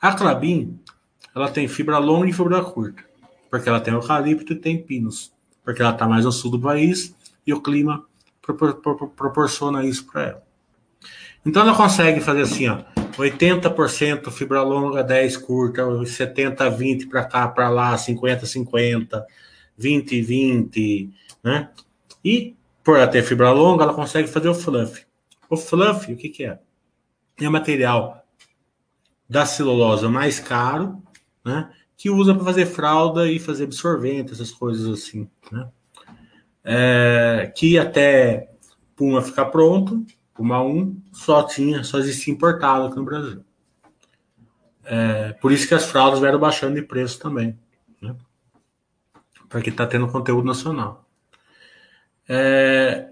[0.00, 0.78] A Clabin,
[1.34, 3.04] ela tem fibra longa e fibra curta.
[3.50, 5.32] Porque ela tem eucalipto e tem pinos.
[5.64, 7.12] Porque ela está mais no sul do país
[7.44, 8.04] e o clima
[9.16, 10.42] proporciona isso para ela.
[11.44, 12.82] Então ela consegue fazer assim, ó,
[13.18, 19.26] 80% fibra longa, 10 curta, 70 20 para cá, para lá, 50 50,
[19.76, 21.10] 20 20,
[21.42, 21.70] né?
[22.24, 22.55] E
[22.86, 25.04] por ela ter fibra longa, ela consegue fazer o fluff.
[25.50, 26.60] O fluff, o que que é?
[27.36, 28.24] É material
[29.28, 31.02] da celulose mais caro,
[31.44, 31.68] né?
[31.96, 35.68] Que usa para fazer fralda e fazer absorvente, essas coisas assim, né?
[36.62, 38.52] É, que até
[38.94, 43.44] Puma ficar pronto, Puma 1 só tinha, só existia importado aqui no Brasil.
[44.84, 47.58] É, por isso que as fraldas vieram baixando de preço também,
[48.00, 48.14] né?
[49.48, 51.05] Porque está tendo conteúdo nacional.
[52.28, 53.08] É,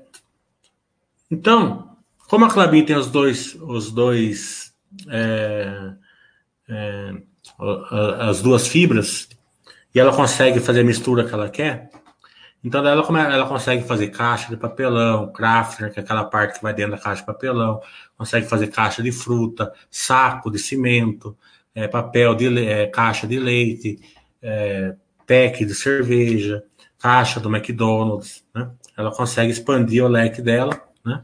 [1.31, 1.97] então,
[2.28, 4.74] como a Clabin tem os dois, os dois,
[5.09, 5.93] é,
[6.69, 7.12] é
[8.20, 9.28] as duas fibras
[9.95, 11.91] e ela consegue fazer a mistura que ela quer,
[12.65, 16.73] então, ela, ela consegue fazer caixa de papelão, crafter, que é aquela parte que vai
[16.73, 17.78] dentro da caixa de papelão,
[18.16, 21.36] consegue fazer caixa de fruta, saco de cimento,
[21.74, 24.01] é, papel de é, caixa de leite,
[24.41, 24.95] é,
[25.27, 26.65] pack de cerveja,
[27.05, 28.71] caixa do McDonald's, né?
[28.97, 31.23] Ela consegue expandir o leque dela, né?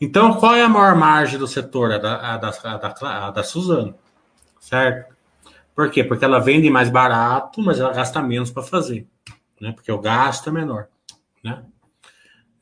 [0.00, 1.92] Então, qual é a maior margem do setor?
[1.92, 3.94] A da, a da, a da, a da Suzano,
[4.58, 5.14] certo?
[5.74, 6.02] Por quê?
[6.02, 9.06] Porque ela vende mais barato, mas ela gasta menos para fazer
[9.60, 9.72] né?
[9.72, 10.88] Porque o gasto é menor,
[11.44, 11.62] né?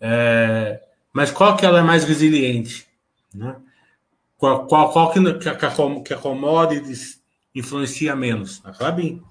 [0.01, 0.83] É,
[1.13, 2.87] mas qual que ela é mais resiliente,
[3.33, 3.57] né?
[4.37, 5.55] Qual, qual, qual que, que,
[6.05, 7.23] que a commodities
[7.55, 8.61] influencia menos?
[8.65, 9.23] A Clabin.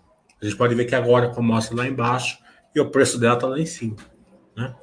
[0.41, 2.38] A gente pode ver que agora mostra lá embaixo
[2.78, 3.95] e o preço dela está lá em cima,
[4.56, 4.74] né?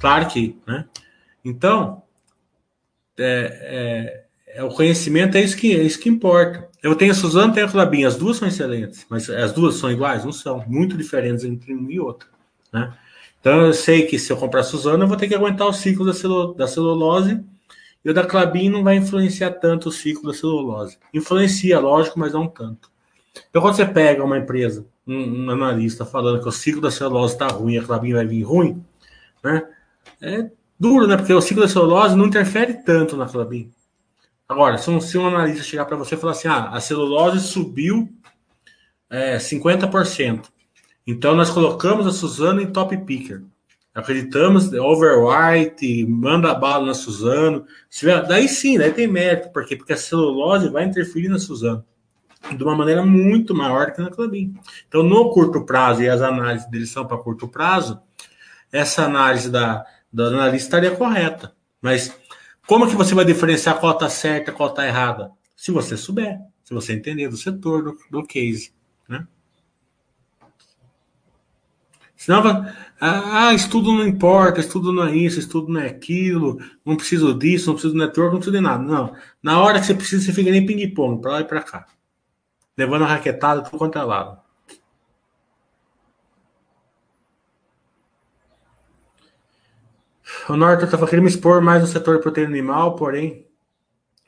[0.00, 0.86] Claro que, né?
[1.44, 2.02] Então,
[3.16, 6.68] é, é, é, o conhecimento é isso que é isso que importa.
[6.82, 9.76] Eu tenho a Suzano e tenho a Clabin, as duas são excelentes, mas as duas
[9.76, 10.24] são iguais?
[10.24, 12.28] Não são, muito diferentes entre uma e outra.
[12.72, 12.92] Né?
[13.40, 16.04] Então eu sei que se eu comprar Suzano, eu vou ter que aguentar o ciclo
[16.04, 17.42] da, celu da celulose
[18.04, 20.98] e o da Clabin não vai influenciar tanto o ciclo da celulose.
[21.12, 22.90] Influencia, lógico, mas não tanto.
[23.50, 27.34] Então quando você pega uma empresa, um, um analista falando que o ciclo da celulose
[27.34, 28.84] está ruim a Clabin vai vir ruim,
[29.42, 29.66] né?
[30.20, 31.16] É duro, né?
[31.16, 33.72] Porque o ciclo da celulose não interfere tanto na Clabin.
[34.48, 37.40] Agora, se um, se um analista chegar para você e falar assim, ah, a celulose
[37.40, 38.08] subiu
[39.10, 40.44] é, 50%.
[41.06, 43.42] Então nós colocamos a Suzano em top picker.
[43.94, 47.64] Acreditamos, overwhite, manda a bala na Suzano.
[48.28, 51.84] Daí sim, daí tem mérito, porque, porque a celulose vai interferir na Suzano
[52.56, 54.54] de uma maneira muito maior que na Clabin.
[54.88, 58.00] Então, no curto prazo, e as análises deles são para curto prazo,
[58.70, 61.54] essa análise da, da analista estaria correta.
[61.80, 62.14] Mas
[62.66, 65.30] como que você vai diferenciar qual está certa qual está errada?
[65.56, 68.72] Se você souber, se você entender do setor, do, do case.
[69.08, 69.26] Né?
[72.16, 72.66] Senão,
[73.00, 77.66] ah, estudo não importa, estudo não é isso, estudo não é aquilo, não preciso disso,
[77.66, 78.82] não preciso do network, não preciso de nada.
[78.82, 79.14] Não.
[79.42, 81.86] Na hora que você precisa, você fica nem ping-pong, para lá e para cá.
[82.76, 84.38] Levando a raquetada tudo quanto é lado.
[90.48, 93.46] O Norton estava querendo expor mais no setor de proteína animal, porém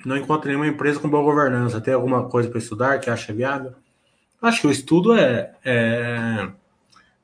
[0.05, 1.81] não encontro nenhuma empresa com boa governança.
[1.81, 3.75] Tem alguma coisa para estudar que acha viável?
[4.41, 6.49] Acho que o estudo é, é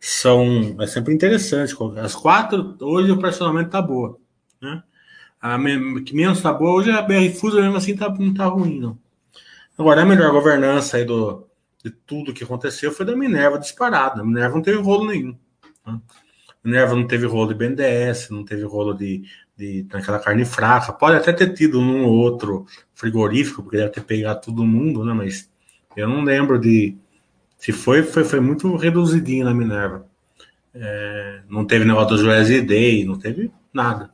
[0.00, 1.74] são é sempre interessante.
[2.02, 4.18] As quatro, hoje o personamento tá boa.
[4.60, 4.82] Né?
[5.40, 5.56] A
[6.04, 8.98] que menos tá boa, hoje a BR Fusa mesmo assim tá, não tá ruim, não.
[9.78, 11.46] Agora, a melhor governança aí do,
[11.82, 14.20] de tudo que aconteceu foi da Minerva disparada.
[14.20, 15.36] A Minerva não teve rolo nenhum.
[15.86, 16.00] Né?
[16.64, 19.24] Minerva não teve rolo de BNDES, não teve rolo de,
[19.56, 20.92] de naquela carne fraca.
[20.92, 25.12] Pode até ter tido um ou outro frigorífico, porque deve ter pegado todo mundo, né?
[25.12, 25.50] Mas
[25.96, 26.96] eu não lembro de,
[27.58, 30.06] se foi, foi, foi muito reduzidinho na Minerva.
[30.74, 34.10] É, não teve negócio do USD, não teve nada.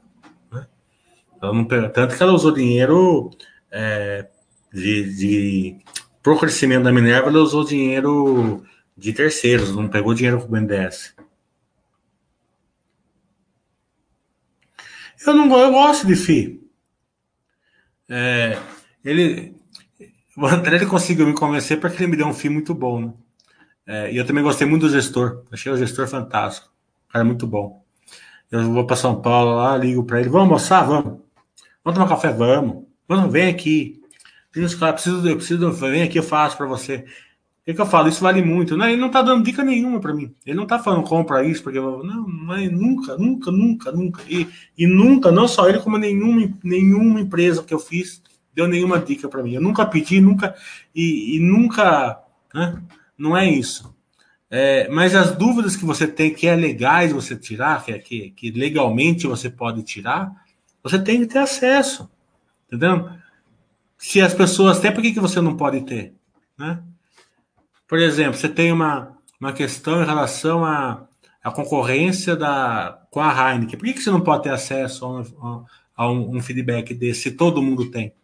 [0.50, 0.66] Né?
[1.40, 3.30] Não, tanto que ela usou dinheiro
[3.70, 4.26] é,
[4.72, 5.76] de, de
[6.22, 8.64] pro crescimento da Minerva, ela usou dinheiro
[8.96, 11.14] de terceiros, não pegou dinheiro com o BNDES.
[15.26, 16.60] Eu não eu gosto de FI.
[18.08, 18.58] É,
[19.04, 19.54] ele,
[20.36, 23.00] o André ele conseguiu me convencer porque ele me deu um FI muito bom.
[23.00, 23.12] Né?
[23.86, 25.44] É, e eu também gostei muito do gestor.
[25.50, 26.70] Achei o gestor fantástico.
[27.10, 27.84] Cara, muito bom.
[28.50, 30.28] Eu vou para São Paulo lá, ligo para ele.
[30.28, 30.82] Vamos almoçar?
[30.86, 31.20] Vamos.
[31.84, 32.32] Vamos tomar café?
[32.32, 32.84] Vamos.
[33.06, 33.97] Vamos, vem aqui.
[34.60, 37.04] Eu preciso, eu preciso, vem aqui, eu faço para você
[37.68, 38.08] que, que eu falo?
[38.08, 38.78] Isso vale muito.
[38.78, 38.92] Né?
[38.92, 40.34] Ele não tá dando dica nenhuma para mim.
[40.46, 44.22] Ele não tá falando compra isso, porque eu, não, mas nunca, nunca, nunca, nunca.
[44.26, 48.22] E, e nunca, não só ele, como nenhuma, nenhuma empresa que eu fiz
[48.54, 49.52] deu nenhuma dica para mim.
[49.52, 50.54] Eu nunca pedi, nunca,
[50.94, 52.18] e, e nunca,
[52.54, 52.82] né?
[53.18, 53.94] Não é isso.
[54.50, 58.30] É, mas as dúvidas que você tem, que é legais você tirar, que, é, que,
[58.30, 60.32] que legalmente você pode tirar,
[60.82, 62.10] você tem que ter acesso.
[62.66, 63.10] Entendeu?
[63.98, 66.14] Se as pessoas têm, por que, que você não pode ter?
[66.56, 66.80] Né?
[67.86, 71.06] Por exemplo, você tem uma, uma questão em relação à,
[71.42, 73.78] à concorrência da, com a Heineken.
[73.78, 75.64] Por que, que você não pode ter acesso a um,
[75.96, 78.14] a um, um feedback desse se todo mundo tem?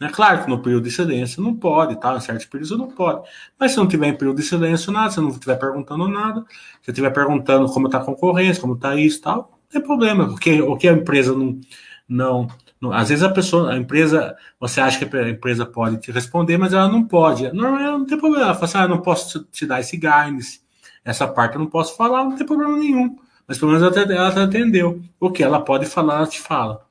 [0.00, 2.14] É claro que no período de silêncio não pode, tá?
[2.16, 3.28] Em certos períodos não pode.
[3.58, 6.44] Mas se não tiver em período de silêncio nada, se não estiver perguntando nada,
[6.82, 10.26] se estiver perguntando como está a concorrência, como está isso tal, não tem problema.
[10.26, 11.60] Porque o que a empresa não,
[12.08, 12.48] não,
[12.92, 16.72] às vezes a pessoa, a empresa, você acha que a empresa pode te responder, mas
[16.72, 17.46] ela não pode.
[17.46, 18.46] Ela não tem problema.
[18.46, 20.60] Ela fala assim, ah, não posso te dar esse guidance,
[21.04, 23.16] essa parte eu não posso falar, não tem problema nenhum.
[23.46, 25.02] Mas pelo menos ela, ela te atendeu.
[25.20, 26.84] O que ela pode falar, ela te fala.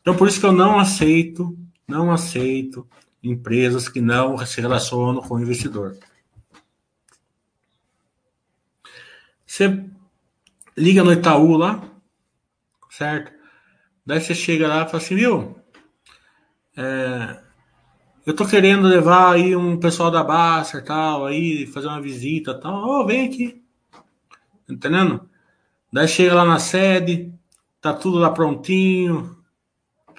[0.00, 1.56] Então por isso que eu não aceito,
[1.88, 2.86] não aceito
[3.22, 5.96] empresas que não se relacionam com o investidor.
[9.46, 9.84] Você
[10.76, 11.82] liga no Itaú lá,
[12.90, 13.35] certo?
[14.06, 15.56] Daí você chega lá e fala assim, viu?
[16.76, 17.40] É,
[18.24, 22.74] eu tô querendo levar aí um pessoal da Baster tal, aí, fazer uma visita tal.
[22.74, 23.62] Ó, oh, vem aqui.
[24.68, 25.28] Entendendo?
[25.92, 27.32] Daí chega lá na sede,
[27.80, 29.36] tá tudo lá prontinho.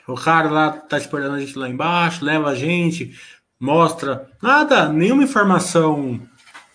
[0.08, 3.18] O cara lá tá esperando a gente lá embaixo, leva a gente,
[3.60, 4.30] mostra.
[4.42, 6.20] Nada, nenhuma informação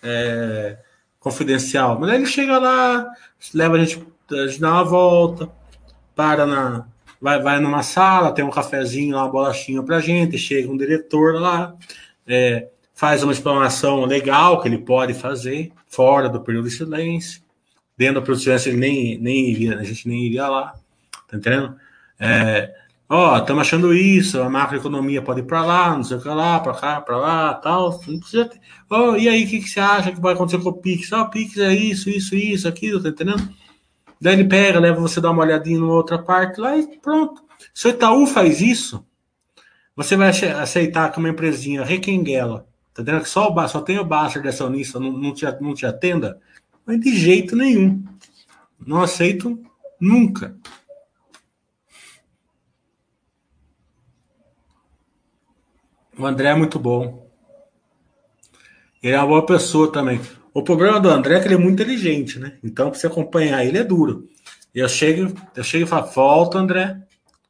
[0.01, 0.77] é,
[1.19, 1.99] confidencial.
[1.99, 3.07] Mas aí ele chega lá,
[3.53, 5.49] leva a gente, a gente dá uma volta,
[6.15, 6.87] para na,
[7.23, 11.73] vai, vai numa sala, tem um cafezinho, uma bolachinha pra gente, chega um diretor lá,
[12.27, 17.41] é, faz uma explanação legal que ele pode fazer, fora do período de silêncio.
[17.97, 20.73] Dentro do período de silêncio ele nem, nem iria, a gente nem iria lá,
[21.29, 21.77] tá entendendo?
[22.19, 22.75] É,
[23.07, 26.59] ó, estamos achando isso, a macroeconomia pode ir para lá, não sei o que lá,
[26.59, 28.01] para cá, para lá, tal.
[28.05, 28.59] Não precisa ter.
[28.89, 31.09] Oh, e aí, o que, que você acha que vai acontecer com o Pix?
[31.13, 33.49] O Pix é isso, isso, isso, aquilo, tá entendendo?
[34.23, 37.43] Daí ele pega, leva você dar uma olhadinha numa outra parte lá e pronto.
[37.73, 39.05] Se o Itaú faz isso,
[39.93, 43.23] você vai aceitar que uma empresinha requenguela, tá entendendo?
[43.23, 46.39] Que só, o, só tem o Baster dessa unista, não, não, te, não te atenda?
[46.85, 48.01] Mas de jeito nenhum.
[48.79, 49.61] Não aceito
[49.99, 50.55] nunca.
[56.17, 57.29] O André é muito bom.
[59.03, 60.21] Ele é uma boa pessoa também.
[60.53, 62.57] O problema do André é que ele é muito inteligente, né?
[62.63, 64.29] Então, para você acompanhar ele é duro.
[64.73, 67.01] Eu chego, eu chego e falo, volta, André,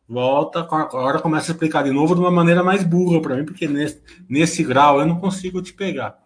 [0.08, 0.60] volta.
[0.62, 4.02] Agora começa a explicar de novo de uma maneira mais burra para mim, porque nesse,
[4.30, 6.18] nesse grau eu não consigo te pegar.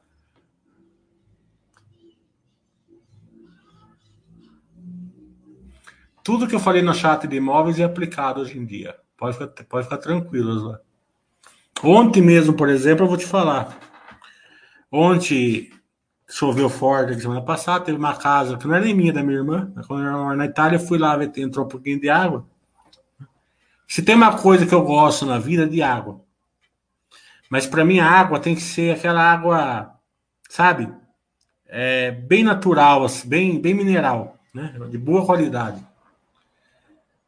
[6.23, 8.95] Tudo que eu falei no chat de imóveis é aplicado hoje em dia.
[9.17, 10.79] Pode ficar, pode ficar tranquilo, lá.
[11.83, 13.79] Ontem mesmo, por exemplo, eu vou te falar.
[14.91, 15.71] Ontem
[16.29, 19.37] choveu forte na semana passada, teve uma casa que não era nem minha, da minha
[19.37, 19.71] irmã.
[19.87, 22.45] Quando eu era na Itália, fui lá entrou um pouquinho de água.
[23.87, 26.21] Se tem uma coisa que eu gosto na vida, é de água.
[27.49, 29.93] Mas para mim a água tem que ser aquela água,
[30.49, 30.91] sabe?
[31.65, 34.75] É, bem natural, assim, bem, bem mineral, né?
[34.89, 35.81] De boa qualidade.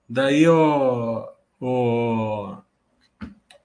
[0.10, 1.26] Daí o,
[1.62, 2.58] o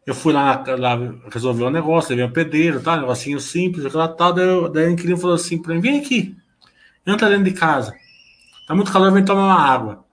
[0.07, 0.99] eu fui lá, lá
[1.33, 2.97] resolver um negócio, levei um pedreiro, tá?
[2.97, 4.33] Um negocinho simples, aquela tal.
[4.33, 6.37] Daí, daí o inquilino falou assim pra mim: vem aqui,
[7.07, 7.95] entra dentro de casa.
[8.67, 10.05] Tá muito calor, vem tomar uma água.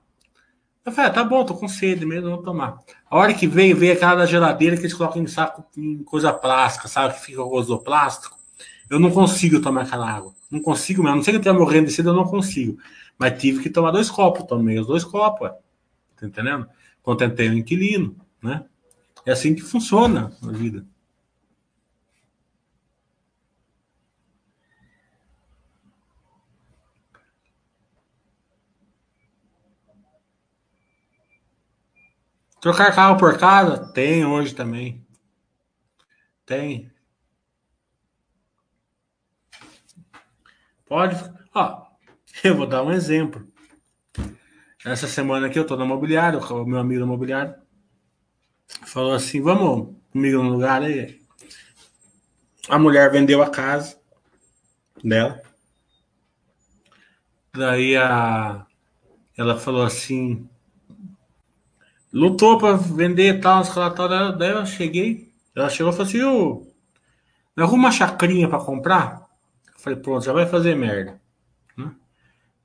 [0.86, 2.80] Eu falei: ah, tá bom, tô com sede mesmo, vou tomar.
[3.10, 6.32] A hora que veio, veio aquela da geladeira que eles colocam em saco, em coisa
[6.32, 7.14] plástica, sabe?
[7.16, 8.38] Que fica com plástico.
[8.90, 10.34] Eu não consigo tomar aquela água.
[10.50, 11.18] Não consigo mesmo.
[11.18, 12.78] Não sei que eu tenha morrendo de sede, eu não consigo.
[13.18, 14.46] Mas tive que tomar dois copos.
[14.46, 15.56] Tomei os dois copos, ué.
[16.18, 16.68] Tá entendendo?
[17.02, 18.66] Contentei o inquilino, né?
[19.26, 20.86] É assim que funciona a vida.
[32.60, 33.92] Trocar carro por casa?
[33.92, 35.04] Tem hoje também.
[36.46, 36.92] Tem.
[40.86, 41.16] Pode.
[41.56, 41.88] Ó,
[42.44, 43.48] eu vou dar um exemplo.
[44.86, 47.61] Essa semana aqui eu tô na mobiliária, o meu amigo imobiliário
[48.86, 51.22] falou assim: vamos comigo no lugar aí.
[52.70, 53.98] A mulher vendeu a casa
[55.04, 55.42] dela.
[57.54, 58.66] Daí a,
[59.38, 60.48] ela falou assim:
[62.12, 66.72] lutou para vender tal, tal, Daí eu cheguei, ela chegou e falou assim:
[67.56, 69.28] me arruma uma chacrinha para comprar?
[69.74, 71.20] Eu falei: pronto, já vai fazer merda.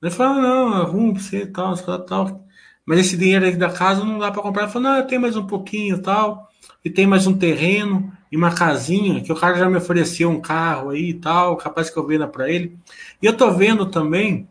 [0.03, 2.45] Ele falou: não, arruma pra você tal, tal, tal.
[2.87, 4.63] Mas esse dinheiro aí da casa não dá para comprar.
[4.63, 6.49] Ele falou: não, tem mais um pouquinho tal,
[6.85, 10.41] e tem mais um terreno e uma casinha que o cara já me ofereceu um
[10.41, 12.79] carro aí e tal, capaz que eu venda para ele.
[13.21, 14.49] E eu tô vendo também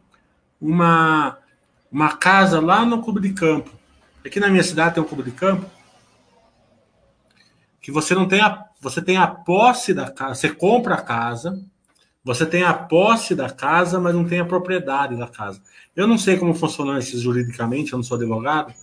[0.60, 1.38] uma,
[1.92, 3.72] uma casa lá no Clube de Campo.
[4.26, 5.66] Aqui na minha cidade tem um Clube de Campo
[7.86, 11.64] que você não tem a, você tem a posse da casa, você compra a casa,
[12.26, 15.62] você tem a posse da casa, mas não tem a propriedade da casa.
[15.96, 18.74] Eu não sei como funciona isso juridicamente, eu não sou advogado,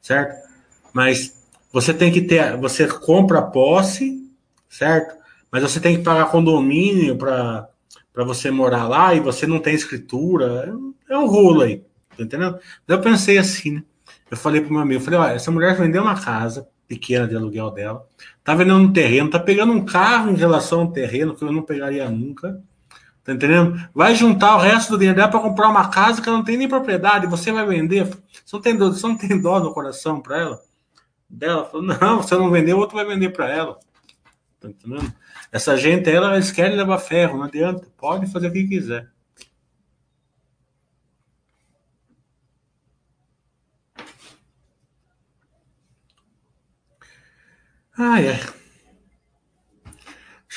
[0.00, 0.48] certo?
[0.92, 1.34] Mas
[1.72, 4.22] você tem que ter, você compra a posse,
[4.70, 5.16] certo?
[5.50, 7.68] Mas você tem que pagar condomínio para
[8.12, 10.70] para você morar lá e você não tem escritura.
[11.08, 11.78] É um rolo aí,
[12.16, 12.58] tá entendendo?
[12.86, 13.82] Eu pensei assim, né?
[14.30, 17.70] Eu falei pro meu amigo, falei, olha, essa mulher vendeu uma casa pequena de aluguel
[17.70, 18.06] dela,
[18.44, 21.62] tá vendendo um terreno, tá pegando um carro em relação ao terreno que eu não
[21.62, 22.62] pegaria nunca.
[23.24, 23.80] Tá entendendo?
[23.94, 26.56] Vai juntar o resto do dinheiro dela para comprar uma casa que ela não tem
[26.56, 28.04] nem propriedade, você vai vender.
[28.44, 30.62] Você não tem dó, você não tem dó no coração para ela?
[31.30, 33.78] Dela falou: "Não, você não vendeu, outro vai vender para ela".
[34.60, 35.12] Tá entendendo?
[35.52, 37.86] Essa gente, ela, eles querem levar ferro, não adianta.
[37.96, 39.08] Pode fazer o que quiser.
[47.96, 48.61] Ah, é.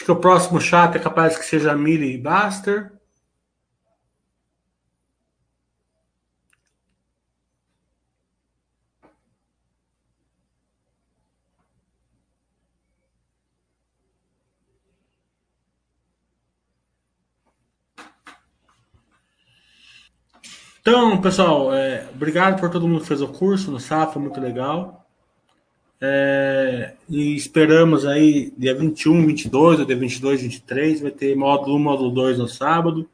[0.05, 2.91] Acho que o próximo chat é capaz que seja Millie e Buster.
[20.81, 25.04] Então, pessoal, é, obrigado por todo mundo que fez o curso no SAF, muito legal.
[25.99, 31.79] É, e esperamos aí dia 21, 22, ou dia 22, 23, vai ter módulo 1,
[31.79, 33.09] módulo 2 no sábado,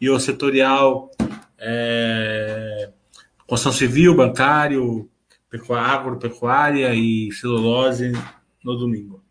[0.00, 1.10] e o setorial
[1.58, 2.90] é,
[3.46, 5.08] construção civil, bancário,
[5.70, 8.12] agropecuária e celulose
[8.62, 9.22] no domingo.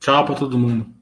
[0.00, 0.95] Tchau para todo mundo.